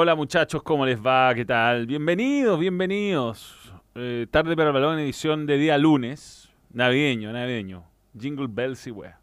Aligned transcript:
Hola 0.00 0.14
muchachos, 0.14 0.62
¿cómo 0.62 0.86
les 0.86 1.04
va? 1.04 1.34
¿Qué 1.34 1.44
tal? 1.44 1.84
Bienvenidos, 1.84 2.56
bienvenidos. 2.60 3.72
Eh, 3.96 4.28
tarde 4.30 4.54
para 4.54 4.68
el 4.68 4.72
balón, 4.72 5.00
edición 5.00 5.44
de 5.44 5.58
día 5.58 5.76
lunes. 5.76 6.52
Navideño, 6.72 7.32
navideño. 7.32 7.84
Jingle 8.16 8.46
bells 8.48 8.86
y 8.86 8.92
wea. 8.92 9.20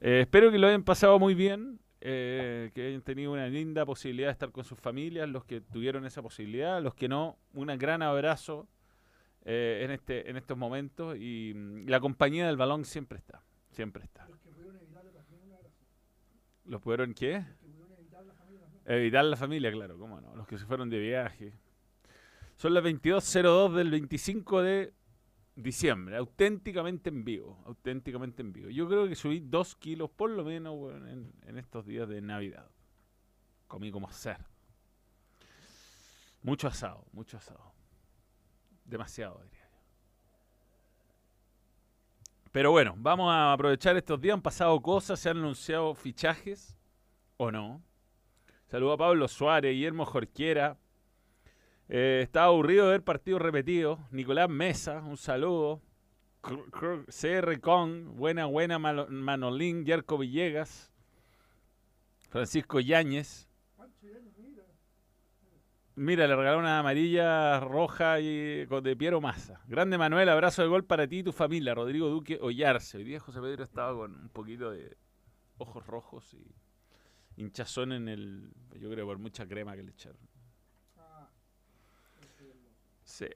Eh, 0.00 0.20
espero 0.22 0.50
que 0.50 0.56
lo 0.56 0.68
hayan 0.68 0.84
pasado 0.84 1.18
muy 1.18 1.34
bien. 1.34 1.80
eh, 2.00 2.70
que 2.74 2.86
hayan 2.86 3.02
tenido 3.02 3.32
una 3.32 3.46
linda 3.46 3.84
posibilidad 3.84 4.28
de 4.28 4.32
estar 4.32 4.52
con 4.52 4.64
sus 4.64 4.80
familias. 4.80 5.28
Los 5.28 5.44
que 5.44 5.60
tuvieron 5.60 6.06
esa 6.06 6.22
posibilidad, 6.22 6.82
los 6.82 6.94
que 6.94 7.06
no, 7.06 7.36
un 7.52 7.66
gran 7.76 8.00
abrazo 8.00 8.66
eh, 9.44 9.82
en, 9.84 9.90
este, 9.90 10.30
en 10.30 10.38
estos 10.38 10.56
momentos. 10.56 11.14
Y 11.18 11.52
mm, 11.54 11.88
la 11.90 12.00
compañía 12.00 12.46
del 12.46 12.56
balón 12.56 12.86
siempre 12.86 13.18
está. 13.18 13.42
Siempre 13.70 14.04
está. 14.04 14.26
¿Los 16.64 16.80
pudieron 16.80 17.12
qué? 17.12 17.44
Evitar 18.86 19.24
la 19.24 19.36
familia, 19.36 19.72
claro, 19.72 19.98
cómo 19.98 20.20
no. 20.20 20.34
Los 20.36 20.46
que 20.46 20.58
se 20.58 20.66
fueron 20.66 20.90
de 20.90 20.98
viaje. 20.98 21.52
Son 22.56 22.74
las 22.74 22.84
22.02 22.84 23.74
del 23.74 23.90
25 23.90 24.62
de 24.62 24.92
diciembre, 25.56 26.16
auténticamente 26.16 27.10
en 27.10 27.24
vivo, 27.24 27.62
auténticamente 27.66 28.42
en 28.42 28.52
vivo. 28.52 28.70
Yo 28.70 28.88
creo 28.88 29.08
que 29.08 29.14
subí 29.14 29.40
dos 29.40 29.76
kilos 29.76 30.10
por 30.10 30.30
lo 30.30 30.44
menos 30.44 30.92
en, 30.92 31.58
estos 31.58 31.86
días 31.86 32.08
de 32.08 32.20
Navidad. 32.20 32.68
Comí 33.68 33.90
como 33.90 34.10
ser. 34.10 34.38
Mucho 36.42 36.68
asado, 36.68 37.04
mucho 37.12 37.38
asado. 37.38 37.72
Demasiado, 38.84 39.40
diría 39.44 39.66
yo. 39.70 39.78
Pero 42.52 42.70
bueno, 42.70 42.94
vamos 42.98 43.32
a 43.32 43.52
aprovechar 43.52 43.96
estos 43.96 44.20
días. 44.20 44.34
Han 44.34 44.42
pasado 44.42 44.80
cosas, 44.80 45.18
se 45.18 45.30
han 45.30 45.38
anunciado 45.38 45.94
fichajes 45.94 46.76
o 47.36 47.50
no. 47.50 47.82
Saludo 48.74 48.94
a 48.94 48.96
Pablo 48.96 49.28
Suárez, 49.28 49.72
Guillermo 49.72 50.04
Jorquera. 50.04 50.76
Eh, 51.88 52.22
estaba 52.24 52.46
aburrido 52.46 52.86
de 52.86 52.90
ver 52.90 53.04
partidos 53.04 53.40
repetidos. 53.40 54.00
Nicolás 54.10 54.50
Mesa, 54.50 55.00
un 55.00 55.16
saludo. 55.16 55.80
Cr- 56.42 57.60
Con, 57.60 58.16
buena, 58.16 58.46
buena 58.46 58.80
Manolín, 58.80 59.84
Yerko 59.84 60.18
Villegas. 60.18 60.92
Francisco 62.30 62.80
Yáñez. 62.80 63.48
Mira, 65.94 66.26
le 66.26 66.34
regaló 66.34 66.58
una 66.58 66.80
amarilla 66.80 67.60
roja 67.60 68.18
y 68.18 68.66
de 68.66 68.96
Piero 68.98 69.20
Massa. 69.20 69.60
Grande 69.68 69.98
Manuel, 69.98 70.28
abrazo 70.28 70.62
de 70.62 70.68
gol 70.68 70.84
para 70.84 71.06
ti 71.06 71.18
y 71.18 71.22
tu 71.22 71.30
familia. 71.32 71.76
Rodrigo 71.76 72.08
Duque 72.08 72.40
Ollarse. 72.42 72.98
Hoy 72.98 73.04
día 73.04 73.20
José 73.20 73.40
Pedro 73.40 73.62
estaba 73.62 73.96
con 73.96 74.16
un 74.22 74.28
poquito 74.30 74.72
de 74.72 74.96
ojos 75.58 75.86
rojos 75.86 76.34
y 76.34 76.44
hinchazón 77.36 77.92
en 77.92 78.08
el. 78.08 78.52
Yo 78.78 78.90
creo 78.90 79.06
por 79.06 79.18
mucha 79.18 79.46
crema 79.46 79.74
que 79.76 79.82
le 79.82 79.90
echaron. 79.90 80.18
Sí. 83.04 83.26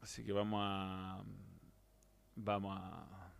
Así 0.00 0.24
que 0.24 0.32
vamos 0.32 0.60
a. 0.62 1.22
Vamos 2.36 2.78
a. 2.80 3.32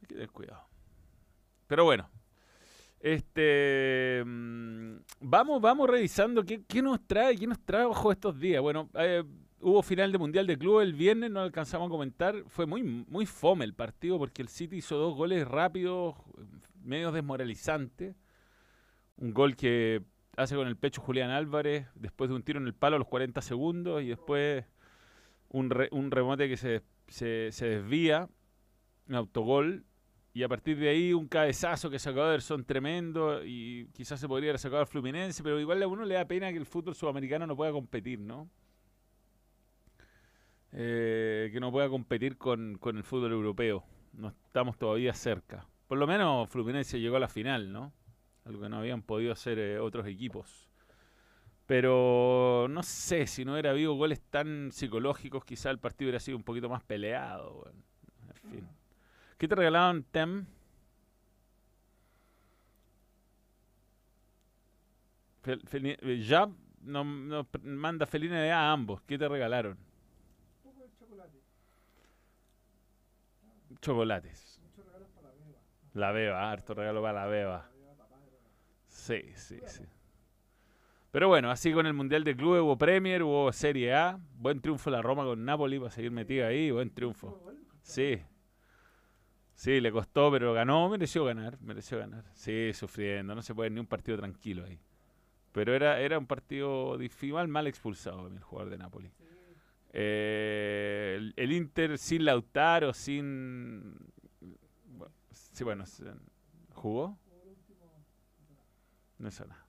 Hay 0.00 0.06
que 0.08 0.14
tener 0.14 0.30
cuidado. 0.30 0.66
Pero 1.66 1.84
bueno. 1.84 2.08
Este. 3.00 4.22
mm, 4.24 4.96
Vamos, 5.20 5.60
vamos 5.60 5.88
revisando 5.88 6.42
qué, 6.42 6.64
qué 6.64 6.80
nos 6.80 7.06
trae, 7.06 7.36
qué 7.36 7.46
nos 7.46 7.60
trae 7.60 7.84
ojo 7.84 8.10
estos 8.10 8.38
días. 8.38 8.62
Bueno, 8.62 8.88
eh, 8.94 9.22
hubo 9.60 9.82
final 9.82 10.12
de 10.12 10.18
Mundial 10.18 10.46
de 10.46 10.58
Club 10.58 10.80
el 10.80 10.94
viernes, 10.94 11.30
no 11.30 11.40
alcanzamos 11.40 11.86
a 11.88 11.90
comentar. 11.90 12.44
Fue 12.48 12.66
muy, 12.66 12.82
muy 12.82 13.26
fome 13.26 13.64
el 13.64 13.74
partido 13.74 14.18
porque 14.18 14.42
el 14.42 14.48
City 14.48 14.76
hizo 14.76 14.96
dos 14.96 15.14
goles 15.14 15.46
rápidos, 15.46 16.14
medio 16.82 17.12
desmoralizantes. 17.12 18.16
Un 19.16 19.32
gol 19.34 19.54
que 19.56 20.02
hace 20.36 20.56
con 20.56 20.66
el 20.66 20.76
pecho 20.76 21.02
Julián 21.02 21.30
Álvarez, 21.30 21.86
después 21.94 22.30
de 22.30 22.36
un 22.36 22.42
tiro 22.42 22.58
en 22.58 22.66
el 22.66 22.74
palo 22.74 22.96
a 22.96 22.98
los 22.98 23.08
40 23.08 23.42
segundos 23.42 24.02
y 24.02 24.08
después 24.08 24.64
un, 25.48 25.68
re- 25.70 25.88
un 25.92 26.10
remote 26.10 26.48
que 26.48 26.56
se, 26.56 26.82
se, 27.08 27.50
se 27.52 27.66
desvía, 27.66 28.28
un 29.08 29.14
autogol. 29.14 29.84
Y 30.32 30.44
a 30.44 30.48
partir 30.48 30.78
de 30.78 30.88
ahí 30.88 31.12
un 31.12 31.26
cabezazo 31.26 31.90
que 31.90 31.98
sacó 31.98 32.20
Ederson 32.20 32.64
tremendo 32.64 33.44
y 33.44 33.88
quizás 33.92 34.20
se 34.20 34.28
podría 34.28 34.50
haber 34.50 34.60
sacado 34.60 34.80
al 34.80 34.86
Fluminense, 34.86 35.42
pero 35.42 35.58
igual 35.60 35.82
a 35.82 35.88
uno 35.88 36.04
le 36.04 36.14
da 36.14 36.24
pena 36.24 36.50
que 36.52 36.56
el 36.58 36.66
fútbol 36.66 36.94
sudamericano 36.94 37.48
no 37.48 37.56
pueda 37.56 37.72
competir, 37.72 38.20
¿no? 38.20 38.48
Eh, 40.72 41.50
que 41.52 41.60
no 41.60 41.72
pueda 41.72 41.88
competir 41.88 42.36
con, 42.38 42.78
con 42.78 42.96
el 42.96 43.02
fútbol 43.04 43.32
europeo. 43.32 43.84
No 44.12 44.28
estamos 44.28 44.78
todavía 44.78 45.12
cerca. 45.14 45.66
Por 45.88 45.98
lo 45.98 46.06
menos 46.06 46.48
Fluminense 46.48 47.00
llegó 47.00 47.16
a 47.16 47.20
la 47.20 47.28
final, 47.28 47.72
¿no? 47.72 47.92
Algo 48.44 48.62
que 48.62 48.68
no 48.68 48.78
habían 48.78 49.02
podido 49.02 49.32
hacer 49.32 49.58
eh, 49.58 49.78
otros 49.78 50.06
equipos. 50.06 50.68
Pero 51.66 52.66
no 52.68 52.82
sé, 52.82 53.26
si 53.26 53.44
no 53.44 53.52
hubiera 53.52 53.70
habido 53.70 53.94
goles 53.94 54.20
tan 54.30 54.72
psicológicos, 54.72 55.44
quizá 55.44 55.70
el 55.70 55.78
partido 55.78 56.08
hubiera 56.08 56.20
sido 56.20 56.36
un 56.36 56.42
poquito 56.42 56.68
más 56.68 56.82
peleado. 56.82 57.70
¿Qué 59.38 59.48
te 59.48 59.54
regalaron, 59.54 60.04
Tem? 60.04 60.46
Ya 66.28 66.48
nos 66.82 67.46
pr- 67.46 67.62
manda 67.62 68.06
feliz 68.06 68.30
Navidad 68.30 68.60
a 68.68 68.72
ambos. 68.72 69.00
¿Qué 69.02 69.18
te 69.18 69.28
regalaron? 69.28 69.78
Chocolates. 73.80 74.60
La 75.94 76.12
beba, 76.12 76.50
harto 76.50 76.74
regalo 76.74 77.02
para 77.02 77.24
la 77.24 77.26
beba. 77.26 77.70
Sí, 78.86 79.22
sí, 79.34 79.58
sí. 79.66 79.84
Pero 81.10 81.26
bueno, 81.26 81.50
así 81.50 81.72
con 81.72 81.86
el 81.86 81.94
Mundial 81.94 82.22
de 82.22 82.36
Clubes 82.36 82.62
hubo 82.62 82.78
Premier, 82.78 83.22
hubo 83.22 83.52
Serie 83.52 83.94
A. 83.94 84.20
Buen 84.36 84.60
triunfo 84.60 84.90
la 84.90 85.02
Roma 85.02 85.24
con 85.24 85.44
Napoli 85.44 85.78
para 85.78 85.90
seguir 85.90 86.12
metido 86.12 86.46
ahí. 86.46 86.70
Buen 86.70 86.90
triunfo. 86.90 87.42
Sí. 87.82 88.22
Sí, 89.54 89.80
le 89.80 89.90
costó, 89.90 90.30
pero 90.30 90.52
ganó. 90.52 90.88
Mereció 90.88 91.24
ganar, 91.24 91.60
mereció 91.60 91.98
ganar. 91.98 92.24
Sí, 92.34 92.72
sufriendo. 92.72 93.34
No 93.34 93.42
se 93.42 93.54
puede 93.54 93.70
ni 93.70 93.80
un 93.80 93.86
partido 93.86 94.18
tranquilo 94.18 94.64
ahí. 94.64 94.78
Pero 95.52 95.74
era, 95.74 95.98
era 95.98 96.16
un 96.18 96.26
partido 96.26 96.96
difícil, 96.96 97.48
mal, 97.48 97.66
expulsado 97.66 98.28
el 98.28 98.40
jugador 98.40 98.70
de 98.70 98.78
Napoli. 98.78 99.10
Eh, 99.92 101.32
el, 101.36 101.52
Inter 101.52 101.98
sin 101.98 102.24
Lautaro, 102.24 102.92
sin... 102.92 103.96
bueno, 104.86 105.14
Sí, 105.30 105.64
bueno, 105.64 105.84
¿jugó? 106.74 107.18
No 109.18 109.28
hizo 109.28 109.44
nada. 109.44 109.66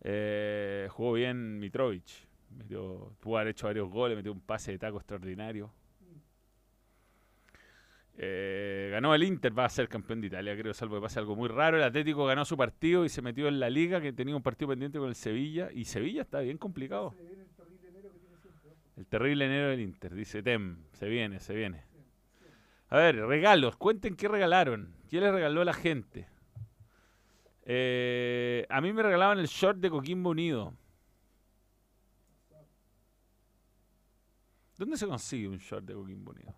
Eh, 0.00 0.88
jugó 0.90 1.12
bien 1.12 1.58
Mitrovic. 1.58 2.26
Metió, 2.56 3.12
pudo 3.20 3.38
haber 3.38 3.48
hecho 3.48 3.66
varios 3.66 3.88
goles, 3.90 4.16
metió 4.16 4.32
un 4.32 4.40
pase 4.40 4.72
de 4.72 4.78
taco 4.78 4.98
extraordinario. 4.98 5.72
Eh, 8.16 8.90
ganó 8.92 9.12
el 9.14 9.24
Inter, 9.24 9.58
va 9.58 9.64
a 9.64 9.68
ser 9.68 9.88
campeón 9.88 10.20
de 10.20 10.28
Italia, 10.28 10.56
creo, 10.56 10.72
salvo 10.72 10.96
que 10.96 11.02
pase 11.02 11.18
algo 11.18 11.34
muy 11.34 11.48
raro. 11.48 11.76
El 11.76 11.82
Atlético 11.82 12.24
ganó 12.26 12.44
su 12.44 12.56
partido 12.56 13.04
y 13.04 13.08
se 13.08 13.22
metió 13.22 13.48
en 13.48 13.58
la 13.58 13.68
liga, 13.68 14.00
que 14.00 14.12
tenía 14.12 14.36
un 14.36 14.42
partido 14.42 14.68
pendiente 14.68 14.98
con 14.98 15.08
el 15.08 15.16
Sevilla. 15.16 15.70
Y 15.72 15.84
Sevilla 15.84 16.22
está 16.22 16.40
bien 16.40 16.58
complicado. 16.58 17.14
El 18.96 19.06
terrible 19.06 19.46
enero 19.46 19.68
del 19.70 19.80
Inter, 19.80 20.14
dice 20.14 20.42
Tem. 20.42 20.84
Se 20.92 21.08
viene, 21.08 21.40
se 21.40 21.54
viene. 21.54 21.84
A 22.88 22.96
ver, 22.98 23.16
regalos. 23.26 23.76
Cuenten 23.76 24.14
qué 24.14 24.28
regalaron. 24.28 24.94
¿Qué 25.08 25.20
le 25.20 25.32
regaló 25.32 25.62
a 25.62 25.64
la 25.64 25.74
gente? 25.74 26.28
Eh, 27.62 28.66
a 28.68 28.80
mí 28.80 28.92
me 28.92 29.02
regalaban 29.02 29.38
el 29.38 29.46
short 29.46 29.78
de 29.78 29.90
Coquimbo 29.90 30.30
Unido. 30.30 30.74
¿Dónde 34.76 34.96
se 34.96 35.06
consigue 35.06 35.48
un 35.48 35.58
short 35.58 35.84
de 35.84 35.94
Coquimbo 35.94 36.32
Unido? 36.32 36.54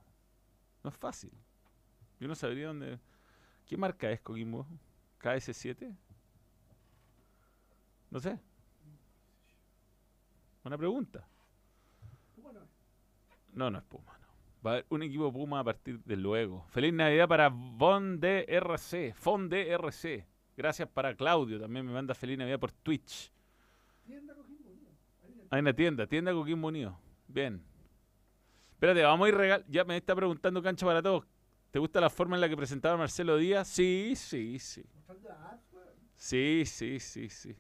No 0.83 0.91
es 0.91 0.97
fácil. 0.97 1.33
Yo 2.19 2.29
no 2.29 2.35
sabría 2.35 2.69
dónde. 2.69 2.99
¿Qué 3.65 3.77
marca 3.77 4.11
es 4.11 4.21
Coquimbo? 4.21 4.67
¿KS7? 5.21 5.97
No 8.11 8.21
sé. 8.21 8.39
Una 10.65 10.77
pregunta. 10.77 11.27
No, 13.57 13.71
no 13.71 13.79
es 13.79 13.85
Puma. 13.85 14.17
No. 14.21 14.29
Va 14.65 14.71
a 14.71 14.75
haber 14.75 14.87
un 14.91 15.03
equipo 15.03 15.33
Puma 15.33 15.61
a 15.61 15.65
partir 15.65 15.99
de 16.05 16.17
luego. 16.17 16.67
Feliz 16.69 16.93
Navidad 16.93 17.27
para 17.27 17.49
Von 17.49 18.21
DRC. 18.21 19.15
Fon 19.15 19.49
DRC. 19.49 20.25
Gracias 20.57 20.89
para 20.89 21.15
Claudio. 21.17 21.59
También 21.59 21.85
me 21.85 21.93
manda 21.93 22.15
feliz 22.15 22.39
Navidad 22.39 22.61
por 22.61 22.71
Twitch. 22.71 23.33
Hay 25.51 25.61
una 25.61 25.73
tienda, 25.73 26.07
tienda 26.07 26.33
Coquimbo 26.33 26.69
Unido. 26.69 26.99
Bien. 27.27 27.63
Espérate, 28.73 29.03
vamos 29.03 29.27
a 29.27 29.29
ir 29.31 29.35
regal. 29.35 29.65
Ya 29.69 29.85
me 29.85 29.97
está 29.97 30.15
preguntando 30.15 30.63
Cancha 30.63 30.85
para 30.85 31.03
Todos. 31.03 31.25
¿Te 31.71 31.79
gusta 31.79 32.01
la 32.01 32.11
forma 32.11 32.37
en 32.37 32.43
la 32.43 32.49
que 32.49 32.57
presentaba 32.57 32.97
Marcelo 32.97 33.37
Díaz? 33.37 33.69
Sí, 33.69 34.13
sí, 34.17 34.59
sí. 34.59 34.85
Sí, 36.15 36.65
sí, 36.67 37.01
sí, 37.01 37.29
sí. 37.31 37.57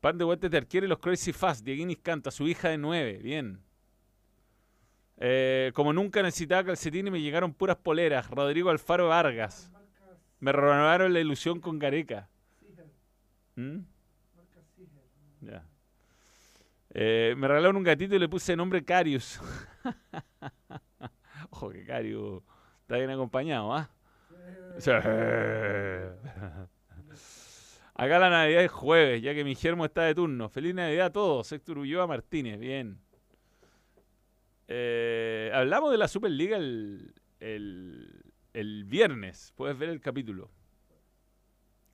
Pan 0.00 0.18
de 0.18 0.24
Huete 0.24 0.50
Terquiere 0.50 0.86
y 0.86 0.88
los 0.88 0.98
Crazy 0.98 1.32
Fast. 1.32 1.64
Dieguinis 1.64 1.98
canta, 1.98 2.30
su 2.30 2.46
hija 2.48 2.68
de 2.70 2.78
nueve. 2.78 3.18
Bien. 3.18 3.67
Eh, 5.20 5.72
como 5.74 5.92
nunca 5.92 6.22
necesitaba 6.22 6.64
calcetín 6.64 7.08
y 7.08 7.10
me 7.10 7.20
llegaron 7.20 7.52
puras 7.52 7.76
poleras. 7.76 8.30
Rodrigo 8.30 8.70
Alfaro 8.70 9.08
Vargas. 9.08 9.70
Me 10.40 10.52
renovaron 10.52 11.12
la 11.12 11.20
ilusión 11.20 11.60
con 11.60 11.78
Gareca. 11.78 12.28
¿Mm? 13.56 13.80
Ya. 15.40 15.64
Eh, 16.90 17.34
me 17.36 17.48
regalaron 17.48 17.76
un 17.76 17.82
gatito 17.82 18.14
y 18.14 18.18
le 18.18 18.28
puse 18.28 18.52
el 18.52 18.58
nombre 18.58 18.84
Carius. 18.84 19.40
Ojo 21.50 21.70
que 21.70 21.84
Carius 21.84 22.42
está 22.82 22.96
bien 22.96 23.10
acompañado, 23.10 23.74
¿ah? 23.74 23.90
Acá 27.94 28.18
la 28.20 28.30
Navidad 28.30 28.62
es 28.62 28.70
jueves, 28.70 29.20
ya 29.22 29.34
que 29.34 29.42
mi 29.42 29.56
germo 29.56 29.84
está 29.84 30.02
de 30.02 30.14
turno. 30.14 30.48
Feliz 30.48 30.74
Navidad 30.74 31.06
a 31.06 31.12
todos. 31.12 31.50
Héctor 31.50 31.78
Ulloa 31.78 32.06
Martínez, 32.06 32.58
bien. 32.60 33.00
Eh, 34.68 35.50
hablamos 35.54 35.90
de 35.90 35.98
la 35.98 36.08
Superliga 36.08 36.56
el, 36.56 37.14
el, 37.40 38.22
el 38.52 38.84
viernes. 38.84 39.52
Puedes 39.56 39.78
ver 39.78 39.88
el 39.88 40.00
capítulo. 40.00 40.50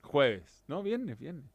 Jueves. 0.01 0.63
No, 0.67 0.83
viernes, 0.83 1.17
viernes. 1.17 1.49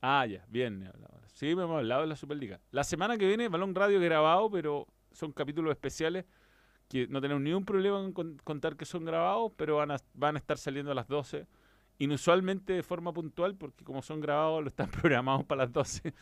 Ah, 0.00 0.26
ya, 0.26 0.44
viernes. 0.48 0.90
Sí, 1.26 1.54
me 1.54 1.64
hemos 1.64 1.78
hablado 1.78 2.02
de 2.02 2.08
la 2.08 2.16
Superliga. 2.16 2.60
La 2.70 2.84
semana 2.84 3.16
que 3.16 3.26
viene, 3.26 3.48
Balón 3.48 3.74
Radio 3.74 4.00
grabado, 4.00 4.50
pero 4.50 4.86
son 5.12 5.32
capítulos 5.32 5.72
especiales 5.72 6.24
que 6.88 7.06
no 7.08 7.20
tenemos 7.20 7.42
ningún 7.42 7.64
problema 7.64 8.00
en 8.02 8.12
contar 8.12 8.76
que 8.76 8.84
son 8.84 9.04
grabados, 9.04 9.52
pero 9.56 9.76
van 9.76 9.90
a, 9.90 9.96
van 10.14 10.36
a 10.36 10.38
estar 10.38 10.56
saliendo 10.56 10.90
a 10.92 10.94
las 10.94 11.06
12 11.06 11.46
inusualmente 11.98 12.72
de 12.72 12.82
forma 12.82 13.12
puntual, 13.12 13.56
porque 13.56 13.84
como 13.84 14.02
son 14.02 14.20
grabados, 14.20 14.62
lo 14.62 14.68
están 14.68 14.90
programados 14.90 15.44
para 15.44 15.64
las 15.64 15.72
12. 15.72 16.14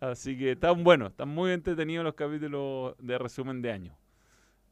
Así 0.00 0.36
que 0.36 0.52
están 0.52 0.84
buenos, 0.84 1.10
están 1.10 1.28
muy 1.28 1.52
entretenidos 1.52 2.04
los 2.04 2.14
capítulos 2.14 2.94
de 2.98 3.18
resumen 3.18 3.62
de 3.62 3.72
año. 3.72 3.96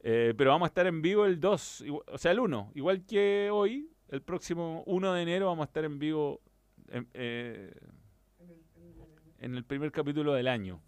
Eh, 0.00 0.34
pero 0.36 0.50
vamos 0.50 0.66
a 0.66 0.68
estar 0.68 0.86
en 0.86 1.00
vivo 1.00 1.24
el 1.24 1.40
2, 1.40 1.84
o 2.06 2.18
sea, 2.18 2.32
el 2.32 2.40
1, 2.40 2.72
igual 2.74 3.06
que 3.06 3.48
hoy, 3.50 3.90
el 4.08 4.20
próximo 4.20 4.82
1 4.86 5.12
de 5.14 5.22
enero 5.22 5.46
vamos 5.46 5.64
a 5.64 5.68
estar 5.68 5.84
en 5.84 5.98
vivo 5.98 6.42
en, 6.88 7.08
eh, 7.14 7.72
en 9.38 9.54
el 9.54 9.64
primer 9.64 9.90
capítulo 9.92 10.34
del 10.34 10.48
año. 10.48 10.82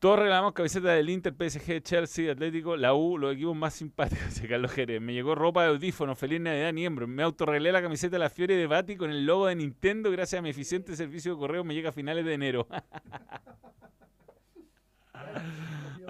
Todos 0.00 0.18
regalamos 0.18 0.54
camisetas 0.54 0.96
del 0.96 1.10
Inter, 1.10 1.34
PSG, 1.34 1.82
Chelsea, 1.82 2.32
Atlético, 2.32 2.74
la 2.74 2.94
U, 2.94 3.18
los 3.18 3.34
equipos 3.34 3.54
más 3.54 3.74
simpáticos 3.74 4.34
de 4.40 4.48
Carlos 4.48 4.72
Jerez. 4.72 4.98
Me 4.98 5.12
llegó 5.12 5.34
ropa 5.34 5.62
de 5.62 5.68
audífono, 5.68 6.16
feliz 6.16 6.40
Navidad, 6.40 6.72
miembro. 6.72 7.06
Me 7.06 7.22
autorreglé 7.22 7.70
la 7.70 7.82
camiseta 7.82 8.16
de 8.16 8.20
la 8.20 8.30
Fiore 8.30 8.56
de 8.56 8.66
Bati 8.66 8.96
con 8.96 9.10
el 9.10 9.26
logo 9.26 9.46
de 9.46 9.56
Nintendo 9.56 10.10
gracias 10.10 10.38
a 10.38 10.42
mi 10.42 10.48
eficiente 10.48 10.96
servicio 10.96 11.34
de 11.34 11.38
correo. 11.38 11.64
Me 11.64 11.74
llega 11.74 11.90
a 11.90 11.92
finales 11.92 12.24
de 12.24 12.32
enero. 12.32 12.66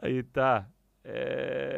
Ahí 0.00 0.18
está. 0.18 0.70
Eh, 1.04 1.77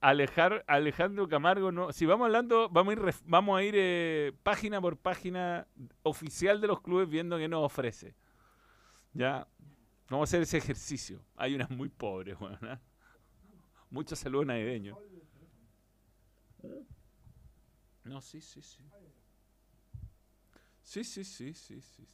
Alejar, 0.00 0.64
Alejandro 0.66 1.28
Camargo, 1.28 1.72
no. 1.72 1.92
Si 1.92 2.06
vamos 2.06 2.24
hablando, 2.26 2.68
vamos 2.70 2.96
a 2.96 3.00
ir, 3.00 3.14
vamos 3.24 3.58
a 3.58 3.62
ir 3.62 3.74
eh, 3.76 4.32
página 4.42 4.80
por 4.80 4.96
página 4.96 5.66
oficial 6.02 6.60
de 6.60 6.68
los 6.68 6.80
clubes 6.80 7.08
viendo 7.08 7.36
qué 7.36 7.48
nos 7.48 7.64
ofrece. 7.64 8.14
Ya, 9.12 9.46
vamos 10.08 10.28
a 10.28 10.30
hacer 10.30 10.42
ese 10.42 10.56
ejercicio. 10.56 11.22
Hay 11.36 11.54
unas 11.54 11.70
muy 11.70 11.88
pobres, 11.88 12.38
bueno, 12.38 12.58
¿eh? 12.62 12.78
Muchos 13.90 14.18
saludos 14.18 14.46
navideños. 14.46 14.96
No, 18.04 18.20
sí, 18.20 18.40
sí, 18.40 18.62
sí. 18.62 18.78
Sí, 20.82 21.04
sí, 21.04 21.24
sí, 21.24 21.52
sí, 21.54 21.80
sí. 21.80 22.08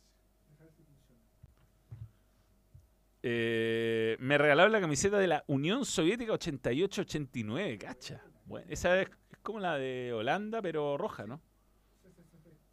Eh, 3.28 4.16
me 4.21 4.38
regalaron 4.38 4.71
la 4.71 4.80
camiseta 4.80 5.18
de 5.18 5.26
la 5.26 5.42
Unión 5.49 5.85
Soviética 5.85 6.33
88-89, 6.35 7.76
cacha. 7.76 8.23
Bueno, 8.45 8.68
esa 8.71 9.00
es, 9.00 9.11
como 9.42 9.59
la 9.59 9.76
de 9.76 10.12
Holanda, 10.12 10.62
pero 10.62 10.97
roja, 10.97 11.26
¿no? 11.26 11.40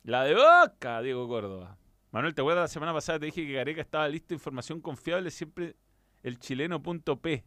La 0.03 0.23
de 0.23 0.35
Boca, 0.35 1.01
Diego 1.01 1.27
Córdoba. 1.27 1.79
Manuel, 2.11 2.35
¿te 2.35 2.41
acuerdas 2.41 2.65
la 2.65 2.67
semana 2.67 2.93
pasada? 2.93 3.17
Te 3.17 3.25
dije 3.25 3.47
que 3.47 3.53
Gareca 3.53 3.81
estaba 3.81 4.07
listo, 4.07 4.35
información 4.35 4.79
confiable, 4.79 5.31
siempre 5.31 5.75
el 6.21 6.37
chileno.p. 6.37 7.43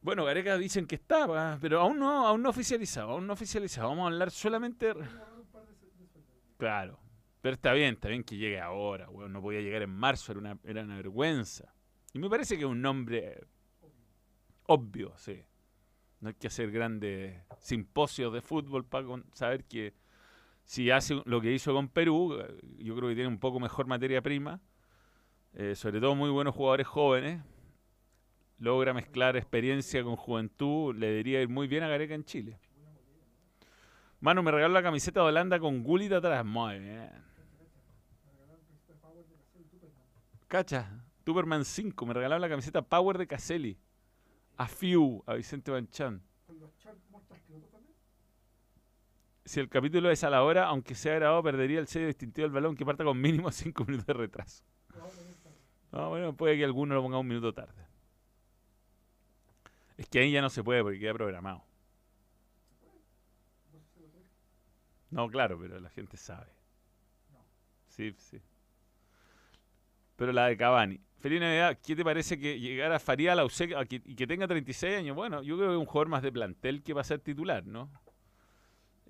Bueno, 0.00 0.24
Gareca 0.24 0.56
dicen 0.56 0.86
que 0.86 0.94
estaba, 0.94 1.58
pero 1.60 1.80
aún 1.80 1.98
no, 1.98 2.28
aún 2.28 2.42
no 2.42 2.50
oficializado, 2.50 3.10
aún 3.10 3.26
no 3.26 3.32
oficializado. 3.32 3.88
Vamos 3.88 4.04
a 4.04 4.12
hablar 4.12 4.30
solamente... 4.30 4.94
Claro, 6.58 7.00
pero 7.40 7.54
está 7.54 7.72
bien, 7.72 7.94
está 7.94 8.08
bien 8.08 8.24
que 8.24 8.36
llegue 8.36 8.60
ahora, 8.60 9.08
weón. 9.10 9.32
No 9.32 9.40
podía 9.40 9.60
llegar 9.60 9.82
en 9.82 9.90
marzo, 9.90 10.32
era 10.32 10.40
una, 10.40 10.58
era 10.64 10.82
una 10.82 10.96
vergüenza. 10.96 11.72
Y 12.12 12.18
me 12.18 12.28
parece 12.28 12.56
que 12.56 12.64
es 12.64 12.70
un 12.70 12.82
nombre 12.82 13.46
obvio, 14.66 15.12
sí. 15.16 15.42
No 16.20 16.28
hay 16.28 16.34
que 16.34 16.48
hacer 16.48 16.70
grandes 16.70 17.40
simposios 17.58 18.32
de 18.32 18.40
fútbol 18.40 18.84
para 18.84 19.06
saber 19.32 19.64
que 19.64 19.94
si 20.64 20.90
hace 20.90 21.22
lo 21.24 21.40
que 21.40 21.52
hizo 21.52 21.72
con 21.72 21.88
Perú, 21.88 22.38
eh, 22.40 22.60
yo 22.78 22.96
creo 22.96 23.08
que 23.08 23.14
tiene 23.14 23.28
un 23.28 23.38
poco 23.38 23.60
mejor 23.60 23.86
materia 23.86 24.20
prima. 24.20 24.60
Eh, 25.54 25.74
sobre 25.74 26.00
todo 26.00 26.14
muy 26.14 26.30
buenos 26.30 26.54
jugadores 26.54 26.86
jóvenes. 26.86 27.42
Logra 28.58 28.92
mezclar 28.92 29.36
experiencia 29.36 30.02
con 30.02 30.16
juventud. 30.16 30.94
Le 30.94 31.06
debería 31.06 31.40
ir 31.40 31.48
muy 31.48 31.68
bien 31.68 31.84
a 31.84 31.88
Gareca 31.88 32.14
en 32.14 32.24
Chile. 32.24 32.58
Mano, 34.20 34.42
me 34.42 34.50
regaló 34.50 34.74
la 34.74 34.82
camiseta 34.82 35.20
de 35.20 35.26
Holanda 35.26 35.60
con 35.60 35.82
Gullit 35.82 36.12
atrás. 36.12 36.44
Muy 36.44 36.78
bien. 36.80 37.10
Cacha, 40.48 41.04
Superman 41.24 41.64
5, 41.64 42.06
me 42.06 42.14
regalaron 42.14 42.40
la 42.40 42.48
camiseta 42.48 42.82
Power 42.82 43.18
de 43.18 43.26
Caselli. 43.26 43.78
A 44.56 44.66
Fiu, 44.66 45.22
a 45.26 45.34
Vicente 45.34 45.70
Banchan. 45.70 46.22
Si 49.44 49.60
el 49.60 49.68
capítulo 49.68 50.10
es 50.10 50.24
a 50.24 50.30
la 50.30 50.42
hora, 50.42 50.66
aunque 50.66 50.94
sea 50.94 51.14
grabado, 51.14 51.42
perdería 51.42 51.78
el 51.78 51.86
sello 51.86 52.06
distintivo 52.06 52.44
del 52.44 52.52
balón 52.52 52.74
que 52.74 52.84
parta 52.84 53.04
con 53.04 53.20
mínimo 53.20 53.50
5 53.50 53.84
minutos 53.84 54.06
de 54.06 54.12
retraso. 54.14 54.64
No, 55.92 56.10
bueno, 56.10 56.34
puede 56.34 56.56
que 56.56 56.64
alguno 56.64 56.94
lo 56.94 57.02
ponga 57.02 57.18
un 57.18 57.28
minuto 57.28 57.52
tarde. 57.52 57.86
Es 59.96 60.08
que 60.08 60.20
ahí 60.20 60.32
ya 60.32 60.42
no 60.42 60.50
se 60.50 60.64
puede 60.64 60.82
porque 60.82 60.98
queda 60.98 61.14
programado. 61.14 61.67
No, 65.10 65.28
claro, 65.28 65.58
pero 65.58 65.80
la 65.80 65.90
gente 65.90 66.16
sabe. 66.16 66.52
Sí, 67.86 68.14
sí 68.18 68.40
pero 70.18 70.32
la 70.32 70.48
de 70.48 70.56
Cavani. 70.56 71.00
Feliz 71.20 71.40
Navidad, 71.40 71.78
¿qué 71.80 71.94
te 71.94 72.04
parece 72.04 72.38
que 72.38 72.58
llegara 72.58 72.98
Faría 72.98 73.32
a 73.32 73.34
la 73.36 73.44
UCE 73.44 73.70
y 73.88 74.16
que 74.16 74.26
tenga 74.26 74.48
36 74.48 74.96
años? 74.98 75.14
Bueno, 75.14 75.42
yo 75.42 75.56
creo 75.56 75.68
que 75.68 75.74
es 75.74 75.80
un 75.80 75.86
jugador 75.86 76.08
más 76.08 76.22
de 76.22 76.32
plantel 76.32 76.82
que 76.82 76.92
va 76.92 77.02
a 77.02 77.04
ser 77.04 77.20
titular, 77.20 77.64
¿no? 77.64 77.88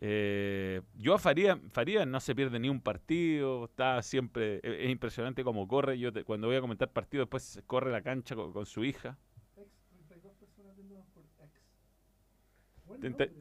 Eh, 0.00 0.83
yo 0.95 1.14
a 1.14 1.19
Faría, 1.19 1.59
Faría 1.71 2.05
no 2.05 2.21
se 2.21 2.35
pierde 2.35 2.59
ni 2.61 2.69
un 2.69 2.83
partido, 2.83 3.64
está 3.64 4.02
siempre, 4.02 4.61
e, 4.62 4.85
es, 4.85 4.90
impresionante 4.90 5.43
cómo 5.43 5.67
corre. 5.67 5.99
Yo 5.99 6.11
cuando 6.26 6.47
voy 6.47 6.57
a 6.57 6.61
comentar 6.61 6.93
partido 6.93 7.23
después 7.23 7.62
corre 7.67 7.90
la 7.90 8.02
cancha 8.02 8.37
con, 8.37 8.67
su 8.67 8.85
hija. 8.85 9.17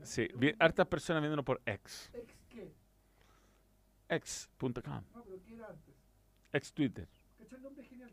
sí, 0.04 0.30
hartas 0.58 0.88
personas 0.88 1.22
viéndonos 1.22 1.44
por 1.44 1.62
X. 1.66 2.12
¿X 2.14 2.37
qué? 4.08 4.16
X.com. 4.16 5.04
No, 5.14 5.24
pero 5.24 5.44
¿qué 5.44 5.54
era 5.56 5.68
antes? 5.68 5.96
X 6.54 6.74
Twitter 6.74 7.08
el 7.58 7.64
nombre 7.64 7.84
genial. 7.86 8.12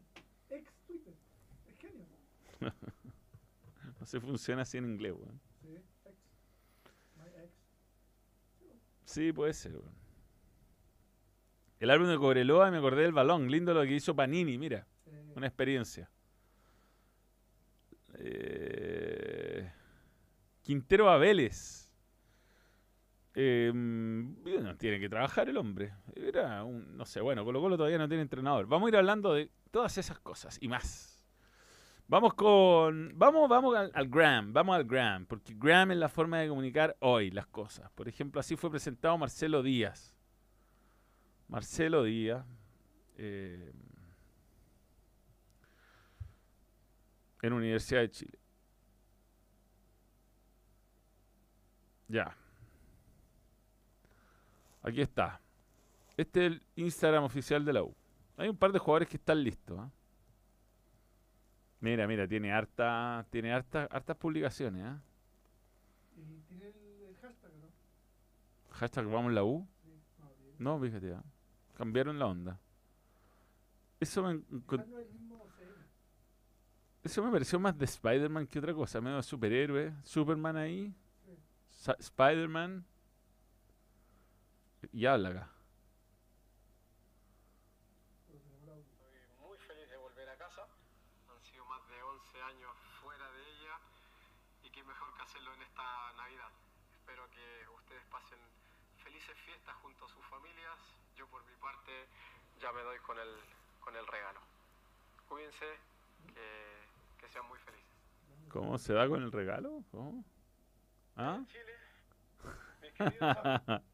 Ex 0.51 0.73
Twitter. 0.87 1.15
Es 1.69 1.79
genio. 1.79 2.07
no 4.01 4.07
se 4.07 4.21
funciona 4.21 4.63
así 4.63 4.79
en 4.79 4.87
inglés, 4.87 5.13
weón. 5.13 5.41
Sí, 5.61 5.77
ex. 6.05 6.17
My 7.17 7.43
ex. 7.43 7.53
Sí, 9.05 9.33
puede 9.33 9.53
ser, 9.53 9.73
weón. 9.77 10.05
El 11.81 11.91
álbum 11.91 12.09
de 12.09 12.17
Cobreloa 12.17 12.71
me 12.71 12.79
acordé 12.79 13.03
del 13.03 13.13
balón. 13.13 13.51
Lindo 13.51 13.75
lo 13.75 13.83
que 13.83 13.93
hizo 13.93 14.15
Panini, 14.15 14.57
mira. 14.57 14.87
Una 15.35 15.47
experiencia. 15.47 16.09
Eh, 18.15 19.71
Quintero 20.63 21.11
Abeles. 21.11 21.84
Eh, 23.37 23.73
tiene 24.79 25.01
que 25.01 25.09
trabajar 25.09 25.49
el 25.49 25.57
hombre. 25.57 25.93
Era 26.15 26.63
un, 26.65 26.97
no 26.97 27.05
sé, 27.05 27.21
bueno, 27.21 27.45
Colo 27.45 27.61
Colo 27.61 27.77
todavía 27.77 27.99
no 27.99 28.09
tiene 28.09 28.23
entrenador. 28.23 28.67
Vamos 28.67 28.87
a 28.87 28.91
ir 28.91 28.97
hablando 28.97 29.35
de 29.35 29.51
todas 29.71 29.99
esas 29.99 30.19
cosas 30.21 30.59
y 30.61 30.69
más. 30.69 31.21
Vamos 32.07 32.35
con, 32.35 33.13
vamos, 33.17 33.49
vamos 33.49 33.75
al, 33.77 34.09
Gram, 34.09 34.53
vamos 34.53 34.77
al 34.77 34.85
Gram, 34.85 35.25
porque 35.27 35.55
Gram 35.57 35.91
es 35.91 35.97
la 35.97 36.09
forma 36.09 36.39
de 36.39 36.49
comunicar 36.49 36.97
hoy 37.01 37.31
las 37.31 37.47
cosas. 37.47 37.91
Por 37.93 38.09
ejemplo, 38.09 38.41
así 38.41 38.57
fue 38.57 38.71
presentado 38.71 39.17
Marcelo 39.17 39.63
Díaz. 39.63 40.15
Marcelo 41.49 42.05
Díaz. 42.05 42.45
Eh, 43.17 43.73
en 47.43 47.53
Universidad 47.53 48.01
de 48.01 48.11
Chile. 48.11 48.39
Ya. 52.09 52.37
Aquí 54.85 55.01
está. 55.01 55.41
Este 56.17 56.47
es 56.47 56.53
el 56.53 56.63
Instagram 56.77 57.25
oficial 57.25 57.65
de 57.65 57.73
la 57.73 57.83
U. 57.83 57.95
Hay 58.37 58.49
un 58.49 58.57
par 58.57 58.71
de 58.71 58.79
jugadores 58.79 59.09
que 59.09 59.17
están 59.17 59.43
listos. 59.43 59.79
¿ah? 59.81 59.91
Mira, 61.81 62.07
mira, 62.07 62.29
tiene 62.29 62.53
harta, 62.53 63.27
tiene 63.31 63.53
harta, 63.53 63.89
hartas 63.91 64.17
publicaciones. 64.17 64.85
¿ah? 64.85 65.01
Y 66.17 66.41
tiene 66.43 66.67
el, 66.67 67.17
hashtag, 67.17 67.51
¿no? 67.55 67.69
Hashtag 68.77 69.07
vamos 69.07 69.33
la 69.33 69.43
U. 69.43 69.67
No, 70.59 70.79
fíjate, 70.79 71.09
ya. 71.09 71.23
cambiaron 71.77 72.19
la 72.19 72.27
onda. 72.27 72.61
Eso 73.99 74.23
me, 74.23 74.41
eso 77.03 77.25
me 77.25 77.31
pareció 77.33 77.59
más 77.59 77.77
de 77.77 77.87
Spider-Man 77.87 78.47
que 78.47 78.59
otra 78.59 78.75
cosa, 78.75 79.01
medio 79.01 79.23
superhéroe. 79.23 79.95
Superman 80.05 80.57
ahí, 80.57 80.95
Sí. 81.71 81.93
Spider-Man. 81.99 82.85
Y 84.93 85.07
habla 85.07 85.31
acá. 85.31 85.49
Estoy 88.29 88.41
muy 89.41 89.59
feliz 89.59 89.89
de 89.89 89.97
volver 89.97 90.29
a 90.29 90.37
casa. 90.37 90.67
Han 91.29 91.43
sido 91.43 91.65
más 91.67 91.87
de 91.89 92.03
11 92.03 92.43
años 92.43 92.73
fuera 93.03 93.31
de 93.33 93.43
ella 93.51 93.79
y 94.63 94.71
qué 94.71 94.83
mejor 94.83 95.15
que 95.15 95.23
hacerlo 95.23 95.55
en 95.55 95.63
esta 95.63 96.13
Navidad. 96.17 96.51
Espero 96.93 97.29
que 97.31 97.69
ustedes 97.77 98.05
pasen 98.11 98.39
felices 99.03 99.37
fiestas 99.45 99.75
junto 99.77 100.05
a 100.05 100.09
sus 100.09 100.25
familias. 100.27 100.79
Yo 101.17 101.27
por 101.29 101.45
mi 101.45 101.55
parte 101.57 102.09
ya 102.61 102.73
me 102.73 102.83
doy 102.83 102.99
con 103.01 103.19
el, 103.19 103.41
con 103.81 103.97
el 103.97 104.07
regalo. 104.07 104.41
Cuídense, 105.29 105.67
que, 106.35 106.87
que 107.19 107.29
sean 107.29 107.47
muy 107.47 107.59
felices. 107.59 107.95
¿Cómo 108.49 108.79
se 108.79 108.93
da 108.93 109.09
con 109.09 109.23
el 109.23 109.33
regalo? 109.33 109.83
¿Cómo? 109.91 110.25
¿Ah? 111.17 111.41
Chile, 111.47 111.79
mis 112.83 112.93
queridos 112.93 113.83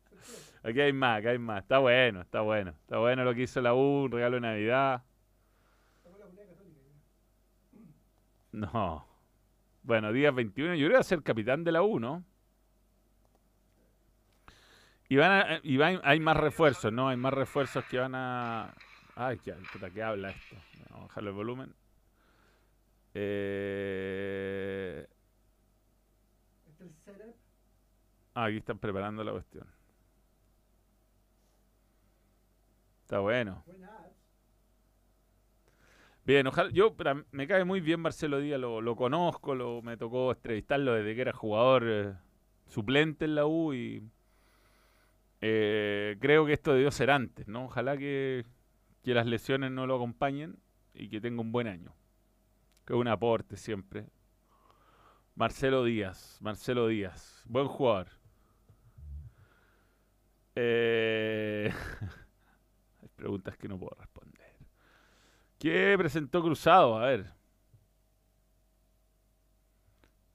Aquí 0.63 0.81
hay 0.81 0.93
más, 0.93 1.19
aquí 1.19 1.29
hay 1.29 1.39
más. 1.39 1.63
Está 1.63 1.79
bueno, 1.79 2.21
está 2.21 2.41
bueno. 2.43 2.71
Está 2.71 2.99
bueno 2.99 3.25
lo 3.25 3.35
que 3.35 3.43
hizo 3.43 3.61
la 3.61 3.75
U, 3.75 4.05
un 4.05 4.11
regalo 4.13 4.35
de 4.37 4.41
Navidad. 4.43 5.03
No. 8.53 9.07
Bueno, 9.83 10.13
día 10.13 10.31
21. 10.31 10.75
Yo 10.75 10.93
va 10.93 10.99
a 10.99 11.03
ser 11.03 11.23
capitán 11.23 11.65
de 11.65 11.73
la 11.73 11.83
U, 11.83 11.99
¿no? 11.99 12.25
Y, 15.09 15.17
van 15.17 15.31
a, 15.33 15.61
y 15.63 15.77
van- 15.77 16.01
hay 16.05 16.21
más 16.21 16.37
refuerzos, 16.37 16.93
¿no? 16.93 17.09
Hay 17.09 17.17
más 17.17 17.33
refuerzos 17.35 17.85
que 17.87 17.99
van 17.99 18.15
a... 18.15 18.75
Ay, 19.17 19.39
qué, 19.39 19.53
puta, 19.73 19.91
¿qué 19.91 20.03
habla 20.03 20.31
esto? 20.31 20.57
Vamos 20.91 21.05
a 21.05 21.07
bajarle 21.09 21.31
el 21.31 21.37
volumen. 21.37 21.75
Eh, 23.15 25.07
ah, 28.35 28.45
aquí 28.45 28.59
están 28.59 28.79
preparando 28.79 29.25
la 29.25 29.33
cuestión. 29.33 29.67
Está 33.11 33.19
bueno. 33.19 33.65
Bien, 36.25 36.47
ojalá. 36.47 36.71
Yo 36.71 36.95
me 37.33 37.49
cae 37.49 37.65
muy 37.65 37.81
bien 37.81 37.99
Marcelo 37.99 38.39
Díaz, 38.39 38.61
lo, 38.61 38.95
conozco, 38.95 39.57
lo, 39.57 39.83
me 39.83 39.97
tocó 39.97 40.31
entrevistarlo 40.31 40.95
desde 40.95 41.17
que 41.17 41.21
era 41.23 41.33
jugador 41.33 41.83
eh, 41.89 42.15
suplente 42.69 43.25
en 43.25 43.35
la 43.35 43.47
U 43.47 43.75
y 43.75 44.09
eh, 45.41 46.19
creo 46.21 46.47
que 46.47 46.53
esto 46.53 46.73
debió 46.73 46.93
ser 46.93 47.11
antes, 47.11 47.49
¿no? 47.49 47.65
Ojalá 47.65 47.97
que, 47.97 48.47
que 49.03 49.13
las 49.13 49.27
lesiones 49.27 49.73
no 49.73 49.89
lo 49.89 49.97
acompañen 49.97 50.61
y 50.95 51.09
que 51.09 51.21
tenga 51.21 51.41
un 51.41 51.51
buen 51.51 51.67
año. 51.67 51.93
Que 52.87 52.95
un 52.95 53.09
aporte 53.09 53.57
siempre. 53.57 54.07
Marcelo 55.35 55.83
Díaz, 55.83 56.39
Marcelo 56.41 56.87
Díaz, 56.87 57.43
buen 57.49 57.67
jugador. 57.67 58.07
Eh, 60.55 61.73
preguntas 63.21 63.57
que 63.59 63.69
no 63.69 63.79
puedo 63.79 63.95
responder. 63.99 64.57
¿Qué 65.59 65.95
presentó 65.99 66.43
Cruzado? 66.43 66.97
A 66.99 67.07
ver. 67.07 67.33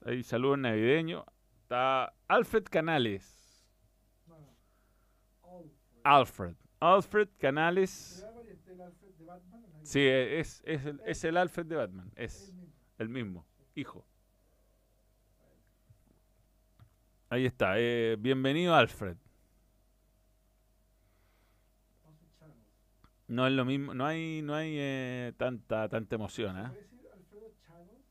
Ahí 0.06 0.22
saludos 0.22 0.60
navideños. 0.60 1.26
Está 1.64 2.14
Alfred 2.28 2.66
Canales. 2.70 3.68
Alfred. 6.04 6.56
Alfred. 6.80 7.28
Canales. 7.40 8.24
Sí, 9.82 10.02
es, 10.06 10.62
es, 10.66 10.86
el, 10.86 11.02
es 11.06 11.24
el 11.24 11.38
Alfred 11.38 11.66
de 11.66 11.76
Batman. 11.76 12.12
Es 12.16 12.54
el 13.00 13.10
mismo. 13.10 13.48
Hijo. 13.74 14.06
Ahí 17.30 17.48
está. 17.48 17.80
eh, 17.80 18.16
bienvenido. 18.20 18.76
Alfred 18.76 19.18
Channels. 22.40 22.66
No 23.28 23.48
es 23.48 23.54
lo 23.54 23.66
mismo. 23.66 23.94
No 23.94 24.06
hay, 24.06 24.42
no 24.42 24.54
hay 24.54 24.76
eh, 24.78 25.34
tanta, 25.38 25.90
tanta 25.90 26.16
emoción, 26.16 26.58
¿eh? 26.58 26.70
¿Puede 26.70 26.82
decir 26.82 27.10
Alfredo 27.12 27.52
Channels? 27.60 28.06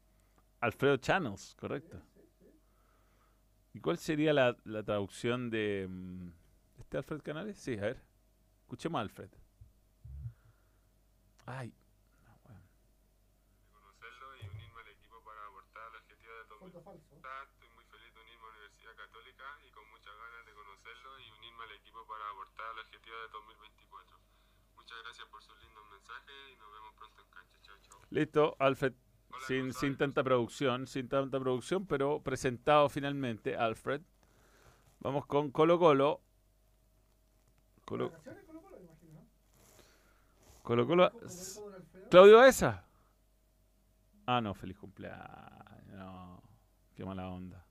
Alfredo 0.60 0.96
Channels, 0.96 1.54
correcto. 1.56 2.00
Sí, 2.14 2.20
sí, 2.20 2.46
sí. 2.46 2.60
¿Y 3.74 3.80
cuál 3.80 3.98
sería 3.98 4.32
la, 4.32 4.56
la 4.64 4.82
traducción 4.82 5.50
de 5.50 5.86
mm, 5.88 6.28
este 6.80 6.96
Alfred 6.96 7.22
Canales? 7.22 7.56
Sí, 7.58 7.78
a 7.78 7.82
ver. 7.82 8.02
Escuchemos 8.62 8.98
a 8.98 9.02
Alfred. 9.02 9.30
Ay. 11.46 11.72
no, 12.24 12.38
bueno. 12.42 12.60
conocerlo 13.70 14.36
y 14.36 14.48
unirme 14.48 14.80
al 14.80 14.88
equipo 14.88 15.20
para 15.22 15.46
aportar 15.46 15.82
al 15.84 15.96
objetivo 15.96 16.32
de 16.32 16.44
Fondo 16.44 16.80
2024. 16.80 16.82
falso. 16.82 17.52
Estoy 17.52 17.68
muy 17.76 17.84
feliz 17.84 18.14
de 18.14 18.20
unirme 18.20 18.42
a 18.42 18.50
la 18.50 18.56
Universidad 18.56 18.96
Católica 18.96 19.44
y 19.62 19.70
con 19.70 19.90
muchas 19.90 20.16
ganas 20.16 20.46
de 20.46 20.52
conocerlo 20.54 21.20
y 21.20 21.30
unirme 21.30 21.64
al 21.64 21.72
equipo 21.72 22.06
para 22.08 22.30
aportar 22.30 22.66
al 22.66 22.78
objetivo 22.80 23.16
de 23.16 23.28
2024. 23.28 24.33
Muchas 24.84 25.02
gracias 25.02 25.28
por 25.28 25.42
sus 25.42 25.58
lindos 25.62 25.82
mensajes 25.90 26.34
y 26.52 26.56
nos 26.58 26.70
vemos 26.70 26.94
pronto 26.94 27.22
en 27.22 27.28
cancha. 27.30 27.58
Chao, 27.62 27.76
chao. 27.80 27.98
Listo, 28.10 28.54
Alfred. 28.58 28.92
Hola, 29.30 29.46
Sin, 29.46 29.72
sin 29.72 29.96
tanta 29.96 30.22
producción, 30.22 30.86
sin 30.86 31.08
tanta 31.08 31.40
producción, 31.40 31.86
pero 31.86 32.20
presentado 32.20 32.90
finalmente, 32.90 33.56
Alfred. 33.56 34.02
Vamos 35.00 35.24
con 35.24 35.50
Colo 35.50 35.78
Colo. 35.78 36.20
Colo 37.86 38.12
Colo 40.62 40.86
Colo. 40.86 41.12
¿Claudio 42.10 42.36
Baeza? 42.36 42.84
Ah, 44.26 44.42
no, 44.42 44.52
feliz 44.52 44.76
cumpleaños. 44.76 45.86
No, 45.86 46.42
qué 46.94 47.06
mala 47.06 47.30
onda. 47.30 47.66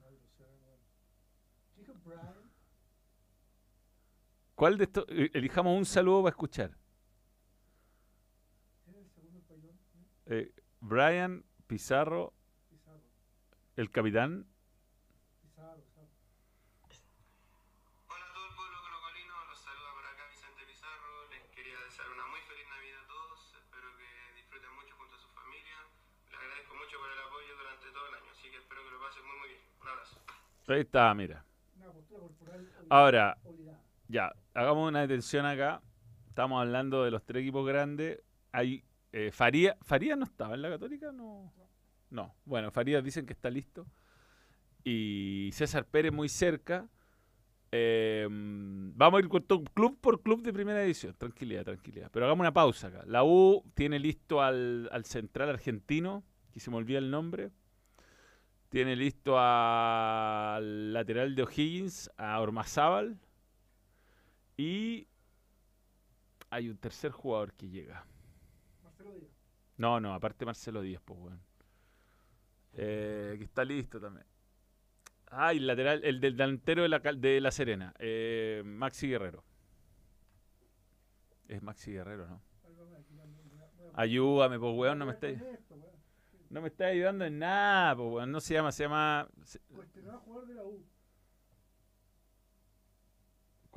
No, 0.00 0.10
ilusión, 0.10 0.50
weón. 0.64 0.80
Dijo 1.76 1.94
Brian. 2.04 2.48
¿Cuál 4.58 4.76
de 4.76 4.84
estos? 4.90 5.04
eh, 5.06 5.30
Elijamos 5.34 5.78
un 5.78 5.86
saludo 5.86 6.24
para 6.24 6.30
escuchar. 6.34 6.74
¿Tiene 8.84 8.98
el 8.98 9.06
segundo? 9.08 9.38
¿eh? 10.26 10.50
Brian 10.80 11.44
Pizarro, 11.68 12.34
Pizarro. 12.68 12.98
el 13.76 13.88
capitán. 13.92 14.48
Pizarro, 15.42 15.78
Pizarro. 15.78 16.10
Hola 18.10 18.24
a 18.26 18.32
todo 18.34 18.46
el 18.50 18.54
pueblo 18.58 18.78
colocolino, 18.82 19.34
los 19.46 19.60
saluda 19.62 19.90
por 19.94 20.04
acá 20.10 20.26
Vicente 20.26 20.62
Pizarro. 20.66 21.30
Les 21.30 21.42
quería 21.54 21.78
desear 21.86 22.10
una 22.10 22.26
muy 22.26 22.42
feliz 22.50 22.66
Navidad 22.66 22.98
a 22.98 23.06
todos. 23.06 23.38
Espero 23.62 23.86
que 23.94 24.10
disfruten 24.42 24.74
mucho 24.74 24.90
junto 24.98 25.14
a 25.14 25.20
su 25.22 25.28
familia. 25.38 25.78
Les 26.34 26.34
agradezco 26.34 26.74
mucho 26.74 26.98
por 26.98 27.06
el 27.14 27.20
apoyo 27.30 27.52
durante 27.62 27.86
todo 27.94 28.06
el 28.10 28.14
año, 28.18 28.30
así 28.34 28.50
que 28.50 28.58
espero 28.58 28.82
que 28.82 28.90
lo 28.90 28.98
pasen 29.06 29.22
muy 29.22 29.38
muy 29.38 29.48
bien. 29.54 29.62
Un 29.78 29.86
abrazo. 29.86 30.18
Ahí 30.66 30.82
está, 30.82 31.14
mira. 31.14 31.46
Una 31.78 31.94
postura 31.94 32.26
corporal 32.26 32.58
obligada. 32.58 32.90
Ahora. 32.90 33.38
Ya, 34.08 34.34
hagamos 34.54 34.88
una 34.88 35.02
detención 35.02 35.46
acá. 35.46 35.82
Estamos 36.28 36.60
hablando 36.60 37.04
de 37.04 37.10
los 37.10 37.24
tres 37.24 37.42
equipos 37.42 37.66
grandes. 37.66 38.20
Hay 38.52 38.84
eh, 39.12 39.30
Faría. 39.32 39.76
¿Faría 39.82 40.16
no 40.16 40.24
estaba 40.24 40.54
en 40.54 40.62
la 40.62 40.70
Católica? 40.70 41.12
No. 41.12 41.52
No. 42.10 42.34
Bueno, 42.44 42.70
Faría 42.70 43.02
dicen 43.02 43.26
que 43.26 43.32
está 43.32 43.50
listo. 43.50 43.86
Y 44.84 45.50
César 45.52 45.84
Pérez 45.86 46.12
muy 46.12 46.28
cerca. 46.28 46.88
Eh, 47.70 48.26
vamos 48.30 49.18
a 49.18 49.24
ir 49.24 49.28
club 49.28 50.00
por 50.00 50.22
club 50.22 50.42
de 50.42 50.52
primera 50.52 50.80
división. 50.80 51.14
Tranquilidad, 51.18 51.64
tranquilidad. 51.64 52.10
Pero 52.10 52.24
hagamos 52.24 52.40
una 52.40 52.52
pausa 52.52 52.88
acá. 52.88 53.04
La 53.06 53.24
U 53.24 53.62
tiene 53.74 53.98
listo 53.98 54.40
al, 54.40 54.88
al 54.90 55.04
central 55.04 55.50
argentino, 55.50 56.24
que 56.52 56.60
se 56.60 56.70
me 56.70 56.76
olvida 56.76 56.98
el 56.98 57.10
nombre. 57.10 57.50
Tiene 58.70 58.96
listo 58.96 59.38
al 59.38 60.92
lateral 60.92 61.34
de 61.34 61.42
O'Higgins, 61.42 62.10
a 62.16 62.40
Ormazábal. 62.40 63.18
Y 64.58 65.06
hay 66.50 66.68
un 66.68 66.76
tercer 66.76 67.12
jugador 67.12 67.52
que 67.54 67.68
llega. 67.68 68.04
Marcelo 68.82 69.12
Díaz. 69.14 69.30
No, 69.76 70.00
no, 70.00 70.12
aparte 70.12 70.44
Marcelo 70.44 70.82
Díaz, 70.82 71.00
pues, 71.04 71.18
weón. 71.20 71.40
Eh, 72.72 73.36
que 73.38 73.44
está 73.44 73.64
listo 73.64 74.00
también. 74.00 74.26
Ah, 75.30 75.54
y 75.54 75.58
el 75.58 75.66
lateral, 75.68 76.02
el 76.04 76.20
del 76.20 76.36
delantero 76.36 76.82
de 76.82 76.88
la, 76.88 76.98
de 76.98 77.40
la 77.40 77.50
Serena, 77.52 77.94
eh, 78.00 78.62
Maxi 78.64 79.08
Guerrero. 79.08 79.44
Es 81.46 81.62
Maxi 81.62 81.92
Guerrero, 81.92 82.26
¿no? 82.26 82.42
Ayúdame, 83.94 84.58
pues, 84.58 84.74
weón, 84.76 84.98
no 84.98 85.06
me 85.06 85.12
estáis 85.12 85.38
no 86.50 86.62
me 86.62 86.68
estáis 86.68 86.94
ayudando 86.94 87.24
en 87.26 87.38
nada, 87.38 87.94
pues, 87.94 88.08
weón. 88.10 88.32
No 88.32 88.40
se 88.40 88.54
llama, 88.54 88.72
se 88.72 88.82
llama... 88.84 89.28
se- 89.44 89.60
jugador 90.24 90.46
de 90.48 90.54
la 90.54 90.64
U. 90.64 90.82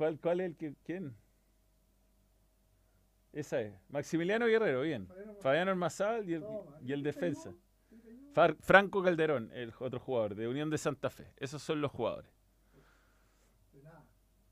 ¿Cuál, 0.02 0.18
cuál 0.18 0.40
es 0.40 0.46
el 0.50 0.56
que... 0.56 0.74
¿Quién? 0.84 1.14
Esa 3.32 3.60
es. 3.60 3.72
Maximiliano 3.88 4.46
Guerrero, 4.46 4.80
bien. 4.80 5.06
Fabiano 5.40 5.70
Ormazábal 5.70 6.28
y 6.28 6.34
el, 6.34 6.40
Toma, 6.40 6.76
y 6.84 6.90
el 6.90 7.04
¿te 7.04 7.10
defensa. 7.10 7.52
Franco 8.58 9.00
Calderón, 9.00 9.52
el 9.52 9.72
otro 9.78 10.00
jugador, 10.00 10.34
de 10.34 10.48
Unión 10.48 10.70
de 10.70 10.78
Santa 10.78 11.08
Fe. 11.08 11.28
Esos 11.36 11.62
son 11.62 11.80
los 11.80 11.92
jugadores. 11.92 12.28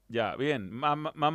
Ya, 0.06 0.36
bien. 0.36 0.70
Más, 0.70 0.96
más, 0.96 1.16
más 1.16 1.32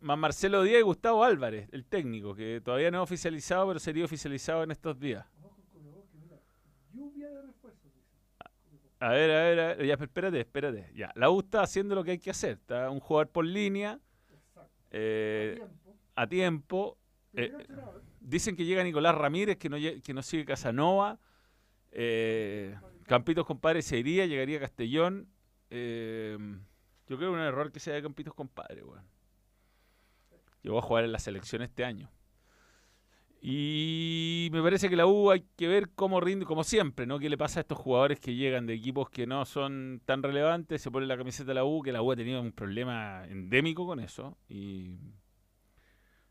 Mar- 0.00 0.16
Marcelo 0.16 0.62
Díaz 0.62 0.80
y 0.80 0.82
Gustavo 0.84 1.22
Álvarez, 1.22 1.68
el 1.72 1.84
técnico, 1.84 2.34
que 2.34 2.62
todavía 2.64 2.90
no 2.90 3.00
ha 3.00 3.02
oficializado, 3.02 3.66
pero 3.68 3.78
sería 3.80 4.06
oficializado 4.06 4.62
en 4.62 4.70
estos 4.70 4.98
días. 4.98 5.26
Ojo 5.42 5.56
con 5.70 5.82
Colo 5.82 5.90
Colo, 5.90 6.06
que 6.10 6.16
mira, 6.16 6.38
lluvia 6.94 7.28
de 7.28 7.42
refuerzos, 7.42 7.92
dice. 8.70 8.88
A 9.02 9.08
ver, 9.08 9.30
a 9.32 9.42
ver, 9.42 9.60
a 9.60 9.74
ver. 9.74 9.84
Ya, 9.84 9.94
espérate, 9.94 10.38
espérate. 10.38 10.92
Ya, 10.94 11.10
la 11.16 11.28
U 11.28 11.40
está 11.40 11.62
haciendo 11.62 11.96
lo 11.96 12.04
que 12.04 12.12
hay 12.12 12.18
que 12.20 12.30
hacer. 12.30 12.52
Está 12.52 12.88
un 12.88 13.00
jugador 13.00 13.30
por 13.30 13.44
línea, 13.44 13.98
eh, 14.92 15.54
Tiempo. 15.56 15.96
a 16.14 16.26
tiempo. 16.28 16.98
Eh, 17.32 17.52
Dicen 18.20 18.54
que 18.54 18.64
llega 18.64 18.84
Nicolás 18.84 19.16
Ramírez, 19.16 19.56
que 19.56 19.68
no, 19.68 19.76
que 19.76 20.14
no 20.14 20.22
sigue 20.22 20.44
Casanova. 20.44 21.18
Eh, 21.90 22.76
Campitos 23.06 23.44
Compadre 23.44 23.82
se 23.82 23.98
iría, 23.98 24.24
llegaría 24.26 24.60
Castellón. 24.60 25.26
Eh, 25.70 26.38
yo 27.08 27.16
creo 27.16 27.18
que 27.18 27.24
es 27.36 27.40
un 27.40 27.40
error 27.40 27.72
que 27.72 27.80
sea 27.80 27.94
de 27.94 28.02
Campitos 28.02 28.34
Compadre, 28.34 28.84
weón. 28.84 29.04
Llegó 30.62 30.78
a 30.78 30.82
jugar 30.82 31.02
en 31.02 31.10
la 31.10 31.18
selección 31.18 31.62
este 31.62 31.84
año. 31.84 32.08
Y 33.44 34.48
me 34.52 34.62
parece 34.62 34.88
que 34.88 34.94
la 34.96 35.06
U 35.06 35.30
hay 35.32 35.44
que 35.56 35.66
ver 35.66 35.90
cómo 35.96 36.20
rinde, 36.20 36.46
como 36.46 36.62
siempre, 36.62 37.06
¿no? 37.06 37.18
¿Qué 37.18 37.28
le 37.28 37.36
pasa 37.36 37.58
a 37.60 37.62
estos 37.62 37.76
jugadores 37.78 38.20
que 38.20 38.36
llegan 38.36 38.66
de 38.66 38.74
equipos 38.74 39.10
que 39.10 39.26
no 39.26 39.44
son 39.44 40.00
tan 40.04 40.22
relevantes? 40.22 40.80
Se 40.80 40.92
pone 40.92 41.06
la 41.06 41.16
camiseta 41.16 41.48
de 41.48 41.54
la 41.54 41.64
U, 41.64 41.82
que 41.82 41.90
la 41.92 42.02
U 42.02 42.12
ha 42.12 42.16
tenido 42.16 42.40
un 42.40 42.52
problema 42.52 43.24
endémico 43.28 43.84
con 43.86 43.98
eso. 44.00 44.38
Y 44.48 44.96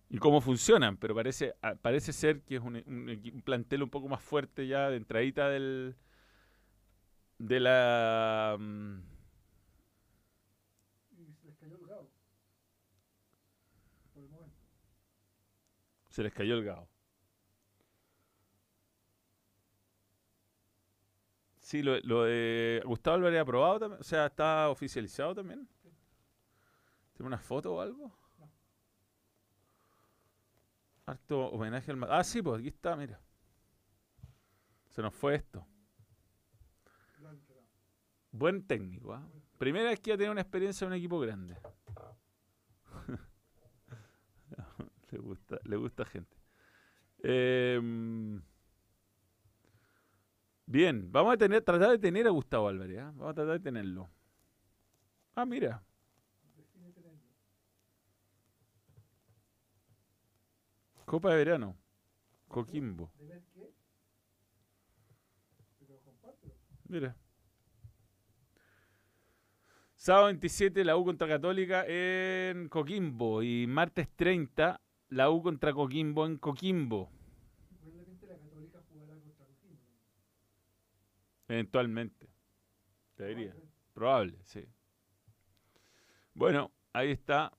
y 0.09 0.17
cómo 0.17 0.41
funcionan, 0.41 0.97
pero 0.97 1.15
parece, 1.15 1.55
parece 1.81 2.11
ser 2.11 2.41
que 2.41 2.57
es 2.57 2.61
un, 2.61 2.75
un 2.85 3.09
un 3.33 3.41
plantel 3.43 3.83
un 3.83 3.89
poco 3.89 4.09
más 4.09 4.21
fuerte 4.21 4.67
ya 4.67 4.89
de 4.89 4.97
entradita 4.97 5.47
del 5.49 5.95
de 7.39 7.59
la 7.59 8.55
mm, 8.59 8.99
se 11.41 11.47
les 11.47 11.55
cayó 11.57 11.75
el 11.77 11.85
gabo. 11.87 12.09
Por 14.13 14.23
el 14.23 14.29
momento. 14.29 14.55
se 16.09 16.23
les 16.23 16.33
cayó 16.33 16.55
el 16.55 16.63
gao. 16.63 16.87
Sí, 21.71 21.81
lo, 21.83 22.25
de 22.25 22.81
Gustavo 22.83 23.15
Álvarez 23.15 23.39
aprobado 23.39 23.79
también, 23.79 24.01
o 24.01 24.03
sea, 24.03 24.25
está 24.25 24.67
oficializado 24.67 25.33
también. 25.33 25.69
¿Tiene 27.13 27.27
una 27.27 27.37
foto 27.37 27.75
o 27.75 27.79
algo? 27.79 28.11
Harto 31.05 31.47
homenaje 31.47 31.91
al... 31.91 32.03
Ah, 32.09 32.25
sí, 32.25 32.41
pues 32.41 32.59
aquí 32.59 32.67
está, 32.67 32.97
mira. 32.97 33.21
Se 34.89 35.01
nos 35.01 35.15
fue 35.15 35.35
esto. 35.35 35.65
Buen 38.33 38.67
técnico, 38.67 39.13
¿ah? 39.13 39.25
Primera 39.57 39.91
vez 39.91 40.01
que 40.01 40.09
ya 40.09 40.17
tiene 40.17 40.33
una 40.33 40.41
experiencia 40.41 40.83
en 40.83 40.91
un 40.91 40.97
equipo 40.97 41.21
grande. 41.21 41.55
le 45.11 45.19
gusta, 45.19 45.57
le 45.63 45.77
gusta 45.77 46.03
gente. 46.03 46.35
Em, 47.23 48.41
bien, 50.71 51.11
vamos 51.11 51.33
a 51.33 51.37
tener, 51.37 51.61
tratar 51.63 51.91
de 51.91 51.99
tener 51.99 52.27
a 52.27 52.31
Gustavo 52.31 52.67
Álvarez, 52.67 52.99
¿ah? 52.99 53.11
Vamos 53.15 53.31
a 53.31 53.33
tratar 53.33 53.53
de 53.53 53.59
tenerlo. 53.59 54.09
Ah, 55.35 55.45
mira. 55.45 55.83
Copa 61.05 61.31
de 61.31 61.37
verano. 61.37 61.75
Coquimbo. 62.47 63.11
Mira. 66.87 67.15
Sábado 69.95 70.25
27 70.25 70.83
la 70.83 70.97
U 70.97 71.05
contra 71.05 71.27
Católica 71.27 71.85
en 71.87 72.67
Coquimbo 72.69 73.43
y 73.43 73.67
martes 73.67 74.09
30 74.15 74.81
la 75.09 75.29
U 75.29 75.43
contra 75.43 75.73
Coquimbo 75.73 76.25
en 76.25 76.37
Coquimbo. 76.37 77.09
Probablemente 77.79 78.25
la 78.25 78.37
Católica 78.37 78.79
jugará 78.89 79.13
contra 79.19 79.45
Coquimbo. 79.45 79.83
Eventualmente. 81.51 82.29
Te 83.15 83.27
diría. 83.27 83.53
Probable, 83.93 84.37
sí. 84.43 84.65
Bueno, 86.33 86.71
ahí 86.93 87.11
está. 87.11 87.51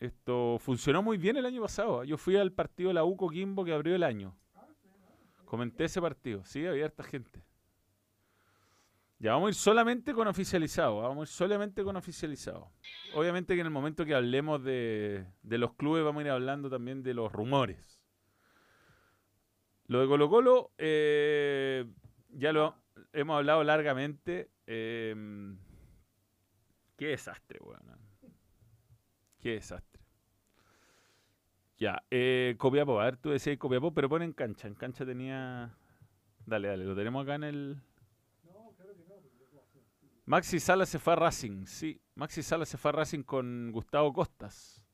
Esto 0.00 0.56
funcionó 0.58 1.02
muy 1.02 1.18
bien 1.18 1.36
el 1.36 1.44
año 1.44 1.60
pasado. 1.60 2.04
Yo 2.04 2.16
fui 2.16 2.36
al 2.36 2.52
partido 2.52 2.88
de 2.88 2.94
la 2.94 3.04
U 3.04 3.14
Coquimbo 3.14 3.66
que 3.66 3.74
abrió 3.74 3.94
el 3.94 4.02
año. 4.02 4.34
Ah, 4.54 4.66
Comenté 5.44 5.84
ese 5.84 6.00
partido. 6.00 6.42
Sí, 6.46 6.64
había 6.64 6.86
harta 6.86 7.02
gente. 7.02 7.44
Ya 9.18 9.32
vamos 9.32 9.48
a 9.48 9.50
ir 9.50 9.54
solamente 9.56 10.14
con 10.14 10.26
oficializado. 10.26 11.02
Vamos 11.02 11.28
a 11.28 11.30
ir 11.30 11.36
solamente 11.36 11.84
con 11.84 11.96
oficializado. 11.96 12.72
Obviamente 13.14 13.54
que 13.54 13.60
en 13.60 13.66
el 13.66 13.72
momento 13.74 14.06
que 14.06 14.14
hablemos 14.14 14.64
de, 14.64 15.26
de 15.42 15.58
los 15.58 15.74
clubes 15.74 16.02
vamos 16.02 16.20
a 16.20 16.24
ir 16.24 16.30
hablando 16.30 16.70
también 16.70 17.02
de 17.02 17.12
los 17.12 17.30
rumores. 17.30 18.00
Lo 19.86 20.00
de 20.00 20.06
Colo 20.06 20.30
Colo, 20.30 20.72
eh, 20.78 21.84
ya 22.30 22.52
lo 22.54 22.85
hemos 23.12 23.36
hablado 23.36 23.64
largamente. 23.64 24.50
eh, 24.66 25.14
qué 26.96 27.06
desastre, 27.08 27.58
weón. 27.60 27.82
Qué 29.40 29.52
desastre. 29.52 30.02
Ya, 31.78 32.02
eh, 32.10 32.54
Copiapó, 32.58 33.00
a 33.00 33.04
ver, 33.04 33.16
tú 33.18 33.30
decías 33.30 33.58
Copiapó, 33.58 33.92
pero 33.92 34.08
pon 34.08 34.22
en 34.22 34.32
cancha. 34.32 34.66
En 34.66 34.74
cancha 34.74 35.04
tenía... 35.04 35.76
Dale, 36.46 36.68
dale, 36.68 36.84
lo 36.84 36.96
tenemos 36.96 37.22
acá 37.24 37.34
en 37.34 37.44
el... 37.44 37.82
Maxi 40.24 40.58
Sala 40.58 40.86
se 40.86 40.98
fue 40.98 41.12
a 41.12 41.16
Racing, 41.16 41.66
sí. 41.66 42.00
Maxi 42.16 42.42
Sala 42.42 42.64
se 42.64 42.78
fue 42.78 42.88
a 42.88 42.92
Racing 42.92 43.22
con 43.22 43.70
Gustavo 43.70 44.12
Costas. 44.12 44.85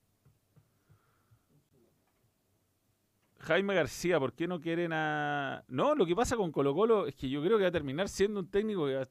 Jaime 3.42 3.74
García, 3.74 4.18
¿por 4.20 4.32
qué 4.34 4.46
no 4.46 4.60
quieren 4.60 4.92
a...? 4.92 5.64
No, 5.68 5.94
lo 5.94 6.06
que 6.06 6.14
pasa 6.14 6.36
con 6.36 6.52
Colo 6.52 6.74
Colo 6.74 7.06
es 7.06 7.14
que 7.16 7.28
yo 7.28 7.42
creo 7.42 7.56
que 7.58 7.64
va 7.64 7.68
a 7.68 7.72
terminar 7.72 8.08
siendo 8.08 8.40
un 8.40 8.48
técnico 8.48 8.86
que 8.86 8.94
va- 8.94 9.08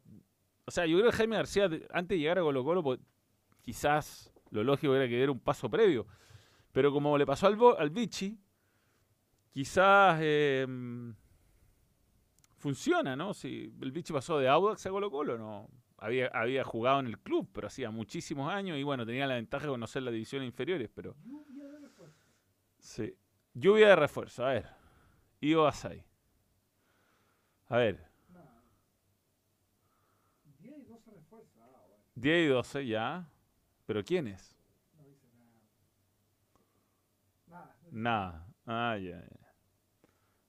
O 0.66 0.72
sea, 0.72 0.86
yo 0.86 0.98
creo 0.98 1.12
que 1.12 1.18
Jaime 1.18 1.36
García, 1.36 1.66
antes 1.92 2.10
de 2.16 2.20
llegar 2.20 2.40
a 2.40 2.42
Colo 2.42 2.64
Colo, 2.64 2.98
quizás 3.62 4.32
lo 4.52 4.64
lógico 4.64 4.96
era 4.96 5.06
que 5.08 5.16
diera 5.18 5.32
un 5.32 5.40
paso 5.40 5.70
previo. 5.70 6.08
Pero 6.72 6.92
como 6.94 7.18
le 7.18 7.26
pasó 7.26 7.48
al, 7.48 7.58
Bo- 7.58 7.78
al 7.78 7.90
Vichy, 7.90 8.40
quizás 9.52 10.18
eh, 10.22 10.66
funciona, 12.58 13.16
¿no? 13.16 13.34
Si 13.34 13.74
el 13.82 13.92
Vichy 13.92 14.14
pasó 14.14 14.40
de 14.40 14.48
Audax 14.48 14.86
a 14.86 14.90
Colo 14.92 15.12
Colo, 15.12 15.38
¿no? 15.38 15.68
Había, 15.98 16.28
había 16.34 16.64
jugado 16.64 17.00
en 17.02 17.08
el 17.08 17.20
club, 17.20 17.50
pero 17.54 17.68
hacía 17.68 17.92
muchísimos 17.92 18.52
años 18.52 18.78
y 18.78 18.84
bueno, 18.84 19.06
tenía 19.06 19.28
la 19.28 19.36
ventaja 19.36 19.66
de 19.66 19.72
conocer 19.72 20.02
las 20.04 20.14
divisiones 20.14 20.48
inferiores, 20.48 20.90
pero... 20.96 21.16
Sí. 22.80 23.14
Lluvia 23.54 23.90
de 23.90 23.96
refuerzo, 23.96 24.46
a 24.46 24.54
ver. 24.54 24.70
Ivo 25.42 25.68
Asai. 25.68 26.04
A 27.68 27.78
ver, 27.78 28.06
Nada. 28.30 28.64
10 30.60 30.78
y 30.78 30.84
12 30.84 31.12
refuerzos. 31.12 31.58
Ah, 31.60 31.86
bueno. 31.88 32.04
10 32.16 32.46
y 32.46 32.48
12 32.48 32.86
ya. 32.88 33.30
¿Pero 33.86 34.04
quiénes? 34.04 34.58
No 34.98 35.06
dice 35.06 35.28
nada. 37.48 37.78
Nada. 37.92 38.48
Nada. 38.66 38.94
Ah, 38.94 38.98
ya, 38.98 39.20
ya. 39.22 39.54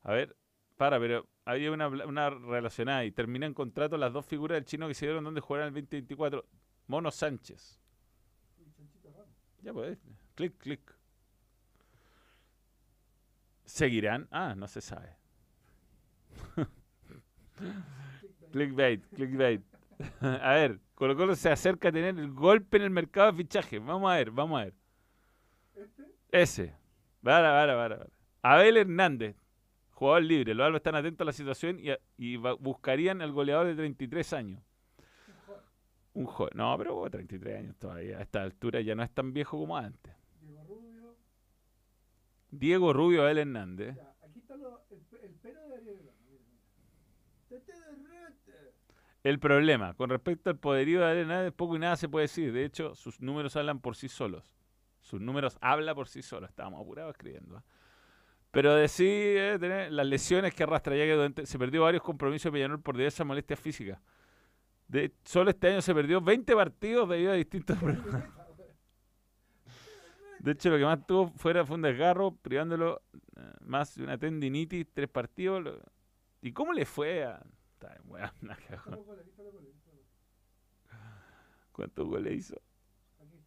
A 0.02 0.12
ver, 0.12 0.36
para, 0.76 0.98
pero 0.98 1.28
había 1.44 1.70
una, 1.72 1.88
una 1.88 2.30
relacionada 2.30 3.04
y 3.04 3.12
terminan 3.12 3.54
contrato 3.54 3.96
las 3.96 4.12
dos 4.12 4.26
figuras 4.26 4.56
del 4.56 4.64
chino 4.64 4.88
que 4.88 4.94
se 4.94 5.06
dieron 5.06 5.24
donde 5.24 5.40
jugarán 5.40 5.68
el 5.68 5.74
2024. 5.74 6.44
Mono 6.88 7.10
Sánchez. 7.10 7.80
Ya 9.62 9.72
pues, 9.72 9.98
clic, 10.34 10.58
clic. 10.58 11.01
¿Seguirán? 13.64 14.28
Ah, 14.30 14.54
no 14.56 14.66
se 14.68 14.80
sabe. 14.80 15.16
Clickbait, 18.52 19.04
clickbait. 19.14 19.62
a 20.20 20.52
ver, 20.54 20.80
Colo 20.94 21.16
Colo 21.16 21.34
se 21.34 21.50
acerca 21.50 21.88
a 21.88 21.92
tener 21.92 22.18
el 22.18 22.30
golpe 22.30 22.76
en 22.76 22.84
el 22.84 22.90
mercado 22.90 23.32
de 23.32 23.38
fichaje. 23.38 23.78
Vamos 23.78 24.10
a 24.12 24.16
ver, 24.16 24.30
vamos 24.30 24.60
a 24.60 24.64
ver. 24.64 24.74
Ese. 26.30 26.74
Vara, 27.20 27.52
vara, 27.52 27.74
vara. 27.74 28.06
Abel 28.42 28.76
Hernández, 28.76 29.36
jugador 29.90 30.24
libre. 30.24 30.54
Los 30.54 30.66
albos 30.66 30.80
están 30.80 30.96
atentos 30.96 31.24
a 31.24 31.26
la 31.26 31.32
situación 31.32 31.78
y, 32.16 32.36
buscarían 32.36 33.22
al 33.22 33.32
goleador 33.32 33.68
de 33.68 33.74
33 33.76 34.32
años. 34.32 34.62
Un 36.14 36.26
joven. 36.26 36.52
No, 36.54 36.76
pero 36.76 36.98
oh, 36.98 37.08
33 37.08 37.58
años 37.58 37.76
todavía. 37.76 38.18
A 38.18 38.22
esta 38.22 38.42
altura 38.42 38.80
ya 38.80 38.94
no 38.94 39.02
es 39.02 39.10
tan 39.10 39.32
viejo 39.32 39.58
como 39.58 39.76
antes. 39.76 40.12
Diego 42.52 42.92
Rubio. 42.92 43.22
Abel 43.22 43.38
Hernández. 43.38 43.96
Ya, 43.96 44.14
aquí 44.24 44.38
está 44.38 44.56
lo, 44.56 44.84
el, 44.90 44.98
pe- 45.00 45.26
el 45.26 45.32
pelo 45.34 45.60
de. 45.68 46.12
El 49.24 49.38
problema, 49.38 49.94
con 49.94 50.10
respecto 50.10 50.50
al 50.50 50.58
poderío 50.58 51.00
de 51.00 51.20
Hernández, 51.20 51.52
poco 51.54 51.76
y 51.76 51.78
nada 51.78 51.94
se 51.96 52.08
puede 52.08 52.24
decir. 52.24 52.52
De 52.52 52.64
hecho, 52.64 52.94
sus 52.96 53.20
números 53.20 53.54
hablan 53.56 53.78
por 53.80 53.94
sí 53.94 54.08
solos. 54.08 54.56
Sus 55.00 55.20
números 55.20 55.58
habla 55.60 55.94
por 55.94 56.08
sí 56.08 56.22
solos. 56.22 56.50
Estábamos 56.50 56.80
apurados 56.80 57.12
escribiendo. 57.12 57.56
¿ah? 57.58 57.64
Pero 58.50 58.74
de 58.74 58.88
sí 58.88 59.06
eh, 59.08 59.56
tener 59.60 59.92
las 59.92 60.06
lesiones 60.06 60.54
que 60.54 60.64
arrastra, 60.64 60.96
ya 60.96 61.04
que 61.04 61.12
durante- 61.14 61.46
se 61.46 61.58
perdió 61.58 61.82
varios 61.82 62.02
compromisos 62.02 62.44
de 62.52 62.56
Peñarol 62.58 62.80
por 62.82 62.96
diversas 62.96 63.24
molestias 63.26 63.60
físicas. 63.60 64.00
De, 64.88 65.12
solo 65.24 65.50
este 65.50 65.68
año 65.68 65.80
se 65.82 65.94
perdió 65.94 66.20
20 66.20 66.54
partidos 66.56 67.08
debido 67.08 67.30
a 67.32 67.34
distintos 67.34 67.78
problemas. 67.78 68.24
De 70.42 70.52
hecho, 70.52 70.70
lo 70.70 70.76
que 70.78 70.84
más 70.84 71.06
tuvo 71.06 71.28
fuera 71.36 71.64
fue 71.64 71.76
un 71.76 71.82
desgarro, 71.82 72.32
privándolo 72.36 73.00
eh, 73.36 73.52
más 73.60 73.94
de 73.94 74.02
una 74.04 74.18
tendinitis, 74.18 74.86
tres 74.92 75.08
partidos. 75.08 75.62
lo- 75.62 75.80
¿Y 76.40 76.52
cómo 76.52 76.72
le 76.72 76.84
fue 76.84 77.24
a.? 77.24 77.40
Está 77.74 77.96
weón, 78.04 78.30
la 78.42 78.56
cagó. 78.68 79.04
¿Cuántos 81.72 82.06
goles 82.06 82.34
hizo? 82.34 82.56
Aquí. 83.20 83.38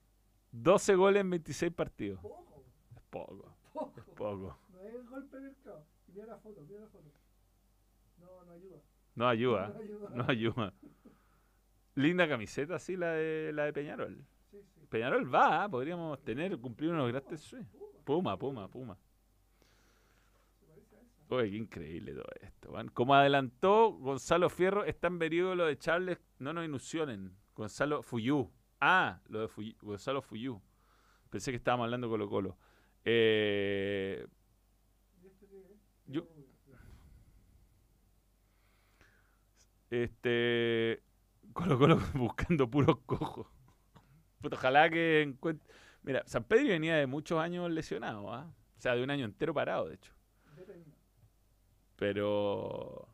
12 0.51 0.95
goles 0.95 1.21
en 1.21 1.29
26 1.29 1.71
partidos. 1.73 2.19
Poco, 2.21 2.63
Es 2.95 3.01
poco, 3.09 3.55
poco. 3.73 3.99
es 3.99 4.05
poco. 4.15 4.59
No 4.73 4.79
es 4.81 4.95
el 4.95 5.05
golpe 5.05 5.37
del. 5.39 5.51
Y 6.07 6.11
Mira 6.13 6.27
la 6.27 6.37
foto, 6.37 6.61
mira 6.67 6.81
la 6.81 6.87
foto. 6.87 7.11
No, 8.19 8.43
no 8.45 8.51
ayuda. 8.53 8.77
No 9.15 9.27
ayuda, 9.27 9.67
No 9.73 9.79
ayuda. 9.81 10.09
no 10.13 10.25
ayuda. 10.29 10.73
Linda 11.95 12.27
camiseta, 12.27 12.79
sí, 12.79 12.97
la 12.97 13.11
de, 13.11 13.51
la 13.53 13.65
de 13.65 13.73
Peñarol. 13.73 14.25
Peñarol 14.95 15.33
va, 15.33 15.63
¿ah? 15.65 15.69
podríamos 15.69 16.23
tener, 16.23 16.57
cumplir 16.57 16.91
unos 16.91 17.11
grandes 17.11 17.41
sueños. 17.41 17.69
Puma, 18.05 18.37
Puma, 18.37 18.69
Puma. 18.69 18.97
Oye, 21.27 21.49
qué 21.51 21.57
increíble 21.57 22.13
todo 22.13 22.29
esto. 22.39 22.71
Como 22.93 23.13
adelantó 23.13 23.91
Gonzalo 23.91 24.49
Fierro, 24.49 24.85
está 24.85 25.07
en 25.07 25.19
verídico 25.19 25.53
lo 25.53 25.65
de 25.65 25.77
Charles, 25.77 26.17
no 26.39 26.53
nos 26.53 26.63
ilusionen. 26.63 27.35
Gonzalo 27.55 28.03
Fuyú. 28.03 28.49
Ah, 28.79 29.19
lo 29.27 29.41
de 29.41 29.47
Fuy- 29.49 29.75
Gonzalo 29.81 30.21
Fuyú. 30.21 30.61
Pensé 31.29 31.51
que 31.51 31.57
estábamos 31.57 31.85
hablando 31.85 32.07
Colo 32.07 32.29
Colo. 32.29 32.57
Eh. 33.03 34.25
Yo- 36.07 36.25
este. 39.89 41.01
Colo 41.53 41.77
Colo 41.77 41.97
buscando 42.13 42.69
puros 42.69 42.97
cojos. 43.05 43.47
Puta, 44.45 44.57
ojalá 44.57 44.91
que 44.91 45.23
encuentre. 45.23 45.67
Mira, 46.03 46.21
San 46.27 46.43
Pedro 46.43 46.67
venía 46.67 46.95
de 46.97 47.07
muchos 47.07 47.39
años 47.39 47.67
lesionado, 47.71 48.31
¿ah? 48.31 48.53
O 48.77 48.79
sea, 48.81 48.93
de 48.95 49.01
un 49.03 49.09
año 49.09 49.25
entero 49.25 49.55
parado, 49.55 49.87
de 49.87 49.95
hecho. 49.95 50.13
Pero. 51.95 53.07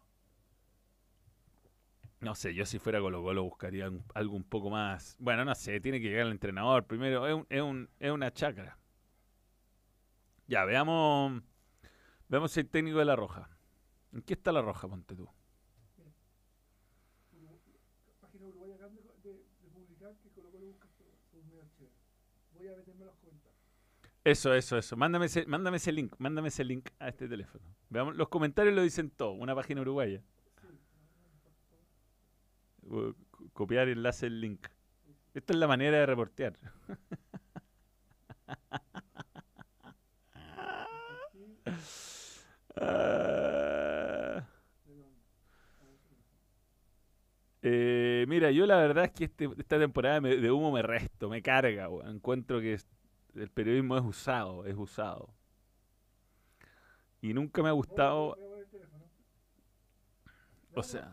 No 2.19 2.35
sé, 2.35 2.53
yo 2.53 2.65
si 2.65 2.79
fuera 2.79 2.99
Colo 2.99 3.23
Colo 3.23 3.43
buscaría 3.43 3.89
algo 4.13 4.35
un 4.35 4.43
poco 4.43 4.69
más. 4.69 5.15
Bueno, 5.19 5.45
no 5.45 5.55
sé, 5.55 5.79
tiene 5.79 6.01
que 6.01 6.09
llegar 6.09 6.25
el 6.25 6.33
entrenador 6.33 6.85
primero. 6.85 7.25
Es, 7.25 7.33
un- 7.33 7.45
es, 7.49 7.61
un- 7.61 7.89
es 7.97 8.11
una 8.11 8.31
chacra. 8.33 8.77
Ya, 10.47 10.65
veamos. 10.65 11.41
Veamos 12.27 12.57
el 12.57 12.67
técnico 12.67 12.99
de 12.99 13.05
la 13.05 13.15
Roja. 13.15 13.49
¿En 14.11 14.21
qué 14.21 14.33
está 14.33 14.51
la 14.51 14.61
Roja, 14.61 14.89
ponte 14.89 15.15
tú? 15.15 15.29
Urugu- 17.33 17.61
Página 18.19 18.47
uruguaya 18.47 18.75
acá 18.75 18.89
de, 18.89 19.01
de, 19.23 19.33
de 19.61 19.69
publicar 19.73 20.13
que 20.21 20.29
Colo 20.31 20.51
Colo 20.51 20.65
busca 20.65 20.87
su, 20.89 21.05
su 21.31 21.41
medio 21.45 21.63
chévere. 21.77 21.95
Voy 22.61 22.69
a 22.73 22.77
meterme 22.77 23.05
los 23.05 23.15
comentarios. 23.15 23.57
Eso, 24.23 24.53
eso, 24.53 24.77
eso. 24.77 24.95
Mándame 24.95 25.25
ese, 25.25 25.45
mándame 25.47 25.77
ese 25.77 25.91
link, 25.91 26.13
mándame 26.19 26.49
ese 26.49 26.63
link 26.63 26.89
a 26.99 27.07
este 27.09 27.27
teléfono. 27.27 27.63
Veamos, 27.89 28.15
los 28.15 28.29
comentarios 28.29 28.75
lo 28.75 28.83
dicen 28.83 29.09
todo, 29.09 29.31
una 29.31 29.55
página 29.55 29.81
uruguaya. 29.81 30.21
Co- 32.87 33.15
Copiar 33.53 33.89
enlace 33.89 34.27
el 34.27 34.39
link. 34.41 34.67
Esta 35.33 35.53
es 35.53 35.59
la 35.59 35.67
manera 35.67 35.97
de 35.97 36.05
reportear. 36.05 36.59
Ah. 43.21 44.43
¿De 47.61 47.69
Eh, 48.21 48.25
mira, 48.27 48.51
yo 48.51 48.65
la 48.67 48.75
verdad 48.77 49.05
es 49.05 49.11
que 49.11 49.23
este- 49.25 49.49
esta 49.57 49.79
temporada 49.79 50.21
me- 50.21 50.37
de 50.37 50.51
humo 50.51 50.71
me 50.71 50.81
resto, 50.83 51.27
me 51.27 51.41
carga, 51.41 51.89
weón. 51.89 52.07
Encuentro 52.15 52.59
que 52.59 52.73
es- 52.73 52.87
el 53.33 53.49
periodismo 53.49 53.97
es 53.97 54.03
usado, 54.03 54.65
es 54.65 54.75
usado. 54.77 55.33
Y 57.21 57.33
nunca 57.33 57.63
me 57.63 57.69
ha 57.69 57.71
gustado. 57.71 58.37
O 60.75 60.83
sea. 60.83 61.11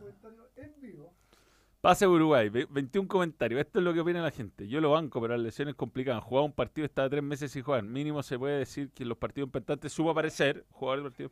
Pase 1.80 2.04
a 2.04 2.08
Uruguay, 2.08 2.48
ve- 2.50 2.66
21 2.68 3.08
comentarios. 3.08 3.60
Esto 3.60 3.78
es 3.78 3.84
lo 3.84 3.94
que 3.94 4.00
opina 4.00 4.20
la 4.20 4.30
gente. 4.30 4.68
Yo 4.68 4.80
lo 4.80 4.90
banco, 4.90 5.20
pero 5.20 5.34
las 5.34 5.42
lesiones 5.44 5.74
complicadas. 5.76 6.22
Jugaba 6.24 6.44
un 6.44 6.52
partido, 6.52 6.84
estaba 6.84 7.08
tres 7.08 7.22
meses 7.22 7.52
sin 7.52 7.62
jugar. 7.62 7.84
Mínimo 7.84 8.22
se 8.22 8.38
puede 8.38 8.58
decir 8.58 8.90
que 8.90 9.04
en 9.04 9.08
los 9.08 9.18
partidos 9.18 9.46
importantes 9.46 9.92
supo 9.92 10.10
aparecer. 10.10 10.66
Jugador 10.70 11.02
del 11.04 11.10
partido. 11.12 11.30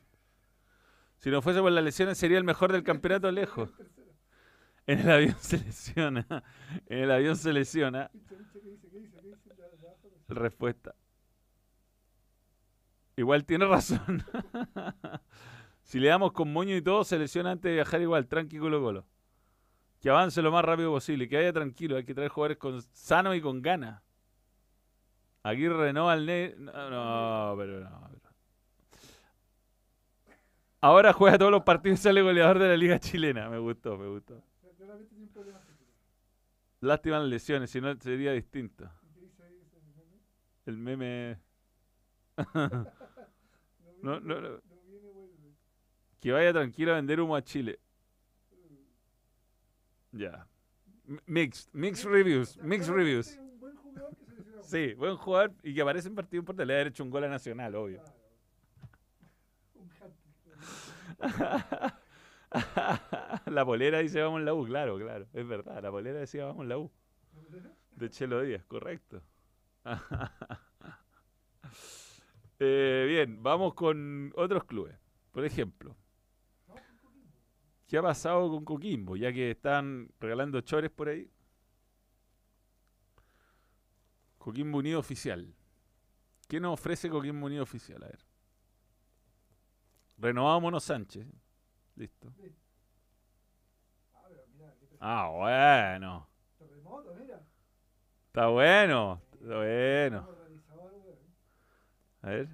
Si 1.19 1.31
no 1.31 1.43
fuese 1.43 1.61
por 1.61 1.73
las 1.73 1.83
lesiones, 1.85 2.17
sería 2.17 2.39
el 2.39 2.45
mejor 2.45 2.73
del 2.73 2.83
campeonato 2.83 3.31
lejos. 3.31 3.71
En 4.87 5.01
el 5.01 5.11
avión 5.11 5.37
se 5.41 5.59
lesiona. 5.59 6.27
En 6.87 6.99
el 6.99 7.11
avión 7.11 7.37
se 7.37 7.53
lesiona. 7.53 8.11
Respuesta. 10.29 10.95
Igual 13.17 13.45
tiene 13.45 13.67
razón. 13.67 14.25
si 15.83 15.99
le 15.99 16.09
damos 16.09 16.33
con 16.33 16.53
moño 16.53 16.77
y 16.77 16.83
todo, 16.83 17.03
se 17.05 17.19
lesiona 17.19 17.53
antes 17.53 17.71
de 17.71 17.75
viajar 17.75 18.01
igual. 18.01 18.27
Tranqui 18.29 18.59
Colo 18.59 18.81
Colo. 18.81 19.07
Que 20.01 20.11
avance 20.11 20.43
lo 20.43 20.53
más 20.53 20.65
rápido 20.65 20.91
posible. 20.93 21.29
Que 21.29 21.37
vaya 21.37 21.53
tranquilo. 21.53 21.97
Hay 21.97 22.05
que 22.05 22.15
traer 22.15 22.31
jugadores 22.31 22.59
con 22.59 22.83
sano 22.93 23.35
y 23.35 23.41
con 23.41 23.63
ganas. 23.63 24.03
Aquí 25.43 25.69
renova 25.69 26.15
el 26.15 26.27
ne... 26.27 26.55
No, 26.59 26.73
no, 26.91 27.55
pero 27.57 27.81
no. 27.81 28.09
pero- 28.11 28.27
Ahora 30.81 31.13
juega 31.13 31.39
todos 31.39 31.51
los 31.51 31.63
partidos 31.63 32.01
y 32.01 32.03
sale 32.03 32.23
goleador 32.23 32.59
de 32.59 32.69
la 32.69 32.77
Liga 32.77 32.99
Chilena. 32.99 33.49
Me 33.49 33.59
gustó, 33.59 33.97
me 33.97 34.07
gustó. 34.09 34.43
Lástima 36.81 37.19
las 37.19 37.29
lesiones, 37.29 37.71
si 37.71 37.81
no 37.81 37.95
sería 38.01 38.33
distinto. 38.33 38.85
¿Y 39.03 39.09
qué 39.15 39.21
dice 39.23 39.43
ahí 39.43 39.59
ese 39.61 39.81
meme? 39.81 40.21
El 40.67 40.79
meme... 40.79 41.41
No 44.03 44.21
No, 44.21 44.21
viene, 44.21 44.35
no, 44.35 44.41
no. 44.41 44.49
no 44.51 44.83
viene, 44.87 45.11
vuelve. 45.11 45.55
Que 46.21 46.33
vaya 46.33 46.53
tranquilo 46.53 46.93
a 46.93 46.97
vender 46.97 47.21
humo 47.21 47.35
a 47.35 47.43
Chile. 47.43 47.81
Mm. 50.13 50.19
Ya. 50.19 50.47
Mixed, 51.27 51.71
mixed 51.73 52.05
reviews, 52.05 52.57
mixed 52.59 52.93
reviews. 52.93 53.29
es 53.29 53.39
Un 53.39 53.59
buen 53.59 53.77
jugador 53.77 54.15
que 54.17 54.25
se 54.27 54.37
lesionó. 54.37 54.63
Sí, 54.63 54.95
buen 54.95 55.17
jugador 55.17 55.55
y 55.63 55.75
que 55.75 55.81
aparece 55.81 56.09
en 56.09 56.15
partido 56.15 56.41
importante. 56.41 56.67
Le 56.67 56.75
ha 56.75 56.83
hecho 56.83 57.03
un 57.05 57.11
gol 57.11 57.25
a 57.25 57.29
Nacional, 57.29 57.75
obvio. 57.75 58.03
Claro. 58.03 58.17
Un. 61.97 62.06
la 63.47 63.65
polera 63.65 63.99
dice 63.99 64.21
vamos 64.23 64.41
en 64.41 64.47
la 64.47 64.55
U, 64.55 64.65
claro, 64.65 64.99
claro. 64.99 65.27
Es 65.33 65.47
verdad, 65.47 65.83
la 65.83 65.91
polera 65.91 66.21
decía 66.21 66.47
vamos 66.47 66.63
en 66.63 66.69
la 66.69 66.79
U. 66.79 66.91
De 67.93 68.11
Chelo 68.11 68.43
Díaz, 68.43 68.65
correcto. 68.65 69.23
Eh, 72.59 73.05
bien, 73.07 73.43
vamos 73.43 73.75
con 73.75 74.33
otros 74.35 74.65
clubes. 74.65 74.97
Por 75.31 75.45
ejemplo, 75.45 75.95
¿qué 77.87 77.99
ha 77.99 78.03
pasado 78.03 78.49
con 78.49 78.65
Coquimbo? 78.65 79.15
Ya 79.15 79.31
que 79.31 79.51
están 79.51 80.09
regalando 80.19 80.63
chores 80.63 80.91
por 80.91 81.11
ahí. 81.11 81.31
Coquimbo 84.39 84.79
Unido 84.79 84.99
Oficial. 84.99 85.55
¿Qué 86.49 86.59
nos 86.59 86.73
ofrece 86.73 87.11
Coquimbo 87.11 87.45
Unido 87.45 87.63
Oficial? 87.63 88.03
A 88.05 88.07
ver. 88.07 88.25
Renovado 90.17 90.61
Mono 90.61 90.81
Sánchez. 90.81 91.27
Listo. 91.97 92.33
Ah. 95.01 95.25
Ah, 95.25 95.29
bueno. 95.31 96.29
Está 98.29 98.49
bueno. 98.49 99.23
Está 99.33 99.57
bueno. 99.57 100.29
A 102.23 102.29
ver. 102.29 102.49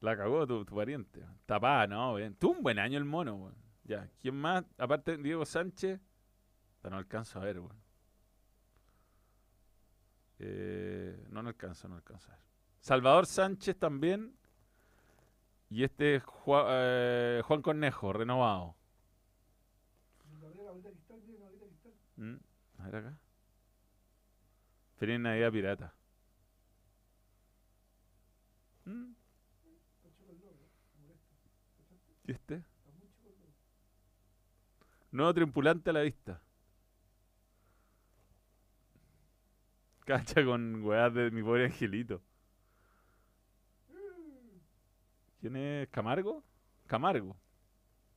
La 0.00 0.16
cagó 0.16 0.46
tu, 0.46 0.64
tu 0.64 0.74
pariente. 0.74 1.24
Tapá, 1.46 1.86
no, 1.86 2.14
bien. 2.14 2.34
Tuvo 2.34 2.52
un 2.52 2.62
buen 2.62 2.78
año 2.78 2.98
el 2.98 3.04
mono, 3.04 3.36
weón. 3.36 3.54
Ya. 3.84 4.10
¿Quién 4.20 4.34
más? 4.34 4.64
Aparte 4.76 5.16
de 5.16 5.22
Diego 5.22 5.46
Sánchez. 5.46 6.00
No 6.82 6.96
alcanzo 6.96 7.40
a 7.40 7.44
ver, 7.44 7.60
weón. 7.60 7.76
Eh, 10.40 11.26
no, 11.30 11.42
no 11.42 11.48
alcanzo, 11.48 11.88
no 11.88 11.94
alcanzo 11.94 12.30
a 12.30 12.34
ver. 12.34 12.44
Salvador 12.84 13.24
Sánchez 13.24 13.78
también. 13.78 14.36
Y 15.70 15.84
este 15.84 16.16
es 16.16 16.22
Juan, 16.22 16.66
eh, 16.68 17.40
Juan 17.42 17.62
Cornejo, 17.62 18.12
renovado. 18.12 18.76
Mm, 22.16 22.34
A 22.78 22.84
ver 22.84 22.96
acá. 22.96 23.18
Feliz 24.98 25.18
Navidad 25.18 25.50
Pirata. 25.50 25.94
Mm. 28.84 29.14
¿Y 32.26 32.32
este? 32.32 32.62
Nuevo 35.10 35.32
tripulante 35.32 35.88
a 35.88 35.94
la 35.94 36.02
vista. 36.02 36.42
Cacha 40.04 40.44
con 40.44 40.84
weas 40.84 41.14
de 41.14 41.30
mi 41.30 41.42
pobre 41.42 41.64
angelito. 41.64 42.20
¿Quién 45.44 45.56
es? 45.56 45.90
¿Camargo? 45.90 46.42
Camargo. 46.86 47.36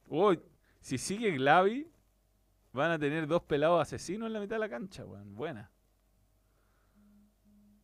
Uy, 0.07 0.39
si 0.79 0.97
sigue 0.97 1.31
Glavi, 1.31 1.91
van 2.71 2.91
a 2.91 2.97
tener 2.97 3.27
dos 3.27 3.43
pelados 3.43 3.81
asesinos 3.81 4.27
en 4.27 4.33
la 4.33 4.39
mitad 4.39 4.55
de 4.55 4.59
la 4.61 4.69
cancha, 4.69 5.03
weón. 5.03 5.35
Buena. 5.35 5.69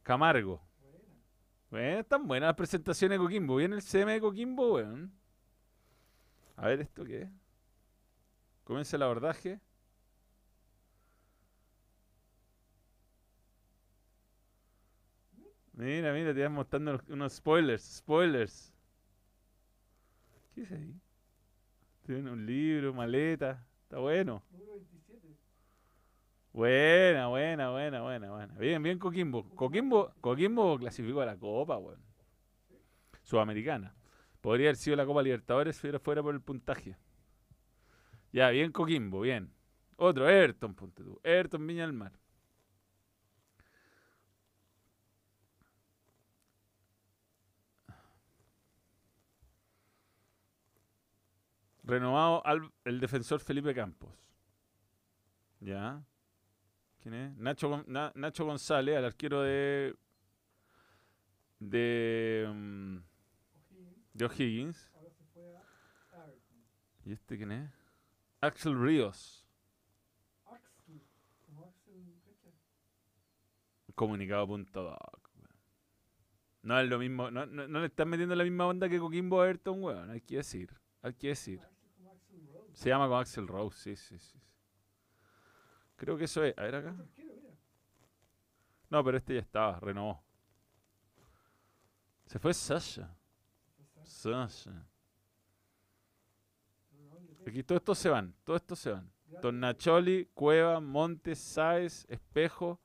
Camargo. 0.01 0.61
Bueno, 1.69 1.99
están 1.99 2.25
buenas 2.25 2.47
las 2.47 2.55
presentaciones 2.55 3.19
de 3.19 3.21
Coquimbo. 3.21 3.57
Viene 3.57 3.75
el 3.75 3.81
CM 3.81 4.13
de 4.13 4.21
Coquimbo, 4.21 4.75
weón. 4.75 5.11
A 6.55 6.67
ver, 6.67 6.79
¿esto 6.79 7.03
qué? 7.03 7.29
Comienza 8.63 8.95
el 8.95 9.03
abordaje. 9.03 9.59
Mira, 15.73 16.13
mira, 16.13 16.33
te 16.33 16.43
van 16.43 16.53
mostrando 16.53 17.01
unos 17.09 17.33
spoilers, 17.33 17.97
spoilers. 17.97 18.72
¿Qué 20.53 20.61
es 20.61 20.71
ahí? 20.71 20.95
Tiene 22.05 22.31
un 22.31 22.45
libro, 22.45 22.93
maleta. 22.93 23.65
Está 23.83 23.97
bueno. 23.99 24.43
Número 24.51 24.73
27. 24.73 25.35
Buena, 26.51 27.27
buena, 27.27 27.71
buena, 27.71 28.01
buena, 28.01 28.29
buena. 28.29 28.53
Bien, 28.59 28.83
bien 28.83 28.99
Coquimbo. 28.99 29.49
Coquimbo, 29.55 30.13
Coquimbo 30.21 30.77
clasificó 30.77 31.21
a 31.21 31.25
la 31.25 31.37
Copa, 31.37 31.77
weón. 31.77 32.01
Sudamericana. 33.23 33.95
Podría 34.41 34.67
haber 34.67 34.75
sido 34.75 34.97
la 34.97 35.05
Copa 35.05 35.23
Libertadores 35.23 35.77
si 35.77 35.89
fuera 35.99 36.21
por 36.21 36.35
el 36.35 36.41
puntaje. 36.41 36.97
Ya, 38.31 38.49
bien 38.49 38.71
Coquimbo, 38.71 39.21
bien. 39.21 39.51
Otro, 39.95 40.29
Everton, 40.29 40.75
ponte 40.75 41.03
tú. 41.03 41.19
Everton 41.23 41.65
Viña 41.65 41.83
del 41.83 41.93
Mar. 41.93 42.11
Renovado 51.83 52.45
al, 52.45 52.71
el 52.85 52.99
defensor 52.99 53.39
Felipe 53.39 53.73
Campos. 53.73 54.11
Ya. 55.59 56.03
¿Quién 57.01 57.13
es? 57.15 57.37
Nacho, 57.37 57.83
Nacho 57.87 58.45
González, 58.45 58.97
al 58.97 59.05
arquero 59.05 59.41
de. 59.41 59.95
de. 61.59 62.49
mm, 62.53 62.97
de 64.13 64.25
O'Higgins. 64.25 64.91
¿Y 67.05 67.11
este 67.11 67.37
quién 67.37 67.51
es? 67.51 67.69
Axel 68.39 68.79
Ríos. 68.81 69.45
Comunicado.doc. 73.95 75.29
No 76.63 76.79
es 76.79 76.89
lo 76.89 76.97
mismo. 76.97 77.29
No, 77.29 77.45
no, 77.45 77.79
le 77.79 77.85
están 77.85 78.09
metiendo 78.09 78.35
la 78.35 78.43
misma 78.43 78.65
onda 78.65 78.87
que 78.89 78.97
Coquimbo 78.99 79.41
a 79.41 79.45
Everton, 79.45 79.83
weón. 79.83 80.09
Hay 80.09 80.21
que 80.21 80.37
decir. 80.37 80.73
Hay 81.01 81.13
que 81.13 81.27
decir. 81.29 81.59
Axel 81.59 81.77
como 81.97 82.11
Axel 82.11 82.47
Rose. 82.53 82.62
Se 82.73 82.89
llama 82.89 83.07
con 83.07 83.19
Axel 83.19 83.47
Rose, 83.47 83.77
sí, 83.77 83.95
sí, 83.95 84.19
sí. 84.19 84.39
Creo 85.95 86.17
que 86.17 86.25
eso 86.25 86.43
es. 86.43 86.57
A 86.57 86.63
ver 86.63 86.75
acá. 86.75 86.95
No, 88.89 89.03
pero 89.03 89.17
este 89.17 89.35
ya 89.35 89.39
estaba, 89.39 89.79
renovó. 89.79 90.23
Se 92.25 92.39
fue 92.39 92.53
Sasha. 92.53 93.09
Sasha. 94.03 94.85
Aquí 97.45 97.63
todos 97.63 97.79
estos 97.81 97.97
se 97.97 98.09
van, 98.09 98.33
todos 98.43 98.61
estos 98.61 98.79
se 98.79 98.91
van. 98.91 99.11
Tornacholi, 99.41 100.29
Cueva, 100.33 100.79
Montes, 100.79 101.39
Sáez, 101.39 102.05
Espejo. 102.07 102.79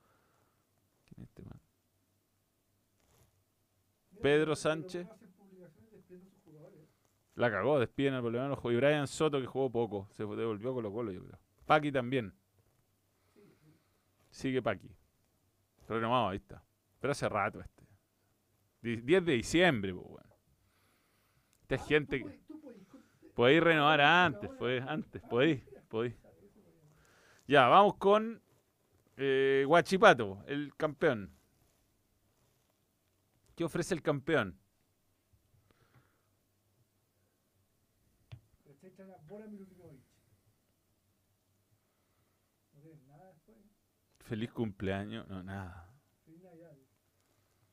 ¿Quién 1.05 1.22
es 1.22 1.29
este 1.29 1.42
man? 1.42 1.61
Pedro 4.20 4.57
Sánchez. 4.57 5.07
no 5.07 5.12
hacen 5.12 5.33
publicaciones 5.33 5.92
despidiendo 5.92 6.27
a 6.27 6.31
sus 6.31 6.42
jugadores. 6.42 6.88
La 7.38 7.51
cagó, 7.53 7.79
despiden 7.79 8.14
al 8.14 8.22
problema 8.22 8.59
Y 8.64 8.74
Brian 8.77 9.07
Soto, 9.07 9.40
que 9.40 9.46
jugó 9.46 9.70
poco. 9.70 10.09
Se 10.11 10.24
devolvió 10.24 10.74
Colo 10.74 10.92
Colo, 10.92 11.12
yo 11.12 11.22
creo. 11.24 11.38
Paqui 11.66 11.92
también. 11.92 12.35
Sigue 14.31 14.61
Paqui. 14.61 14.90
Renovado, 15.88 16.31
ahí 16.31 16.38
está. 16.38 16.62
Pero 17.01 17.12
hace 17.12 17.29
rato 17.29 17.61
este. 17.61 17.85
Di- 18.83 18.96
10 18.96 19.24
de 19.24 19.33
diciembre, 19.35 19.94
pues, 19.94 20.05
weón. 20.07 20.27
Esta 21.62 21.74
es 21.77 21.81
Ah, 21.83 21.85
gente 21.87 22.24
que. 22.24 22.40
Podéis 23.35 23.62
renovar 23.62 24.01
antes, 24.01 24.51
podéis, 24.51 24.83
antes, 24.83 25.22
podéis, 25.22 25.62
podéis. 25.88 26.16
Ya, 27.46 27.68
vamos 27.68 27.94
con 27.94 28.42
eh, 29.16 29.62
Guachipato, 29.64 30.42
el 30.48 30.74
campeón. 30.77 31.31
¿Qué 33.55 33.62
ofrece 33.64 33.94
el 33.94 34.03
campeón? 34.03 34.59
¿Cachai? 38.66 38.90
Traen 38.90 39.12
a 39.12 39.17
Bora 39.28 39.46
Milutinovic. 39.46 40.00
No 42.72 42.80
tienes 42.80 43.02
nada 43.02 43.32
después. 43.32 43.58
Feliz 44.20 44.52
cumpleaños. 44.52 45.28
No, 45.28 45.42
nada. 45.42 45.94
Feliz 46.24 46.42
Navidad. 46.42 46.76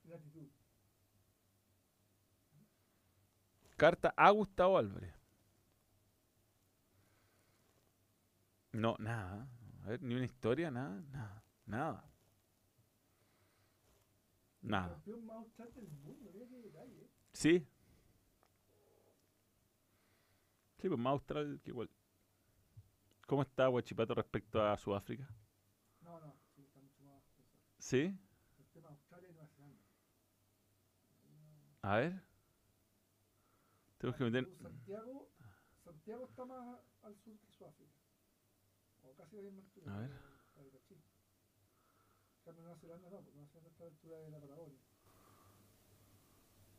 Gratitud. 0.04 0.48
Carta 3.78 4.14
a 4.18 4.30
Gustavo 4.32 4.78
Álvarez. 4.78 5.14
No, 8.74 8.96
nada. 9.00 9.48
A 9.84 9.88
ver, 9.88 10.02
ni 10.02 10.16
una 10.16 10.26
historia, 10.26 10.70
nada, 10.70 11.02
nada, 11.12 11.44
nada. 11.66 12.10
Nada. 14.62 14.90
Campeón 14.90 15.26
más 15.26 15.46
del 15.76 15.88
mundo. 15.88 16.32
Mira 16.34 16.48
qué 16.48 16.58
detalle. 16.58 17.10
¿Sí? 17.32 17.68
Sí, 20.78 20.88
pues 20.90 21.00
más 21.00 21.12
austral 21.12 21.60
que 21.64 21.72
igual. 21.72 21.90
¿Cómo 23.28 23.42
está 23.42 23.68
Guachipato 23.68 24.14
respecto 24.14 24.62
a 24.62 24.78
Sudáfrica? 24.78 25.28
No, 26.02 26.20
no. 26.20 26.36
Sí, 26.56 26.62
está 26.62 26.80
mucho 26.80 27.02
más. 27.04 27.24
pesado. 27.36 27.60
¿Sí? 27.80 28.18
El 28.60 28.66
tema 28.74 28.90
Australia 28.90 29.30
y 29.30 29.34
Nueva 29.34 29.48
Zelanda. 29.48 29.82
A 31.82 31.98
ver. 31.98 32.22
Tenemos 33.98 34.18
que 34.18 34.24
meter. 34.26 34.58
Santiago, 34.62 35.30
Santiago 35.84 36.26
está 36.26 36.46
más 36.46 36.80
al 37.02 37.16
sur 37.18 37.38
que 37.40 37.52
Sudáfrica. 37.52 37.94
O 39.02 39.16
casi 39.16 39.38
la 39.38 39.42
misma 39.44 39.62
altura. 39.62 39.96
A 39.96 39.98
ver. 40.00 40.12
cambio, 42.44 42.64
Nueva 42.64 42.78
Zelanda 42.78 43.10
no, 43.10 43.22
porque 43.22 43.34
Nueva 43.34 43.50
Zelanda 43.50 43.70
está 43.72 43.84
a 43.84 43.88
la 43.88 43.92
altura 43.92 44.20
de 44.20 44.30
la 44.30 44.40
Patagonia. 44.40 44.80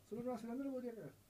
Solo 0.08 0.22
Nueva 0.22 0.38
Zelanda 0.38 0.64
lo 0.64 0.70
podría 0.70 0.94
cagar. 0.94 1.25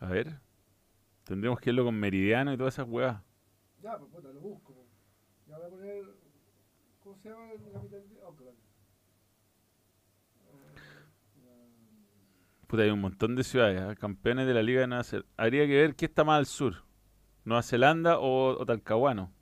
A 0.00 0.06
ver. 0.06 0.40
Tendremos 1.24 1.60
que 1.60 1.70
irlo 1.70 1.84
con 1.84 1.94
Meridiano 1.94 2.52
y 2.52 2.56
todas 2.56 2.74
esas 2.74 2.88
huevas. 2.88 3.22
Ya, 3.82 3.98
pues 3.98 4.10
puta, 4.10 4.32
lo 4.32 4.40
busco. 4.40 4.86
Ya 5.46 5.58
voy 5.58 5.66
a 5.66 5.70
poner. 5.70 6.04
¿Cómo 7.02 7.16
se 7.16 7.28
llama 7.28 7.46
la 7.46 7.72
capital 7.72 8.08
de 8.08 8.20
Auckland? 8.22 8.56
Eh, 11.36 11.66
Puta, 12.66 12.82
hay 12.82 12.90
un 12.90 13.00
montón 13.00 13.34
de 13.34 13.44
ciudades, 13.44 13.80
¿ah? 13.80 13.94
campeones 13.94 14.46
de 14.46 14.54
la 14.54 14.62
Liga 14.62 14.80
de 14.82 14.86
Nueva 14.86 15.04
Zelanda. 15.04 15.28
Habría 15.36 15.66
que 15.66 15.74
ver 15.74 15.94
qué 15.96 16.04
está 16.06 16.24
más 16.24 16.38
al 16.38 16.46
sur. 16.46 16.74
Nueva 17.44 17.62
Zelanda 17.62 18.18
o, 18.18 18.58
o 18.60 18.66
Talcahuano. 18.66 19.32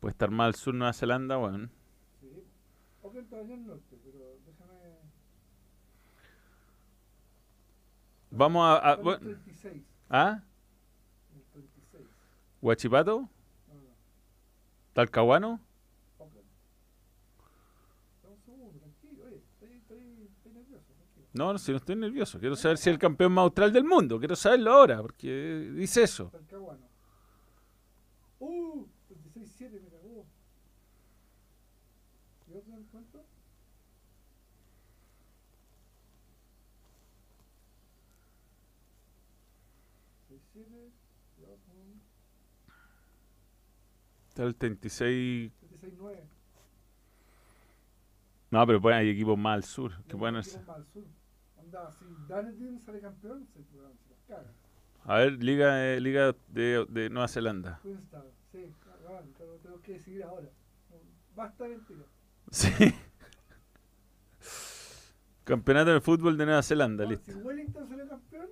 Puede 0.00 0.12
estar 0.12 0.30
más 0.30 0.46
al 0.46 0.54
sur 0.54 0.74
Nueva 0.74 0.92
Zelanda, 0.92 1.36
bueno. 1.36 1.68
Sí. 2.20 2.44
Auckland 3.02 3.24
está 3.24 3.38
allá 3.38 3.54
al 3.54 3.66
norte, 3.66 3.96
pero 4.04 4.38
déjame. 4.46 4.78
Vamos 8.38 8.64
a... 8.64 8.76
a- 8.76 8.76
Está 8.76 8.92
en 8.92 8.98
el 8.98 9.04
bueno, 9.04 9.18
36. 9.20 9.82
¿Ah? 10.08 10.42
El 11.34 11.42
36. 11.52 12.06
¿Huachipato? 12.62 13.20
No, 13.20 13.74
no, 13.74 13.80
¿Talcahuano? 14.92 15.60
Tranquilo. 18.20 18.70
No, 21.34 21.52
no, 21.52 21.58
si 21.58 21.70
no 21.70 21.76
estoy 21.76 21.94
nervioso. 21.96 22.38
Quiero 22.40 22.56
saber 22.56 22.78
si 22.78 22.88
es 22.88 22.94
el 22.94 22.98
campeón 22.98 23.32
más 23.32 23.42
austral 23.44 23.72
del 23.72 23.84
mundo. 23.84 24.18
Quiero 24.18 24.34
saberlo 24.34 24.72
ahora, 24.72 25.00
porque 25.02 25.70
dice 25.74 26.02
eso. 26.02 26.30
Talcahuano. 26.30 26.86
¡Uh! 28.40 28.86
36-7 29.34 29.80
me 29.82 29.88
cagó. 29.88 30.26
¿Y 32.48 32.54
Auckland 32.54 32.86
cuánto? 32.90 33.24
¿Seis, 40.28 40.40
siete? 40.52 40.90
y 41.38 41.44
Auckland, 41.44 42.00
Está 44.38 44.46
el 44.46 44.54
36... 44.54 45.50
36-9. 45.82 46.20
No, 48.52 48.66
pero 48.68 48.80
pues 48.80 48.94
hay 48.94 49.08
equipos 49.10 49.36
más 49.36 49.54
al 49.56 49.64
sur. 49.64 49.90
Que 50.04 50.16
pueden 50.16 50.36
hacer- 50.36 50.60
equipos 50.60 50.68
más 50.68 50.76
al 50.76 50.86
sur. 50.92 51.04
Anda, 51.58 51.90
si 51.90 52.04
Dunedin 52.28 52.80
sale 52.86 53.00
campeón, 53.00 53.48
se, 53.52 53.58
weón, 53.76 53.92
se 53.98 54.10
las 54.10 54.20
caga. 54.28 54.52
A 55.06 55.16
ver, 55.18 55.42
Liga, 55.42 55.84
eh, 55.92 56.00
Liga 56.00 56.36
de, 56.46 56.86
de 56.88 57.10
Nueva 57.10 57.26
Zelanda. 57.26 57.80
Queenstown, 57.82 58.26
sí, 58.52 58.72
weón, 59.04 59.34
pero 59.36 59.54
tengo 59.56 59.82
que 59.82 59.94
decidir 59.94 60.22
ahora. 60.22 60.46
No, 60.90 60.96
Basta 61.34 61.64
mentira. 61.66 62.04
Sí. 62.52 62.68
Campeonato 65.42 65.90
de 65.94 66.00
fútbol 66.00 66.36
de 66.38 66.46
Nueva 66.46 66.62
Zelanda, 66.62 67.02
Weón, 67.02 67.10
listo. 67.10 67.32
Si 67.32 67.38
Wellington 67.38 67.88
sale 67.88 68.06
campeón, 68.06 68.46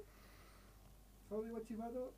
Saudi 1.29 1.51
Guachipato. 1.51 2.13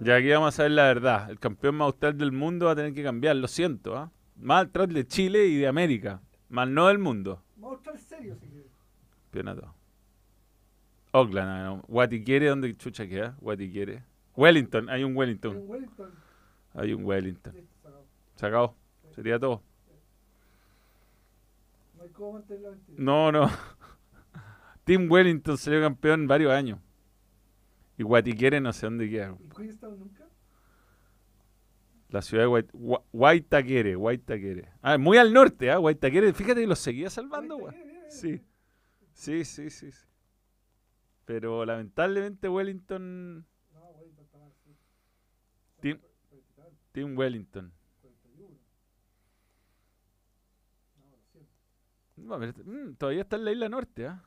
Ya 0.00 0.16
aquí 0.16 0.30
vamos 0.30 0.58
a 0.58 0.62
ver 0.62 0.72
la 0.72 0.84
verdad. 0.84 1.30
El 1.30 1.38
campeón 1.38 1.76
más 1.76 1.86
austral 1.86 2.16
del 2.16 2.32
mundo 2.32 2.66
va 2.66 2.72
a 2.72 2.76
tener 2.76 2.94
que 2.94 3.02
cambiar, 3.02 3.36
lo 3.36 3.48
siento. 3.48 3.96
¿ah? 3.96 4.10
Más 4.36 4.66
atrás 4.66 4.88
de 4.88 5.06
Chile 5.06 5.46
y 5.46 5.56
de 5.58 5.66
América. 5.66 6.22
Más 6.48 6.68
no 6.68 6.88
del 6.88 6.98
mundo. 6.98 7.42
Vamos 7.56 7.76
a 7.76 7.78
estar 7.78 7.98
serios 7.98 8.38
si 8.40 8.46
quieres. 8.48 8.70
Campeonato. 9.24 9.74
Oakland, 11.12 11.64
no. 11.64 11.82
Guatiquiere, 11.88 12.46
¿dónde 12.48 12.74
chucha 12.76 13.06
queda? 13.06 13.36
Guatiquiere. 13.40 14.04
Wellington, 14.36 14.88
hay 14.88 15.04
un 15.04 15.16
Wellington. 15.16 15.56
En 15.56 15.68
Wellington, 15.68 16.10
Hay 16.74 16.92
un 16.94 17.04
Wellington. 17.04 17.52
sacado. 17.82 18.04
Sacado. 18.36 18.74
Sería 19.14 19.38
todo. 19.38 19.62
No 21.96 22.02
hay 22.04 22.10
cómo 22.10 22.32
mantener 22.34 22.62
la 22.62 22.70
mentira. 22.70 22.96
No, 22.98 23.32
no. 23.32 23.50
Team 24.84 25.10
Wellington 25.10 25.58
salió 25.58 25.80
campeón 25.82 26.26
varios 26.26 26.52
años. 26.52 26.78
Y 28.00 28.02
Guatiquiere 28.02 28.62
no 28.62 28.72
sé 28.72 28.86
dónde 28.86 29.10
queda. 29.10 29.36
¿Y 29.38 29.48
Queenstown 29.50 29.98
nunca? 29.98 30.26
La 32.08 32.22
ciudad 32.22 32.44
de 32.44 32.48
Guait- 32.48 32.72
Gua- 32.72 33.04
Guaitaquere, 33.12 33.94
Guaitaquere. 33.94 34.70
Ah, 34.80 34.96
muy 34.96 35.18
al 35.18 35.34
norte, 35.34 35.70
¿ah? 35.70 35.76
Guaitaquere. 35.76 36.32
Fíjate 36.32 36.62
que 36.62 36.66
lo 36.66 36.76
seguía 36.76 37.10
salvando, 37.10 37.58
güey. 37.58 37.74
Sí. 38.08 38.42
Sí, 39.12 39.44
sí, 39.44 39.68
sí, 39.68 39.92
sí. 39.92 40.06
Pero 41.26 41.66
lamentablemente 41.66 42.48
Wellington, 42.48 43.44
No, 43.74 43.80
Wellington 43.90 44.24
está 44.24 44.38
mal, 44.38 44.52
sí. 44.64 44.74
Team- 45.82 46.00
Team 46.92 47.18
Wellington. 47.18 47.70
41. 48.00 48.56
No, 52.16 52.38
pero, 52.38 52.54
mm, 52.64 52.94
todavía 52.94 53.20
está 53.22 53.36
en 53.36 53.44
la 53.44 53.52
isla 53.52 53.68
norte, 53.68 54.06
¿ah? 54.06 54.24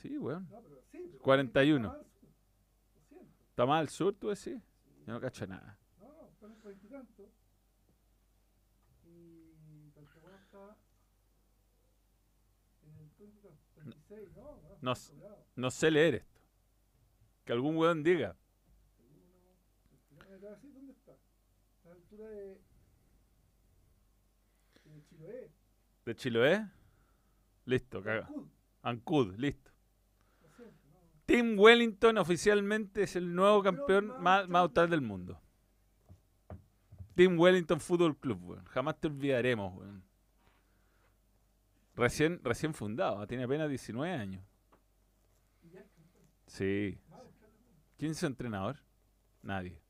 Sí, 0.00 0.16
weón. 0.18 0.48
no, 0.50 0.60
pero 0.62 0.80
sí. 0.90 0.98
pero 1.10 1.18
41. 1.22 1.88
Wellington 1.88 2.06
está. 2.06 3.20
¿Está 3.50 3.66
más 3.66 3.80
al 3.80 3.88
sur, 3.88 4.14
tú 4.14 4.28
decís? 4.28 4.56
Yo 5.06 5.12
no 5.12 5.20
cacho 5.20 5.46
nada. 5.46 5.78
No, 5.98 6.08
no, 6.08 6.48
en 6.48 6.54
cuarenta 6.60 6.86
y 6.86 6.90
tanto. 6.90 7.30
Y 9.04 9.90
Talcahuano 9.94 10.36
está 10.38 10.76
en 12.82 12.96
el 12.98 13.10
30 13.12 13.38
y 13.38 13.42
tanto, 13.42 13.62
36, 13.74 14.28
no, 14.36 14.42
no, 14.42 14.78
No 14.80 14.92
está 14.92 14.92
s- 14.92 15.08
sobrado. 15.12 15.46
No 15.56 15.70
sé 15.70 15.90
leer 15.90 16.14
esto. 16.16 16.40
Que 17.44 17.52
algún 17.52 17.76
weón 17.76 18.02
diga. 18.02 18.36
31, 18.96 19.56
29, 19.90 20.38
te 20.38 20.46
voy 20.46 20.46
a 20.48 20.54
decir 20.56 20.72
¿dónde 20.72 20.92
está? 20.92 21.12
A 21.12 21.88
la 21.88 21.92
altura 21.94 22.28
de, 22.28 22.60
de 24.84 25.02
Chiloé. 25.04 25.50
¿De 26.06 26.14
Chiloé? 26.16 26.66
Listo, 27.66 28.02
caga. 28.02 28.28
Ancud, 28.82 29.34
listo. 29.36 29.69
Team 31.30 31.56
Wellington 31.56 32.18
oficialmente 32.18 33.04
es 33.04 33.14
el 33.14 33.32
nuevo 33.32 33.62
Campeón 33.62 34.20
más 34.20 34.48
más, 34.48 34.72
del 34.74 35.00
mundo. 35.00 35.40
Team 37.14 37.38
Wellington 37.38 37.78
Football 37.78 38.18
Club, 38.18 38.42
weón. 38.42 38.64
Jamás 38.64 38.98
te 38.98 39.06
olvidaremos, 39.06 39.72
weón. 39.76 40.02
Recién, 41.94 42.40
recién 42.42 42.74
fundado, 42.74 43.24
tiene 43.28 43.44
apenas 43.44 43.68
19 43.68 44.12
años. 44.12 44.42
Sí. 46.48 46.98
¿Quién 47.96 48.10
es 48.10 48.18
su 48.18 48.26
entrenador? 48.26 48.78
Nadie. 49.40 49.80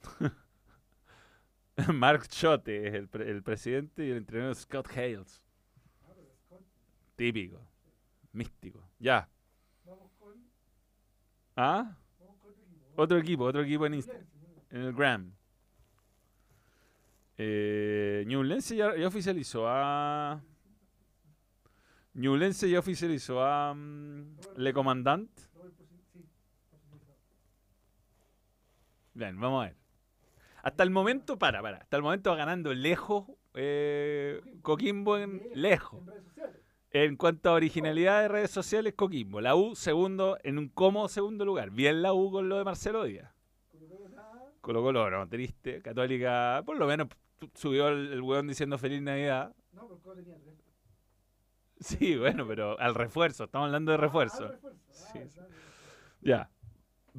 Mark 1.92 2.24
Schotte 2.30 2.68
es 2.86 2.94
el, 2.94 3.08
pre- 3.08 3.30
el 3.30 3.42
presidente 3.42 4.06
y 4.06 4.10
el 4.10 4.16
entrenador 4.16 4.54
Scott 4.54 4.88
Hales. 4.96 5.42
Típico. 7.14 7.60
Místico. 8.32 8.88
Ya. 8.98 9.28
¿Ah? 11.56 11.96
otro 12.96 13.18
equipo. 13.18 13.44
Otro 13.44 13.62
equipo, 13.62 13.86
en 13.86 13.92
bien. 13.92 14.04
En 14.70 14.80
el 14.82 14.92
Gram. 14.92 15.32
Eh, 17.36 18.24
Ñublense 18.26 18.76
ya, 18.76 18.96
ya 18.96 19.08
oficializó 19.08 19.64
a. 19.68 20.40
Ñublense 22.14 22.68
ya 22.70 22.78
oficializó 22.78 23.42
a. 23.44 23.74
mm, 23.74 24.36
Le 24.56 24.72
Comandant. 24.72 25.30
Bien, 29.14 29.38
vamos 29.38 29.62
a 29.64 29.68
ver. 29.68 29.76
Hasta 30.62 30.82
el 30.82 30.90
momento, 30.90 31.38
para, 31.38 31.60
para. 31.62 31.78
Hasta 31.78 31.96
el 31.96 32.02
momento 32.02 32.30
va 32.30 32.36
ganando 32.36 32.72
lejos. 32.74 33.26
eh, 33.54 34.40
Coquimbo 34.62 35.18
en 35.18 35.42
lejos. 35.54 36.02
En 36.94 37.16
cuanto 37.16 37.50
a 37.50 37.54
originalidad 37.54 38.22
de 38.22 38.28
redes 38.28 38.52
sociales, 38.52 38.94
Coquimbo. 38.94 39.40
La 39.40 39.56
U, 39.56 39.74
segundo, 39.74 40.38
en 40.44 40.58
un 40.58 40.68
cómodo 40.68 41.08
segundo 41.08 41.44
lugar. 41.44 41.70
Bien 41.70 42.02
la 42.02 42.12
U 42.12 42.30
con 42.30 42.48
lo 42.48 42.56
de 42.56 42.62
Marcelo 42.64 43.02
Díaz. 43.02 43.32
Colo 44.60 44.80
Colo, 44.80 45.10
no, 45.10 45.28
triste. 45.28 45.82
Católica, 45.82 46.62
por 46.64 46.78
lo 46.78 46.86
menos 46.86 47.08
subió 47.54 47.88
el, 47.88 48.12
el 48.12 48.22
weón 48.22 48.46
diciendo 48.46 48.78
Feliz 48.78 49.02
Navidad. 49.02 49.52
No, 49.72 49.88
pero 49.88 50.14
tenía 50.14 50.38
tres. 50.40 50.54
Sí, 51.80 52.16
bueno, 52.16 52.46
pero 52.46 52.78
al 52.78 52.94
refuerzo, 52.94 53.44
estamos 53.44 53.66
hablando 53.66 53.90
de 53.90 53.98
refuerzo. 53.98 54.44
Ah, 54.46 54.52
refuerzo. 54.52 54.80
Sí, 54.90 55.18
Ah, 55.18 55.26
sí. 55.28 55.38
dale. 55.40 55.54
Ya. 56.22 56.50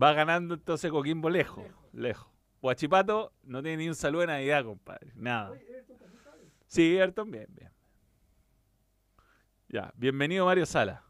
Va 0.02 0.14
ganando 0.14 0.54
entonces 0.56 0.90
Coquimbo 0.90 1.30
lejos, 1.30 1.66
Lejos. 1.66 1.86
lejos. 1.94 2.32
Guachipato 2.62 3.34
no 3.44 3.62
tiene 3.62 3.78
ni 3.84 3.90
un 3.90 3.96
saludo 3.96 4.22
de 4.22 4.28
Navidad, 4.28 4.64
compadre. 4.64 5.12
Nada. 5.16 5.52
Oye, 5.52 5.68
Everton. 5.68 5.98
Sí, 6.66 6.98
Ayrton, 6.98 7.30
bien, 7.30 7.48
bien. 7.50 7.70
Ya, 9.76 9.92
bienvenido 9.98 10.46
Mario 10.46 10.66
Sala. 10.66 11.04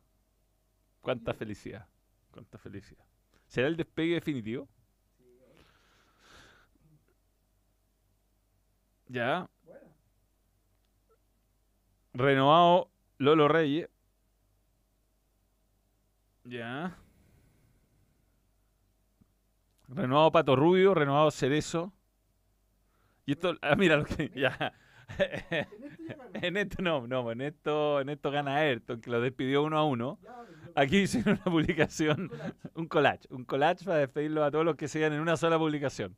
Cuánta 1.00 1.36
felicidad, 1.36 1.88
cuánta 2.32 2.58
felicidad. 2.58 3.06
¿Será 3.46 3.68
el 3.68 3.78
despegue 3.78 4.16
definitivo? 4.16 4.68
Ya, 9.08 9.48
renovado 12.12 12.90
Lolo 13.20 13.48
Reyes. 13.48 13.88
Ya. 16.44 16.98
Renovado 19.90 20.32
Pato 20.32 20.56
Rubio, 20.56 20.96
renovado 20.96 21.30
Cerezo. 21.30 21.94
Y 23.28 23.34
esto, 23.34 23.54
ah, 23.62 23.76
mira 23.76 23.98
lo 23.98 24.06
que, 24.06 24.32
ya. 24.36 24.74
en 26.34 26.58
esto 26.58 26.82
no, 26.82 27.08
no, 27.08 27.32
en 27.32 27.42
esto, 27.42 28.02
en 28.02 28.10
esto 28.10 28.32
gana 28.32 28.58
Ayrton, 28.58 29.02
que 29.02 29.10
lo 29.10 29.22
despidió 29.22 29.64
uno 29.64 29.78
a 29.78 29.86
uno. 29.86 30.20
Aquí 30.76 31.00
hicieron 31.00 31.36
una 31.36 31.44
publicación, 31.44 32.32
un 32.74 32.88
collage, 32.88 33.28
un 33.30 33.46
collage 33.46 33.86
para 33.86 34.00
despedirlo 34.00 34.44
a 34.44 34.52
todos 34.52 34.66
los 34.66 34.76
que 34.76 34.88
sigan 34.88 35.14
en 35.14 35.22
una 35.22 35.38
sola 35.38 35.58
publicación. 35.58 36.16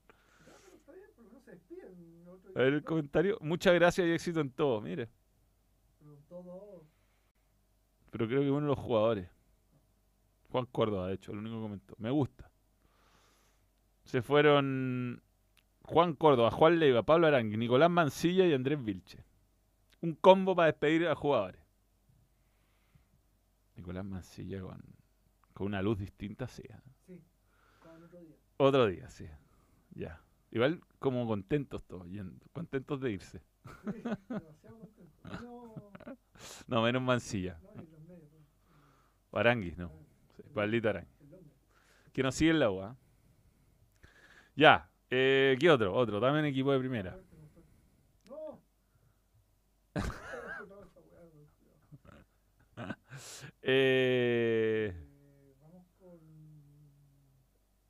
A 2.55 2.59
ver 2.59 2.73
el 2.73 2.83
comentario. 2.83 3.37
Muchas 3.41 3.75
gracias 3.75 4.07
y 4.07 4.11
éxito 4.11 4.39
en 4.41 4.49
todo, 4.49 4.81
mire. 4.81 5.09
Pero 8.09 8.27
creo 8.27 8.41
que 8.41 8.49
uno 8.49 8.61
de 8.61 8.67
los 8.67 8.79
jugadores. 8.79 9.29
Juan 10.49 10.65
Córdoba, 10.65 11.07
de 11.09 11.15
hecho, 11.15 11.33
el 11.33 11.37
único 11.37 11.57
que 11.57 11.61
comentó. 11.61 11.95
Me 11.99 12.09
gusta. 12.09 12.49
Se 14.05 14.23
fueron 14.23 15.21
Juan 15.87 16.13
Córdoba, 16.15 16.51
Juan 16.51 16.79
Leiva, 16.79 17.03
Pablo 17.03 17.27
Arangui, 17.27 17.57
Nicolás 17.57 17.89
Mancilla 17.89 18.45
y 18.45 18.53
Andrés 18.53 18.83
Vilche. 18.83 19.23
Un 20.01 20.13
combo 20.15 20.55
para 20.55 20.67
despedir 20.67 21.07
a 21.07 21.15
jugadores. 21.15 21.61
Nicolás 23.75 24.03
Mancilla 24.05 24.61
con, 24.61 24.81
con 25.53 25.67
una 25.67 25.81
luz 25.81 25.97
distinta, 25.99 26.47
sí. 26.47 26.63
¿eh? 26.67 26.75
Sí, 27.05 27.21
estaban 27.75 28.03
otro 28.03 28.19
día. 28.19 28.35
Otro 28.57 28.87
día, 28.87 29.09
sí. 29.09 29.27
Ya. 29.91 30.21
Igual 30.51 30.81
como 30.99 31.25
contentos 31.25 31.83
todos, 31.85 32.07
yendo, 32.09 32.45
contentos 32.53 32.99
de 33.01 33.11
irse. 33.11 33.39
Sí, 33.85 34.01
demasiado 34.01 34.79
contento. 34.79 35.41
No, 35.41 35.91
No, 36.67 36.81
menos 36.81 37.01
Mancilla. 37.01 37.59
no, 37.75 37.81
y 37.81 37.87
los 37.87 37.99
medios. 38.01 38.29
pues, 39.29 39.39
Aranguis, 39.39 39.77
no. 39.77 39.91
Sí, 40.35 40.43
Pablito 40.53 40.89
Arangui. 40.89 41.11
Que 42.13 42.23
nos 42.23 42.35
sigue 42.35 42.51
en 42.51 42.59
la 42.59 42.71
UA. 42.71 42.97
Ya. 44.55 44.89
Eh, 45.09 45.55
¿Qué 45.59 45.69
otro? 45.69 45.93
Otro. 45.93 46.19
También 46.19 46.45
equipo 46.45 46.71
de 46.71 46.79
primera. 46.79 47.17
No. 48.29 48.59
Eh, 53.69 54.93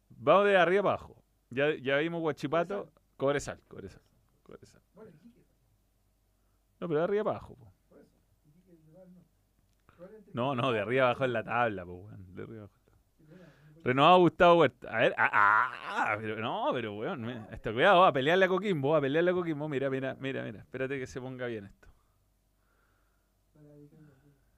vamos 0.09 0.45
de 0.45 0.57
arriba 0.57 0.79
abajo. 0.79 1.21
Ya, 1.49 1.75
ya 1.75 1.97
vimos 1.97 2.21
Guachipato. 2.21 2.91
Cobresal. 3.17 3.59
Cobresal. 3.67 4.01
Cobresal. 4.41 4.81
No, 6.79 6.87
pero 6.87 6.99
de 6.99 7.03
arriba 7.03 7.21
abajo. 7.21 7.55
po. 7.55 7.73
no. 10.33 10.55
No, 10.55 10.71
de 10.71 10.79
arriba 10.79 11.05
abajo 11.05 11.25
en 11.25 11.33
la 11.33 11.43
tabla, 11.43 11.85
pues, 11.85 11.97
weón. 11.97 12.35
De 12.35 12.43
arriba 12.43 12.59
abajo. 12.59 12.76
Renovado 13.87 14.19
Gustavo 14.19 14.59
Huerta. 14.59 14.89
A 14.93 14.99
ver, 14.99 15.15
ah, 15.17 15.71
ah, 15.87 16.17
no, 16.17 16.71
pero 16.73 16.95
weón, 16.95 17.47
esto, 17.53 17.71
cuidado, 17.71 18.03
a 18.03 18.11
pelearle 18.11 18.43
a 18.43 18.47
Coquimbo, 18.49 18.93
a 18.93 18.99
pelearle 18.99 19.31
a 19.31 19.33
Coquimbo. 19.33 19.69
Mira, 19.69 19.89
mira, 19.89 20.13
mira, 20.19 20.43
mira. 20.43 20.59
Espérate 20.59 20.99
que 20.99 21.07
se 21.07 21.21
ponga 21.21 21.45
bien 21.45 21.67
esto. 21.67 21.87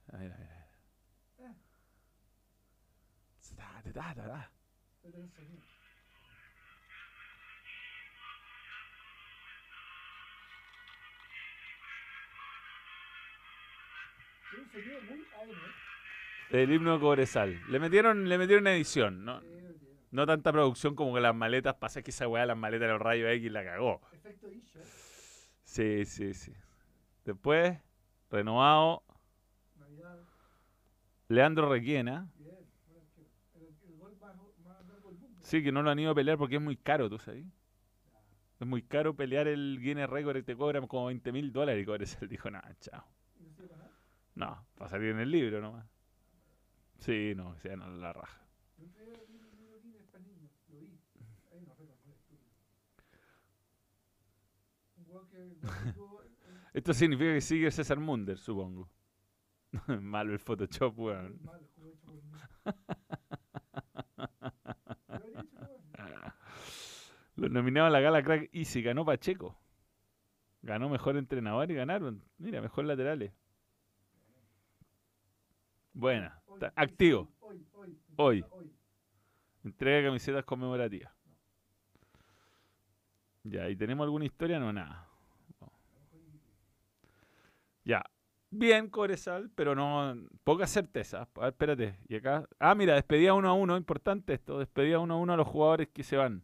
a 0.07 0.17
ta, 3.93 4.13
ta, 4.15 4.15
ta. 4.15 4.51
Pero 5.03 5.21
el 5.21 5.30
sonido. 5.30 5.61
Tiene 14.49 14.63
un 14.63 14.71
sonido 14.71 15.01
muy 15.01 15.19
AM. 15.19 15.78
El 16.51 16.71
himno 16.71 16.99
Cobresal. 16.99 17.59
Le 17.69 17.79
metieron, 17.79 18.27
le 18.27 18.37
metieron 18.37 18.67
edición, 18.67 19.23
¿no? 19.23 19.41
No 20.11 20.25
tanta 20.25 20.51
producción 20.51 20.95
como 20.95 21.13
que 21.13 21.21
las 21.21 21.35
maletas. 21.35 21.75
Pasa 21.75 22.01
que 22.01 22.09
esa 22.09 22.27
weá, 22.27 22.45
las 22.45 22.57
maletas 22.57 22.87
de 22.87 22.93
los 22.93 23.01
rayos 23.01 23.29
X 23.31 23.51
la 23.51 23.63
cagó. 23.63 24.01
Sí, 25.63 26.05
sí, 26.05 26.33
sí. 26.33 26.51
Después, 27.25 27.77
renovado. 28.31 29.03
Leandro 31.27 31.69
mundo. 31.69 32.27
Sí, 35.41 35.63
que 35.63 35.71
no 35.71 35.83
lo 35.83 35.91
han 35.91 35.99
ido 35.99 36.11
a 36.11 36.15
pelear 36.15 36.39
porque 36.39 36.55
es 36.55 36.61
muy 36.61 36.75
caro, 36.75 37.07
¿tú 37.07 37.19
sabes? 37.19 37.45
Es 38.59 38.67
muy 38.67 38.81
caro 38.81 39.15
pelear 39.15 39.47
el 39.47 39.79
Guinness 39.79 40.09
Record 40.09 40.37
y 40.37 40.43
te 40.43 40.55
cobran 40.55 40.87
como 40.87 41.05
20 41.05 41.31
mil 41.31 41.51
dólares. 41.53 41.83
Y 41.83 41.85
Cobresal 41.85 42.27
dijo, 42.27 42.49
nada, 42.49 42.75
chao. 42.79 43.05
No. 44.35 44.47
No, 44.47 44.65
para 44.75 44.89
salir 44.89 45.11
en 45.11 45.19
el 45.19 45.29
libro 45.29 45.61
nomás. 45.61 45.85
Sí, 46.99 47.33
no, 47.35 47.55
sea 47.57 47.75
no 47.75 47.89
la 47.89 48.13
raja. 48.13 48.41
Esto 56.73 56.93
significa 56.93 57.33
que 57.33 57.41
sigue 57.41 57.71
César 57.71 57.99
Munder, 57.99 58.37
supongo. 58.37 58.89
Malo 60.01 60.33
el 60.33 60.39
Photoshop, 60.39 60.97
weón. 60.99 61.39
Los 67.35 67.51
nominados 67.51 67.87
a 67.87 67.91
la 67.91 68.01
gala 68.01 68.21
crack 68.21 68.49
Easy 68.53 68.81
ganó 68.81 69.05
Pacheco. 69.05 69.57
Ganó 70.61 70.89
mejor 70.89 71.15
entrenador 71.15 71.71
y 71.71 71.75
ganaron. 71.75 72.21
Mira, 72.37 72.61
mejor 72.61 72.83
laterales. 72.83 73.31
Buena. 75.93 76.41
Activo. 76.76 77.30
Hoy. 78.16 78.43
Entrega 79.64 79.97
de 79.97 80.03
camisetas 80.05 80.45
conmemorativas. 80.45 81.12
Ya, 83.43 83.70
¿y 83.70 83.76
tenemos 83.76 84.03
alguna 84.03 84.26
historia? 84.26 84.60
No, 84.60 84.72
nada. 84.72 85.07
Ya. 87.84 88.03
Bien, 88.51 88.89
Cobresal, 88.89 89.49
pero 89.55 89.76
no. 89.76 90.16
Poca 90.43 90.68
certeza. 90.68 91.28
A 91.36 91.39
ver, 91.39 91.49
espérate. 91.49 91.99
Y 92.07 92.16
acá. 92.16 92.47
Ah, 92.60 92.76
mira, 92.76 92.95
despedida 92.95 93.34
uno 93.34 93.49
a 93.49 93.53
uno. 93.53 93.78
Importante 93.78 94.34
esto. 94.34 94.60
Despedida 94.60 94.99
uno 94.99 95.16
a 95.16 95.18
uno 95.18 95.34
a 95.34 95.38
los 95.38 95.47
jugadores 95.47 95.89
que 95.89 96.03
se 96.03 96.18
van. 96.18 96.43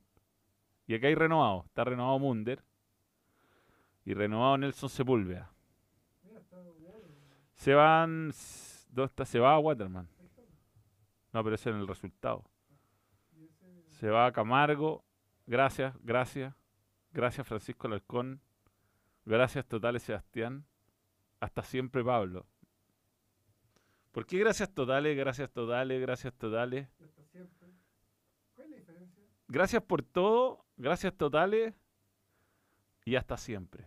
Y 0.87 0.95
acá 0.95 1.07
hay 1.07 1.15
renovado. 1.15 1.65
Está 1.65 1.83
renovado 1.83 2.19
Munder. 2.19 2.63
Y 4.05 4.13
renovado 4.13 4.57
Nelson 4.57 4.89
Sepúlveda. 4.89 5.51
Se 7.53 7.73
van. 7.73 8.31
S- 8.95 8.95
¿Dónde 8.95 9.09
está? 9.09 9.25
Se 9.25 9.39
va 9.39 9.53
a 9.53 9.59
Waterman. 9.59 10.07
No, 11.33 11.43
pero 11.43 11.55
ese 11.55 11.69
el 11.69 11.87
resultado. 11.87 12.43
Se 13.87 14.09
va 14.09 14.25
a 14.27 14.31
Camargo. 14.31 15.03
Gracias, 15.45 15.95
gracias. 16.01 16.53
Gracias, 17.11 17.47
Francisco 17.47 17.87
Alarcón. 17.87 18.41
Gracias, 19.25 19.65
totales, 19.65 20.03
Sebastián. 20.03 20.65
Hasta 21.39 21.61
siempre, 21.63 22.03
Pablo. 22.03 22.45
¿Por 24.11 24.25
qué 24.25 24.37
gracias 24.39 24.73
totales, 24.73 25.17
gracias 25.17 25.51
totales, 25.51 26.01
gracias 26.01 26.33
totales? 26.35 26.87
Gracias 29.47 29.83
por 29.83 30.01
todo, 30.01 30.65
gracias 30.77 31.13
totales 31.15 31.75
y 33.03 33.15
hasta 33.15 33.37
siempre. 33.37 33.85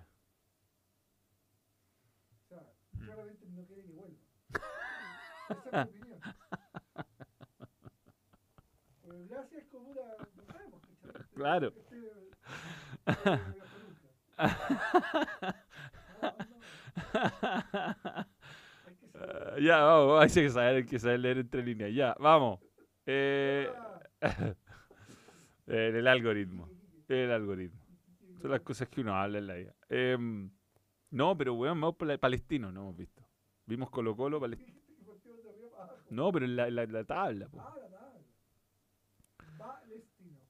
O 2.44 2.48
sea, 2.48 2.72
claramente 2.98 3.46
no 3.48 3.64
quiere 3.66 3.82
que 3.84 3.92
vuelva. 3.92 4.16
Esa 5.49 5.82
es 5.82 5.92
mi 5.92 5.94
opinión. 6.01 6.20
Pero 9.03 9.26
gracias 9.28 9.64
como 9.70 9.88
una. 9.88 10.03
No 10.36 10.44
sabemos, 10.44 10.80
¿cachai? 10.82 11.24
Claro. 11.34 11.68
Este, 11.68 11.96
eh, 19.14 19.59
ya, 19.62 19.82
vamos, 19.82 20.22
hay 20.22 20.28
que 20.30 20.51
saber, 20.51 20.76
hay 20.76 20.84
que 20.84 20.99
saber 20.99 21.20
leer 21.20 21.38
entre 21.38 21.62
líneas. 21.62 21.94
Ya, 21.94 22.14
vamos. 22.18 22.61
Eh, 23.07 23.70
en 25.66 25.96
el 25.96 26.07
algoritmo. 26.07 26.68
Quique, 26.90 27.24
El 27.24 27.32
algoritmo. 27.32 27.80
Son 28.40 28.51
las 28.51 28.61
cosas 28.61 28.88
que 28.88 29.01
uno 29.01 29.16
habla 29.16 29.38
en 29.38 29.46
la 29.46 29.55
vida. 29.55 29.74
Em, 29.88 30.51
no, 31.11 31.36
pero 31.36 31.55
weón, 31.55 31.80
vamos 31.80 31.96
por 31.96 32.07
la 32.07 32.18
palestino, 32.18 32.70
no 32.70 32.82
hemos 32.82 32.96
visto. 32.96 33.26
Vimos 33.66 33.90
Colo 33.90 34.16
Colo, 34.16 34.40
Palestino. 34.40 34.72
Dijiste 34.72 34.94
que 34.94 35.05
partió 35.05 35.34
de 35.34 35.51
arriba 35.51 35.70
para 35.70 35.84
abajo. 35.84 35.97
No, 36.11 36.32
pero 36.32 36.44
en 36.46 36.56
la, 36.56 36.70
la- 36.70 36.86
la 36.86 37.04
tabla. 37.04 37.48
po. 37.48 37.61
Ah, 37.61 37.74
la 37.78 37.88
tabla. 37.88 38.20
Palestino. 39.59 40.40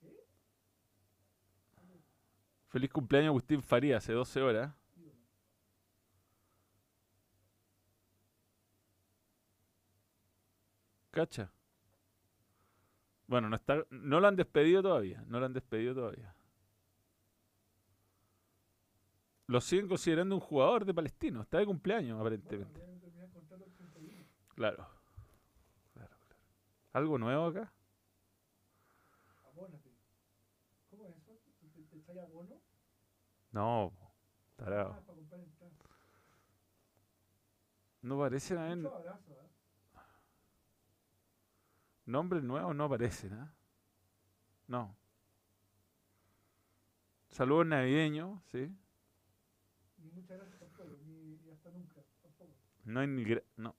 ¿Qué? 0.00 0.24
Feliz 2.68 2.90
cumpleaños 2.90 3.28
Agustín 3.30 3.62
Faría, 3.62 3.98
hace 3.98 4.12
12 4.12 4.40
horas. 4.42 4.72
¿Cacha? 11.10 11.50
Bueno, 13.26 13.48
no, 13.48 13.56
está, 13.56 13.84
no 13.90 14.20
lo 14.20 14.28
han 14.28 14.36
despedido 14.36 14.82
todavía. 14.82 15.22
No 15.26 15.38
lo 15.40 15.46
han 15.46 15.52
despedido 15.52 15.94
todavía. 15.94 16.34
Lo 19.46 19.60
siguen 19.60 19.88
considerando 19.88 20.34
un 20.36 20.40
jugador 20.40 20.84
de 20.84 20.94
Palestino. 20.94 21.42
Está 21.42 21.58
de 21.58 21.66
cumpleaños, 21.66 22.20
aparentemente 22.20 22.80
terminar 23.00 23.24
el 23.26 23.32
contrato 23.32 23.64
el 23.64 23.72
31. 23.72 24.24
Claro. 24.60 24.86
Claro, 25.94 26.16
claro. 26.26 26.42
¿Algo 26.92 27.16
nuevo 27.16 27.46
acá? 27.46 27.72
Abónate. 29.48 29.90
¿Cómo 30.90 31.06
es 31.06 31.16
eso? 31.16 31.50
¿Te, 31.90 31.98
te, 32.00 32.20
abono? 32.20 32.60
No, 33.52 33.90
tarado. 34.56 34.90
Ah, 34.98 35.00
para. 35.06 35.18
No 38.02 38.16
aparecen 38.16 38.58
a 38.58 38.64
ver. 38.64 38.76
Muchos 38.76 38.92
abrazos, 38.92 39.38
¿ah? 39.94 40.04
Nombres 42.04 42.42
nuevos 42.42 42.76
no 42.76 42.84
aparecen, 42.84 43.32
¿ah? 43.32 43.54
No. 44.68 44.94
Saludos 47.30 47.66
navideños, 47.66 48.42
¿sí? 48.52 48.70
Muchas 49.96 50.36
gracias 50.36 50.58
tampoco, 50.58 50.84
ni, 51.06 51.50
hasta 51.50 51.70
nunca, 51.70 52.02
tampoco. 52.20 52.52
No 52.84 53.00
hay 53.00 53.06
ni... 53.06 53.24
No. 53.56 53.74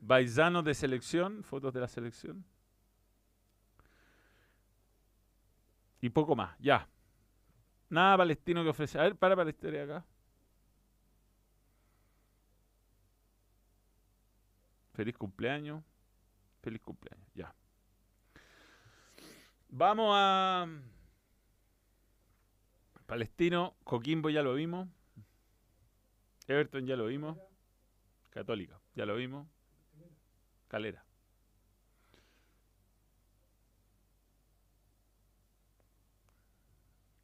Baizanos 0.00 0.64
de 0.64 0.74
selección, 0.74 1.42
fotos 1.44 1.72
de 1.72 1.80
la 1.80 1.88
selección. 1.88 2.44
Y 6.00 6.10
poco 6.10 6.36
más, 6.36 6.54
ya. 6.58 6.86
Nada 7.88 8.18
palestino 8.18 8.62
que 8.62 8.68
ofrece. 8.68 8.98
A 8.98 9.02
ver, 9.04 9.16
para 9.16 9.34
para 9.34 9.50
la 9.50 9.82
acá. 9.82 10.04
Feliz 14.92 15.16
cumpleaños. 15.16 15.82
Feliz 16.60 16.82
cumpleaños, 16.82 17.26
ya. 17.34 17.54
Vamos 19.68 20.10
a. 20.14 20.68
Palestino, 23.06 23.74
Coquimbo 23.84 24.28
ya 24.30 24.42
lo 24.42 24.54
vimos. 24.54 24.88
Everton 26.46 26.86
ya 26.86 26.96
lo 26.96 27.06
vimos. 27.06 27.38
Católica, 28.34 28.80
ya 28.96 29.06
lo 29.06 29.14
vimos. 29.14 29.46
Calera. 30.66 31.04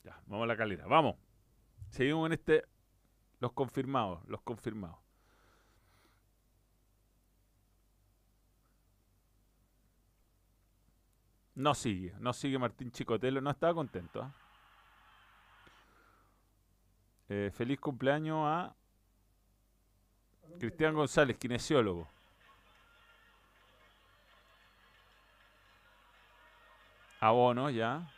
Ya, 0.05 0.23
vamos 0.27 0.45
a 0.45 0.47
la 0.47 0.57
calera, 0.57 0.87
vamos. 0.87 1.17
Seguimos 1.89 2.27
en 2.27 2.33
este. 2.35 2.65
Los 3.41 3.53
confirmados, 3.53 4.25
los 4.29 4.41
confirmados. 4.43 5.01
No 11.57 11.75
sigue, 11.75 12.15
no 12.21 12.33
sigue 12.33 12.59
Martín 12.59 12.93
Chicotelo, 12.93 13.41
no 13.41 13.51
estaba 13.51 13.75
contento. 13.75 14.23
¿ah? 14.23 14.33
Eh, 17.29 17.51
feliz 17.53 17.81
cumpleaños 17.81 18.47
A 18.47 18.77
Cristian 20.59 20.95
González, 20.95 21.37
kinesiólogo. 21.37 22.09
Abono, 27.21 27.71
ya. 27.71 28.11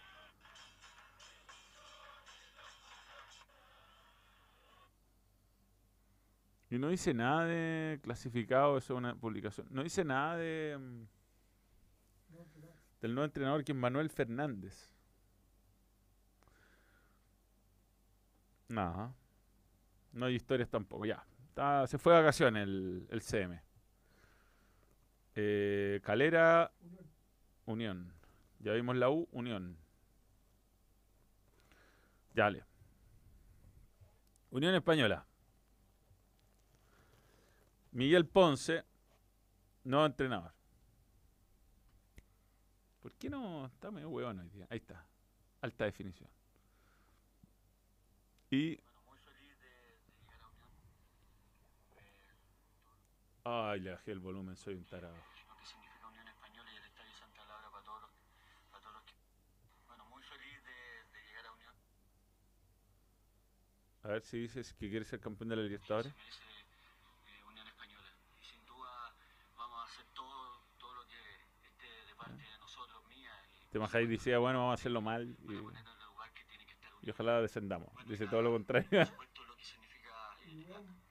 Y 6.71 6.79
no 6.79 6.89
dice 6.89 7.13
nada 7.13 7.45
de 7.45 8.01
clasificado, 8.03 8.79
eso 8.79 8.95
es 8.95 8.99
una 8.99 9.15
publicación. 9.15 9.67
No 9.71 9.83
dice 9.83 10.05
nada 10.05 10.37
de 10.39 10.79
mm, 10.79 11.05
del 13.03 13.15
nuevo 13.15 13.27
entrenador 13.27 13.65
que 13.65 13.75
Manuel 13.75 14.09
Fernández. 14.09 14.91
Nada. 18.69 19.13
No 20.13 20.27
hay 20.27 20.37
historias 20.37 20.71
tampoco. 20.71 21.05
Ya. 21.05 21.23
Está- 21.53 21.87
se 21.87 21.99
fue 21.99 22.15
de 22.15 22.21
vacaciones 22.21 22.63
el, 22.63 23.07
el 23.11 23.21
CM. 23.21 23.61
Eh, 25.35 26.01
Calera, 26.03 26.73
Unión. 27.67 28.11
Ya 28.61 28.73
vimos 28.73 28.97
la 28.97 29.11
U, 29.11 29.29
Unión. 29.33 29.77
Dale. 32.33 32.65
Unión 34.51 34.75
Española. 34.75 35.27
Miguel 37.91 38.25
Ponce, 38.25 38.83
nuevo 39.85 40.07
entrenador. 40.07 40.53
¿Por 43.03 43.13
qué 43.13 43.29
no? 43.29 43.67
Está 43.67 43.91
medio 43.91 44.09
huevón 44.09 44.39
hoy 44.39 44.49
día. 44.49 44.67
Ahí 44.71 44.79
está. 44.79 45.05
Alta 45.61 45.85
definición. 45.85 46.31
Y. 48.51 48.79
Ay, 53.45 53.81
le 53.81 53.91
bajé 53.91 54.13
el 54.13 54.21
volumen, 54.21 54.57
soy 54.57 54.75
un 54.75 54.85
tarado. 54.85 55.17
lo 55.17 55.57
que 55.57 55.67
significa 55.67 56.07
Unión 56.07 56.29
Española 56.29 56.71
y 56.73 56.77
el 56.77 56.85
Estadio 56.85 57.13
Santa 57.19 57.45
Laura 57.45 57.71
para 57.71 57.83
todos 57.85 58.03
los, 58.03 58.11
para 58.71 58.83
todos 58.83 58.95
los 58.95 59.03
que... 59.05 59.13
Bueno, 59.89 60.05
muy 60.07 60.23
feliz 60.23 60.63
de, 60.63 61.19
de 61.19 61.25
llegar 61.27 61.47
a 61.47 61.53
Unión. 61.53 61.75
A 64.05 64.09
ver 64.09 64.23
si 64.23 64.39
dices 64.39 64.73
que 64.75 64.89
quieres 64.89 65.09
ser 65.09 65.21
campeón 65.21 65.49
de 65.49 65.57
la 65.57 65.63
Libertadores. 65.63 66.13
Eh, 66.13 67.43
Unión 67.49 67.67
Española. 67.67 68.09
Y 68.41 68.45
sin 68.45 68.65
duda 68.65 69.13
vamos 69.57 69.81
a 69.81 69.85
hacer 69.93 70.05
todo, 70.15 70.61
todo 70.79 70.95
lo 70.95 71.07
que 71.09 71.17
esté 71.67 72.07
de 72.07 72.15
parte 72.15 72.43
de 72.45 72.59
nosotros, 72.59 73.05
mía. 73.09 73.33
Y 73.67 73.73
Te 73.73 73.79
Majáis 73.81 74.09
decía, 74.09 74.39
bueno, 74.39 74.61
vamos 74.61 74.73
a 74.73 74.75
hacerlo 74.81 75.01
mal 75.01 75.37
y, 75.49 77.07
y 77.07 77.11
ojalá 77.11 77.41
descendamos. 77.41 77.91
Dice 78.07 78.29
todo 78.29 78.43
lo 78.43 78.53
contrario. 78.53 78.89
Por 78.89 79.07
supuesto, 79.07 79.45
lo 79.47 79.57
que 79.57 79.65
significa 79.65 80.37
eh, 80.47 80.53
Unión, 80.53 80.87
para 80.87 81.02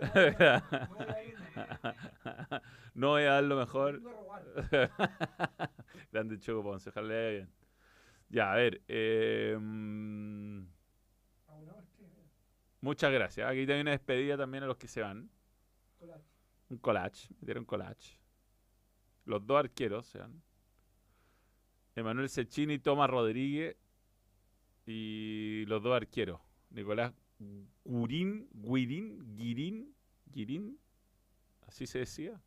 no- 2.94 3.08
voy 3.10 3.22
a- 3.22 3.32
dar 3.32 3.44
lo 3.44 3.56
mejor. 3.56 4.00
Grande 6.12 6.38
Choco 6.38 6.62
Ponce, 6.62 6.90
ojalá 6.90 7.08
le 7.08 7.30
bien. 7.32 7.50
Ya, 8.28 8.52
a 8.52 8.56
ver. 8.56 8.80
eh, 8.88 9.56
eh, 9.58 10.64
muchas 12.80 13.12
gracias. 13.12 13.48
Aquí 13.48 13.60
también 13.66 13.82
una 13.82 13.90
despedida 13.92 14.36
también 14.36 14.64
a 14.64 14.66
los 14.66 14.76
que 14.76 14.88
se 14.88 15.00
van. 15.02 15.30
Un 16.70 16.78
collage, 16.78 17.28
metieron 17.40 17.64
collage. 17.64 18.18
Los 19.26 19.46
dos 19.46 19.58
arqueros 19.58 20.06
se 20.06 20.18
van. 20.18 20.42
Emanuel 21.94 22.30
Cecchini, 22.30 22.78
Tomás 22.78 23.10
Rodríguez 23.10 23.76
y 24.86 25.64
los 25.66 25.82
dos 25.82 25.94
arqueros. 25.94 26.40
Nicolás 26.70 27.12
Gurín, 27.84 28.48
Guirín, 28.52 29.36
Guirín, 29.36 29.94
Guirín, 30.26 30.78
así 31.66 31.86
se 31.86 32.00
decía. 32.00 32.40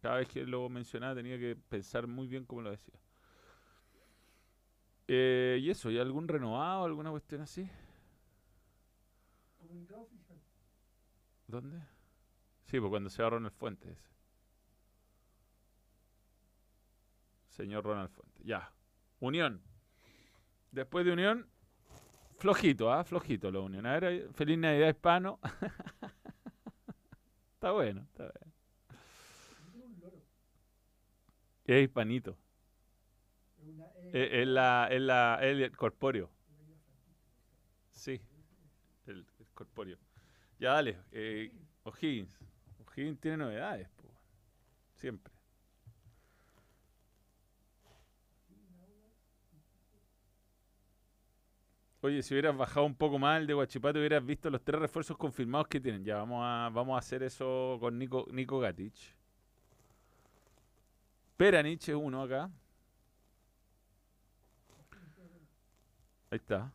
Cada 0.00 0.16
vez 0.16 0.28
que 0.28 0.46
lo 0.46 0.68
mencionaba 0.68 1.14
tenía 1.14 1.38
que 1.38 1.56
pensar 1.56 2.06
muy 2.06 2.26
bien 2.26 2.44
cómo 2.44 2.62
lo 2.62 2.70
decía. 2.70 2.98
Eh, 5.08 5.58
y 5.60 5.70
eso, 5.70 5.90
¿y 5.90 5.98
algún 5.98 6.28
renovado, 6.28 6.84
alguna 6.84 7.10
cuestión 7.10 7.42
así? 7.42 7.68
Comunicado 9.58 10.02
oficial. 10.02 10.38
¿Dónde? 11.48 11.80
Sí, 12.66 12.78
pues 12.78 12.90
cuando 12.90 13.10
se 13.10 13.22
va 13.22 13.30
Ronald 13.30 13.52
Fuentes. 13.54 13.90
ese. 13.90 14.08
Señor 17.48 17.84
Ronald 17.84 18.10
Fuentes. 18.10 18.44
Ya. 18.44 18.72
Unión. 19.18 19.60
Después 20.70 21.04
de 21.04 21.12
Unión, 21.12 21.50
flojito, 22.40 22.92
¿ah? 22.92 23.04
Flojito 23.04 23.50
la 23.50 23.60
Unión. 23.60 23.86
Ahí, 23.86 24.24
feliz 24.34 24.58
Navidad 24.58 24.88
hispano. 24.88 25.38
está 27.54 27.72
bueno, 27.72 28.02
está 28.02 28.24
bien. 28.24 28.52
Es 31.64 31.82
hispanito. 31.84 32.36
Es 34.12 34.46
la, 34.48 34.88
es 34.90 35.00
la, 35.00 35.38
es 35.40 35.60
el 35.60 35.76
corpóreo. 35.76 36.30
Sí, 37.92 38.20
el, 39.06 39.24
el 39.38 39.46
corpóreo. 39.54 39.98
Ya 40.58 40.72
dale. 40.72 40.98
Eh, 41.12 41.52
O'Higgins. 41.84 42.36
O'Higgins 42.78 43.20
tiene 43.20 43.36
novedades, 43.36 43.88
po. 43.90 44.10
Siempre. 44.96 45.29
Oye, 52.02 52.22
si 52.22 52.32
hubieras 52.32 52.56
bajado 52.56 52.86
un 52.86 52.94
poco 52.94 53.18
más 53.18 53.40
el 53.40 53.46
de 53.46 53.52
Guachipato, 53.52 53.98
hubieras 53.98 54.24
visto 54.24 54.48
los 54.48 54.62
tres 54.62 54.80
refuerzos 54.80 55.18
confirmados 55.18 55.68
que 55.68 55.80
tienen. 55.80 56.02
Ya 56.02 56.16
vamos 56.16 56.42
a, 56.42 56.70
vamos 56.72 56.94
a 56.94 56.98
hacer 56.98 57.22
eso 57.22 57.76
con 57.78 57.98
Nico, 57.98 58.26
Nico 58.30 58.58
Gatic. 58.58 58.94
Peranich 61.36 61.88
es 61.90 61.94
uno 61.94 62.22
acá. 62.22 62.50
Ahí 66.30 66.36
está. 66.36 66.72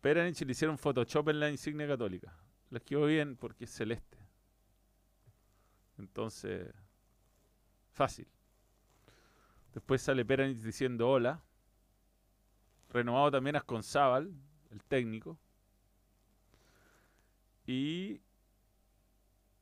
Peranich 0.00 0.40
le 0.40 0.52
hicieron 0.52 0.78
Photoshop 0.78 1.28
en 1.28 1.40
la 1.40 1.50
insignia 1.50 1.86
católica. 1.86 2.34
Les 2.70 2.82
quedó 2.82 3.06
bien 3.06 3.36
porque 3.36 3.64
es 3.64 3.70
celeste. 3.70 4.18
Entonces, 5.98 6.72
fácil. 7.92 8.26
Después 9.72 10.02
sale 10.02 10.24
Peranich 10.24 10.58
diciendo 10.58 11.08
hola. 11.08 11.40
Renovado 12.90 13.30
también 13.30 13.56
a 13.56 13.58
Asconzábal, 13.58 14.32
el 14.70 14.82
técnico. 14.84 15.38
Y. 17.66 18.20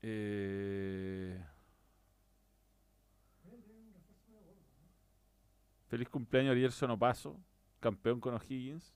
eh, 0.03 1.45
a 3.45 3.49
feliz 5.89 6.09
cumpleaños 6.09 6.53
Ariel 6.53 6.72
Sonopaso, 6.72 7.41
campeón 7.81 8.20
con 8.20 8.35
O'Higgins. 8.35 8.95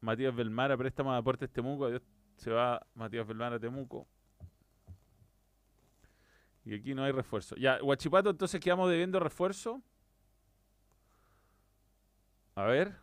Matías 0.00 0.34
Belmar 0.34 0.70
a 0.70 0.76
préstamo 0.76 1.14
de 1.14 1.48
Temuco. 1.48 1.86
Adiós, 1.86 2.02
se 2.36 2.50
va 2.50 2.86
Matías 2.94 3.26
Belmar 3.26 3.54
a 3.54 3.58
Temuco. 3.58 4.06
Y 6.64 6.74
aquí 6.74 6.94
no 6.94 7.04
hay 7.04 7.12
refuerzo. 7.12 7.56
Ya, 7.56 7.78
Guachipato, 7.78 8.30
entonces 8.30 8.60
quedamos 8.60 8.90
debiendo 8.90 9.20
refuerzo. 9.20 9.82
A 12.54 12.64
ver. 12.64 12.96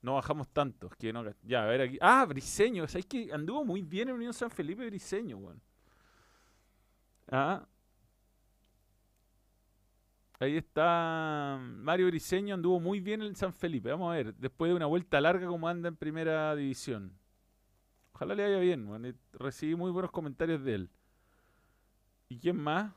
No 0.00 0.14
bajamos 0.14 0.48
tanto. 0.48 0.88
es 0.88 0.96
Que 0.96 1.12
no, 1.12 1.24
ya, 1.42 1.64
a 1.64 1.66
ver 1.66 1.82
aquí. 1.82 1.98
Ah, 2.00 2.24
Briseño. 2.26 2.86
¿Sabes 2.88 3.06
que 3.06 3.32
anduvo 3.32 3.64
muy 3.64 3.82
bien 3.82 4.08
en 4.08 4.14
Unión 4.16 4.32
San 4.32 4.50
Felipe 4.50 4.86
Briseño, 4.86 5.36
weón? 5.36 5.60
Ah. 7.30 7.66
Ahí 10.40 10.56
está 10.56 11.56
Mario 11.60 12.08
Briseño, 12.08 12.54
anduvo 12.54 12.80
muy 12.80 12.98
bien 12.98 13.22
en 13.22 13.36
San 13.36 13.52
Felipe. 13.52 13.90
Vamos 13.90 14.12
a 14.12 14.16
ver, 14.16 14.34
después 14.34 14.70
de 14.70 14.74
una 14.74 14.86
vuelta 14.86 15.20
larga, 15.20 15.46
cómo 15.46 15.68
anda 15.68 15.88
en 15.88 15.94
primera 15.94 16.56
división. 16.56 17.16
Ojalá 18.12 18.34
le 18.34 18.42
vaya 18.42 18.58
bien, 18.58 18.88
weón, 18.88 19.06
eh, 19.06 19.14
Recibí 19.34 19.76
muy 19.76 19.92
buenos 19.92 20.10
comentarios 20.10 20.64
de 20.64 20.74
él. 20.74 20.90
¿Y 22.32 22.38
quién 22.38 22.56
más? 22.56 22.90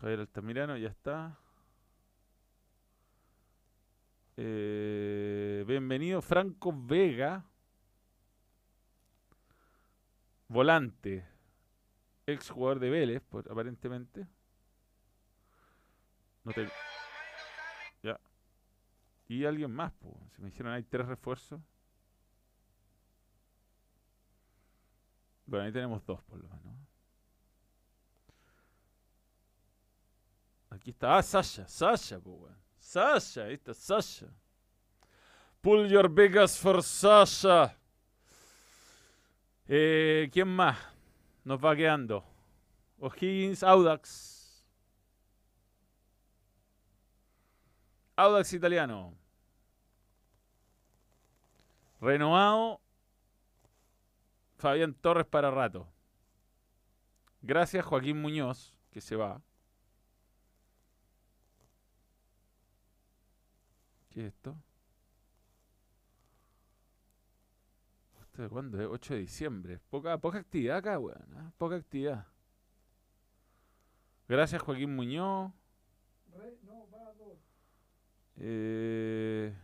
Javier 0.00 0.20
Altamirano, 0.20 0.78
ya 0.78 0.88
está. 0.88 1.38
Eh, 4.38 5.62
bienvenido 5.66 6.22
Franco 6.22 6.72
Vega. 6.74 7.44
Volante. 10.48 11.28
Ex 12.24 12.48
jugador 12.48 12.80
de 12.80 12.88
Vélez, 12.88 13.20
por- 13.20 13.52
aparentemente. 13.52 14.26
No 16.44 16.52
te... 16.52 16.66
Ya. 18.02 18.18
Y 19.28 19.44
alguien 19.44 19.70
más, 19.70 19.92
po. 19.92 20.18
Se 20.34 20.40
me 20.40 20.48
dijeron 20.48 20.72
hay 20.72 20.84
tres 20.84 21.06
refuerzos. 21.06 21.60
Bueno, 25.46 25.66
ahí 25.66 25.72
tenemos 25.72 26.04
dos 26.06 26.22
por 26.22 26.38
lo 26.38 26.48
menos. 26.48 26.74
Aquí 30.70 30.90
está. 30.90 31.16
Ah, 31.16 31.22
Sasha. 31.22 31.66
Sasha, 31.68 32.18
pues, 32.18 32.36
weón. 32.36 32.56
Sasha. 32.78 33.44
Ahí 33.44 33.54
está 33.54 33.72
Sasha. 33.72 34.26
Pull 35.60 35.88
your 35.88 36.08
biggest 36.08 36.60
for 36.60 36.82
Sasha. 36.82 37.76
Eh, 39.66 40.28
¿Quién 40.32 40.48
más 40.48 40.76
nos 41.44 41.58
va 41.58 41.74
quedando? 41.74 42.24
O'Higgins, 42.98 43.62
Audax. 43.62 44.64
Audax 48.16 48.52
italiano. 48.52 49.14
Renovado. 52.00 52.83
Fabián 54.56 54.94
Torres 54.94 55.26
para 55.26 55.50
rato. 55.50 55.88
Gracias 57.42 57.84
Joaquín 57.84 58.20
Muñoz, 58.20 58.74
que 58.90 59.00
se 59.00 59.16
va. 59.16 59.42
¿Qué 64.10 64.20
es 64.20 64.26
esto? 64.28 64.56
¿Esto 68.20 68.42
de 68.42 68.48
cuándo? 68.48 68.80
es? 68.80 68.86
8 68.88 69.14
de 69.14 69.20
diciembre. 69.20 69.80
Poca, 69.90 70.18
poca 70.18 70.38
actividad 70.38 70.78
acá, 70.78 70.98
weón. 70.98 71.36
¿ah? 71.36 71.52
Poca 71.58 71.76
actividad. 71.76 72.26
Gracias 74.28 74.62
Joaquín 74.62 74.94
Muñoz. 74.94 75.52
Re, 76.32 76.58
no, 76.62 76.88
va 76.90 77.08
a 77.08 77.14
dos. 77.14 77.38
Eh, 78.36 79.54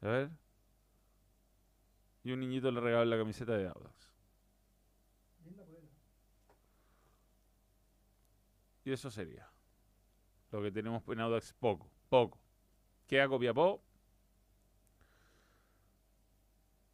a 0.00 0.06
ver. 0.06 0.30
Y 2.28 2.32
un 2.32 2.40
niñito 2.40 2.70
le 2.70 2.78
regaló 2.78 3.06
la 3.06 3.16
camiseta 3.16 3.56
de 3.56 3.68
Audax. 3.68 4.12
Y 8.84 8.92
eso 8.92 9.10
sería. 9.10 9.50
Lo 10.50 10.60
que 10.60 10.70
tenemos 10.70 11.02
en 11.08 11.20
Audax, 11.20 11.54
poco, 11.54 11.90
poco. 12.10 12.38
Queda 13.06 13.28
Copiapó. 13.28 13.82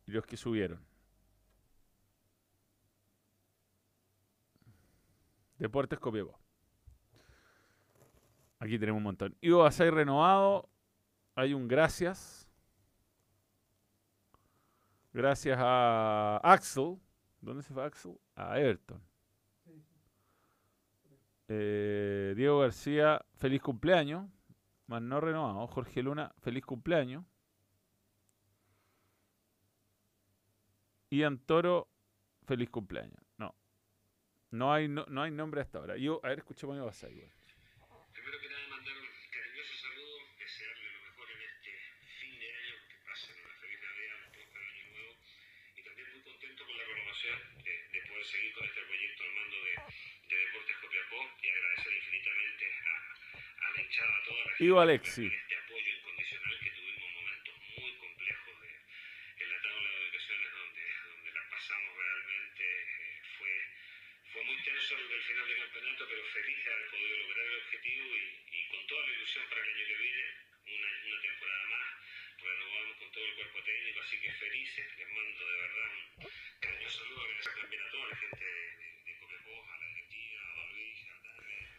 Y 0.07 0.13
los 0.13 0.25
que 0.25 0.37
subieron. 0.37 0.87
Deportes 5.59 5.99
Copiapó. 5.99 6.39
Aquí 8.61 8.79
tenemos 8.79 8.99
un 8.99 9.03
montón. 9.03 9.37
Ivo 9.41 9.65
Basay 9.65 9.91
renovado. 9.91 10.71
Hay 11.35 11.55
un 11.55 11.67
gracias. 11.67 12.44
Gracias 15.15 15.57
a 15.61 16.41
Axel. 16.43 16.99
¿Dónde 17.41 17.63
se 17.63 17.73
fue 17.73 17.85
Axel? 17.85 18.19
A 18.35 18.59
Everton. 18.59 19.01
Eh, 21.47 22.35
Diego 22.37 22.59
García, 22.59 23.25
feliz 23.37 23.63
cumpleaños. 23.63 24.29
Más 24.89 25.01
no 25.01 25.21
renovado. 25.21 25.67
Jorge 25.69 26.03
Luna, 26.03 26.35
feliz 26.41 26.67
cumpleaños. 26.67 27.25
Ian 31.11 31.39
Toro, 31.39 31.87
feliz 32.45 32.69
cumpleaños. 32.71 33.23
No. 33.39 33.55
No 34.51 34.73
hay, 34.73 34.89
no, 34.89 35.07
no 35.07 35.23
hay 35.23 35.31
nombre 35.31 35.61
hasta 35.61 35.79
ahora. 35.79 35.97
Yo, 35.97 36.21
a 36.25 36.29
ver, 36.31 36.39
escuchemos 36.39 36.77
a 36.77 36.83
Basay, 36.83 37.31
a 54.81 54.85
Dame, 54.85 55.31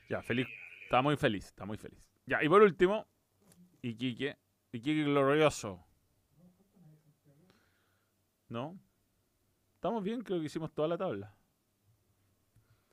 Ya, 0.07 0.21
feliz. 0.21 0.47
Está 0.83 1.01
muy 1.01 1.17
feliz, 1.17 1.45
está 1.45 1.65
muy 1.65 1.77
feliz. 1.77 2.14
Ya, 2.25 2.43
y 2.43 2.49
por 2.49 2.61
último, 2.61 3.05
Iquique. 3.81 4.37
Iquique 4.71 5.03
glorioso. 5.03 5.83
¿No? 8.49 8.79
Estamos 9.75 10.03
bien, 10.03 10.21
creo 10.21 10.39
que 10.39 10.45
hicimos 10.45 10.73
toda 10.73 10.87
la 10.87 10.97
tabla. 10.97 11.35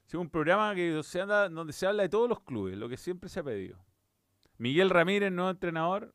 Hicimos 0.07 0.27
un 0.27 0.31
programa 0.31 0.75
que 0.75 1.03
se 1.03 1.21
anda, 1.21 1.49
donde 1.49 1.73
se 1.73 1.87
habla 1.87 2.03
de 2.03 2.09
todos 2.09 2.29
los 2.29 2.41
clubes, 2.41 2.77
lo 2.77 2.89
que 2.89 2.97
siempre 2.97 3.31
se 3.31 3.41
ha 3.41 3.43
pedido. 3.43 3.79
Miguel 4.59 4.91
Ramírez, 4.91 5.33
nuevo 5.33 5.51
entrenador, 5.51 6.15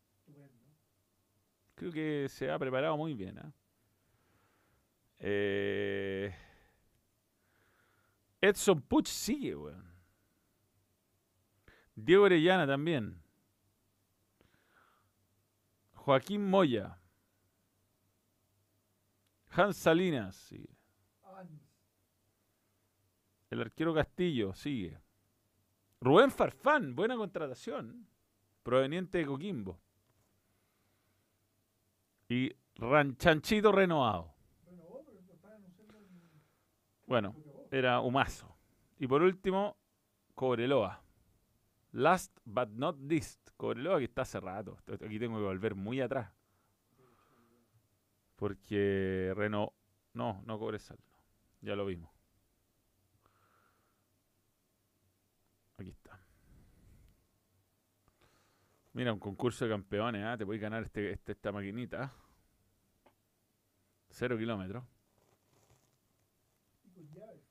creo 1.74 1.92
que 1.92 2.28
se 2.30 2.52
ha 2.52 2.60
preparado 2.60 2.96
muy 2.96 3.14
bien. 3.16 3.40
¿ah? 3.40 3.52
Eh, 5.20 6.34
Edson 8.40 8.82
Puch 8.82 9.08
sigue, 9.08 9.56
weón. 9.56 9.97
Diego 11.98 12.26
Orellana 12.26 12.68
también. 12.68 13.20
Joaquín 15.96 16.48
Moya. 16.48 17.00
Hans 19.50 19.78
Salinas 19.78 20.36
sigue. 20.36 20.70
El 23.50 23.62
arquero 23.62 23.96
Castillo 23.96 24.54
sigue. 24.54 25.00
Rubén 26.00 26.30
Farfán, 26.30 26.96
buena 26.96 27.18
contratación. 27.18 28.08
Proveniente 28.62 29.18
de 29.18 29.26
Coquimbo. 29.26 29.80
Y 32.30 32.56
Ranchanchito 32.76 33.72
renovado. 33.72 34.36
Bueno, 37.08 37.36
era 37.72 38.02
Humazo. 38.02 38.56
Y 39.00 39.08
por 39.08 39.24
último, 39.24 39.76
Cobreloa. 40.36 41.07
Last 41.98 42.32
but 42.46 42.70
not 42.70 43.00
least, 43.00 43.50
Cobreloa 43.58 43.98
que 43.98 44.04
está 44.06 44.22
hace 44.22 44.40
rato. 44.40 44.78
Aquí 45.04 45.18
tengo 45.18 45.38
que 45.40 45.46
volver 45.46 45.74
muy 45.74 46.00
atrás. 46.00 46.32
Porque 48.36 49.34
Reno... 49.36 49.74
No, 50.14 50.44
no 50.46 50.60
Cobresal. 50.60 51.00
no. 51.10 51.18
Ya 51.62 51.76
lo 51.76 51.88
vimos. 51.88 52.12
Aquí 55.80 55.90
está. 55.90 56.20
Mira, 58.94 59.12
un 59.12 59.20
concurso 59.20 59.66
de 59.66 59.72
campeones. 59.72 60.24
¿ah? 60.24 60.38
Te 60.38 60.46
puedes 60.46 60.62
ganar 60.62 60.84
este, 60.84 61.14
este- 61.14 61.32
esta 61.32 61.52
maquinita. 61.52 62.14
Cero 64.12 64.38
kilómetros. 64.38 64.84
Y 66.84 66.92
con 66.92 67.10
llaves. 67.10 67.42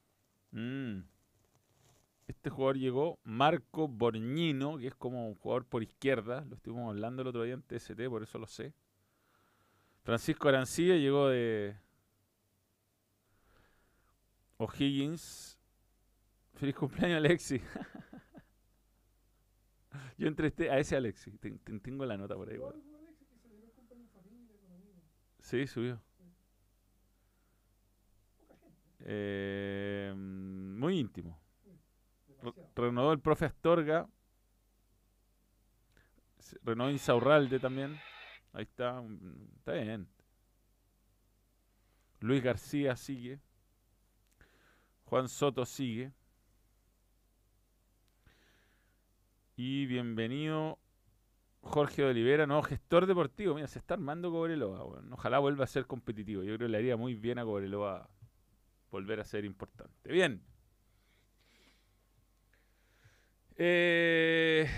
Mm. 0.53 1.16
Este 2.47 2.55
jugador 2.55 2.79
llegó, 2.79 3.19
Marco 3.25 3.89
Borñino, 3.89 4.79
que 4.79 4.87
es 4.87 4.95
como 4.95 5.27
un 5.27 5.35
jugador 5.35 5.67
por 5.67 5.83
izquierda. 5.83 6.45
Lo 6.45 6.55
estuvimos 6.55 6.89
hablando 6.91 7.23
el 7.23 7.27
otro 7.27 7.43
día 7.43 7.55
en 7.55 7.63
TST, 7.63 8.01
por 8.09 8.23
eso 8.23 8.39
lo 8.39 8.47
sé. 8.47 8.73
Francisco 10.05 10.49
Arancilla 10.49 10.95
llegó 10.95 11.27
de 11.27 11.77
O'Higgins. 14.59 15.59
Feliz 16.55 16.77
cumpleaños, 16.77 17.17
Alexi. 17.17 17.61
Yo 20.17 20.29
entrevisté 20.29 20.71
a 20.71 20.79
ese 20.79 20.95
Alexi. 20.95 21.33
Ten- 21.39 21.59
ten- 21.59 21.81
Tengo 21.81 22.07
la 22.07 22.17
nota 22.17 22.37
por 22.37 22.49
ahí. 22.49 22.61
Sí, 25.41 25.67
subió. 25.67 26.01
Eh, 29.01 30.15
muy 30.17 31.01
íntimo. 31.01 31.41
Renovó 32.75 33.13
el 33.13 33.21
profe 33.21 33.47
Astorga. 33.47 34.09
Renovó 36.63 36.91
Insaurralde 36.91 37.59
también. 37.59 37.99
Ahí 38.53 38.63
está. 38.63 39.03
Está 39.59 39.73
bien. 39.73 40.09
Luis 42.21 42.43
García 42.43 42.97
sigue. 42.97 43.41
Juan 45.05 45.29
Soto 45.29 45.65
sigue. 45.65 46.13
Y 49.57 49.87
bienvenido 49.87 50.79
Jorge 51.63 52.05
Olivera, 52.05 52.47
nuevo 52.47 52.63
gestor 52.63 53.07
deportivo. 53.07 53.55
Mira, 53.55 53.67
se 53.67 53.79
está 53.79 53.95
armando 53.95 54.31
Cobreloa. 54.31 54.85
Ojalá 55.11 55.39
vuelva 55.39 55.65
a 55.65 55.67
ser 55.67 55.87
competitivo. 55.87 56.43
Yo 56.43 56.57
creo 56.57 56.69
que 56.69 56.73
le 56.73 56.79
haría 56.79 56.97
muy 56.97 57.15
bien 57.15 57.39
a 57.39 57.45
Cobreloa 57.45 58.09
volver 58.91 59.21
a 59.21 59.25
ser 59.25 59.45
importante. 59.45 60.13
Bien. 60.13 60.43
Eh, 63.59 64.69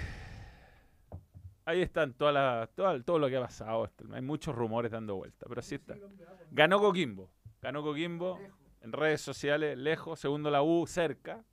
ahí 1.65 1.83
están 1.83 2.15
todas 2.15 2.35
las- 2.35 3.05
todo 3.05 3.19
lo 3.19 3.29
que 3.29 3.37
ha 3.37 3.41
pasado. 3.43 3.91
Hay 4.13 4.23
muchos 4.23 4.55
rumores 4.55 4.91
dando 4.93 5.17
vuelta, 5.17 5.47
pero 5.49 5.61
así 5.61 5.75
está. 5.77 5.97
Ganó 6.51 6.79
Coquimbo. 6.81 7.31
Ganó 7.61 7.83
Coquimbo 7.83 8.39
en 8.81 8.93
redes 8.93 9.21
sociales, 9.21 9.77
lejos. 9.77 10.21
Segundo 10.21 10.51
la 10.51 10.63
U, 10.63 10.87
cerca. 10.87 11.45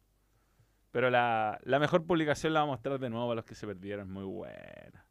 Pero 0.91 1.09
la, 1.09 1.59
la 1.63 1.79
mejor 1.79 2.05
publicación 2.05 2.53
la 2.53 2.61
vamos 2.61 2.73
a 2.73 2.77
mostrar 2.77 2.99
de 2.99 3.09
nuevo 3.09 3.31
a 3.31 3.35
los 3.35 3.43
que 3.43 3.55
se 3.55 3.67
perdieron. 3.67 4.09
Muy 4.09 4.23
buena. 4.23 5.05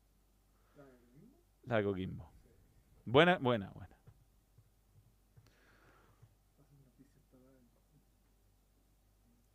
La 1.65 1.77
de 1.79 1.85
Coquimbo. 1.85 2.31
Buena, 3.05 3.37
buena, 3.39 3.71
buena. 3.71 3.95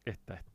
Esta, 0.06 0.34
esta, 0.36 0.49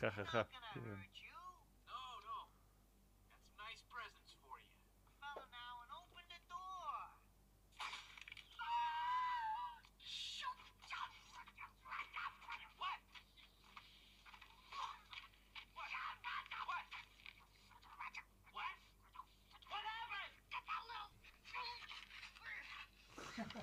Ha 0.00 0.10
ha 0.16 0.24
ha. 0.32 0.46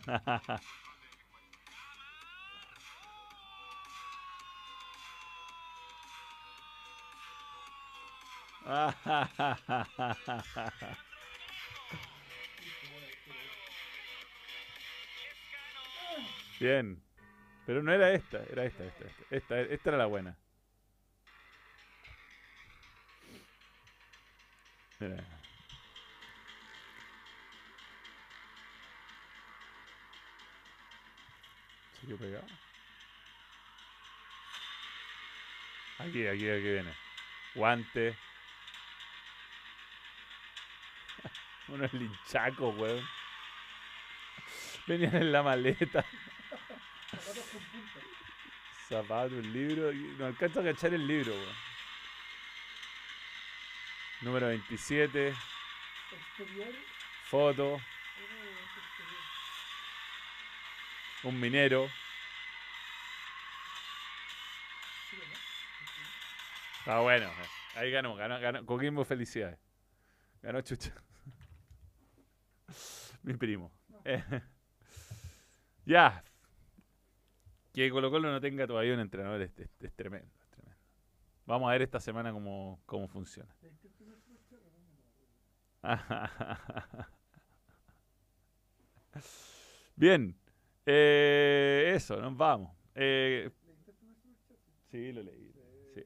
Ha 0.06 0.22
ha 0.26 0.42
ha. 0.48 0.85
Bien. 16.60 17.00
Pero 17.66 17.84
no 17.84 17.92
era 17.92 18.12
esta, 18.12 18.44
era 18.50 18.66
esta, 18.66 18.86
esta, 18.86 19.06
esta. 19.06 19.36
Esta, 19.36 19.60
esta 19.60 19.90
era 19.90 20.00
la 20.00 20.08
buena. 20.08 20.36
Mira. 25.00 25.24
¿Siguió 32.00 32.18
pegado? 32.18 32.46
Aquí, 36.00 36.28
aquí, 36.28 36.50
aquí 36.50 36.62
viene. 36.62 36.94
Guante. 37.56 38.16
Unos 41.68 41.94
linchacos, 41.94 42.76
weón. 42.78 43.08
Venían 44.88 45.16
en 45.16 45.32
la 45.32 45.42
maleta. 45.42 46.06
Zapato, 48.88 49.36
un 49.36 49.54
libro. 49.54 49.92
No 50.18 50.28
alcanzo 50.28 50.60
a 50.60 50.64
cachar 50.64 50.94
el 50.94 51.08
libro, 51.08 51.34
weón. 51.34 51.56
Número 54.22 54.48
27. 54.48 55.34
Exterior. 56.12 56.74
Foto. 57.26 57.82
Un 61.24 61.40
minero. 61.40 61.90
¿no? 66.86 66.94
Ah, 66.94 67.00
bueno. 67.00 67.32
Ahí 67.76 67.92
ganó, 67.92 68.16
ganó, 68.16 68.40
ganó. 68.40 68.66
Coquimbo, 68.66 69.04
felicidades. 69.04 69.58
Ganó 70.42 70.62
Chucha. 70.62 70.94
Mi 73.26 73.34
primo. 73.34 73.72
Eh, 74.04 74.24
ya. 75.86 76.24
Que 77.74 77.90
Colo 77.90 78.10
Colo 78.12 78.32
no 78.32 78.40
tenga 78.40 78.68
todavía 78.68 78.94
un 78.94 79.00
entrenador 79.00 79.42
es, 79.42 79.52
es- 79.60 79.94
tremendo, 79.96 80.32
es 80.44 80.50
tremendo. 80.52 80.80
Vamos 81.46 81.68
a 81.70 81.72
ver 81.74 81.82
esta 81.82 82.00
semana 82.00 82.32
cómo, 82.32 82.80
cómo 82.86 83.08
funciona. 83.08 83.54
Bien. 89.96 90.36
Eh, 90.86 91.94
eso, 91.96 92.18
nos 92.22 92.36
vamos. 92.38 92.72
Eh. 92.94 93.50
Sí, 94.92 95.12
lo 95.12 95.24
leí. 95.24 95.52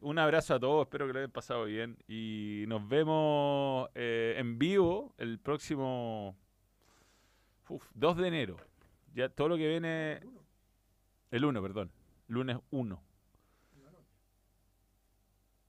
Un 0.01 0.19
abrazo 0.19 0.53
a 0.53 0.59
todos, 0.59 0.85
espero 0.85 1.07
que 1.07 1.13
lo 1.13 1.19
hayan 1.19 1.31
pasado 1.31 1.65
bien. 1.65 1.97
Y 2.07 2.65
nos 2.67 2.87
vemos 2.87 3.89
eh, 3.95 4.35
en 4.37 4.59
vivo 4.59 5.13
el 5.17 5.39
próximo 5.39 6.37
uf, 7.69 7.85
2 7.93 8.17
de 8.17 8.27
enero. 8.27 8.57
Ya 9.13 9.29
todo 9.29 9.49
lo 9.49 9.57
que 9.57 9.67
viene. 9.67 10.17
El 10.17 10.25
uno, 10.27 10.41
El 11.31 11.45
1, 11.45 11.61
perdón. 11.61 11.91
Lunes 12.27 12.57
1. 12.71 13.03
en 13.75 13.83
la 13.83 13.91
noche. 13.91 14.05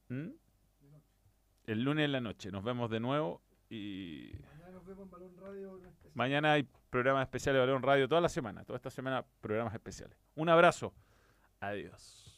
¿Mm? 0.08 0.30
El 1.66 1.82
lunes 1.82 2.04
en 2.04 2.12
la 2.12 2.20
noche. 2.20 2.50
Nos 2.50 2.64
vemos 2.64 2.90
de 2.90 3.00
nuevo. 3.00 3.40
Y 3.68 4.32
Mañana 4.58 4.70
nos 4.72 4.84
vemos 4.86 5.04
en 5.04 5.10
Balón 5.10 5.36
Radio. 5.38 5.76
en 5.78 6.10
mañana 6.14 6.52
hay 6.54 6.68
programas 6.90 7.22
especiales 7.22 7.60
de 7.60 7.66
Balón 7.66 7.82
Radio 7.82 8.08
toda 8.08 8.20
la 8.20 8.28
semana. 8.28 8.64
Toda 8.64 8.76
esta 8.76 8.90
semana 8.90 9.24
programas 9.40 9.72
especiales. 9.74 10.16
Un 10.34 10.48
abrazo. 10.48 10.92
Adiós. 11.60 12.29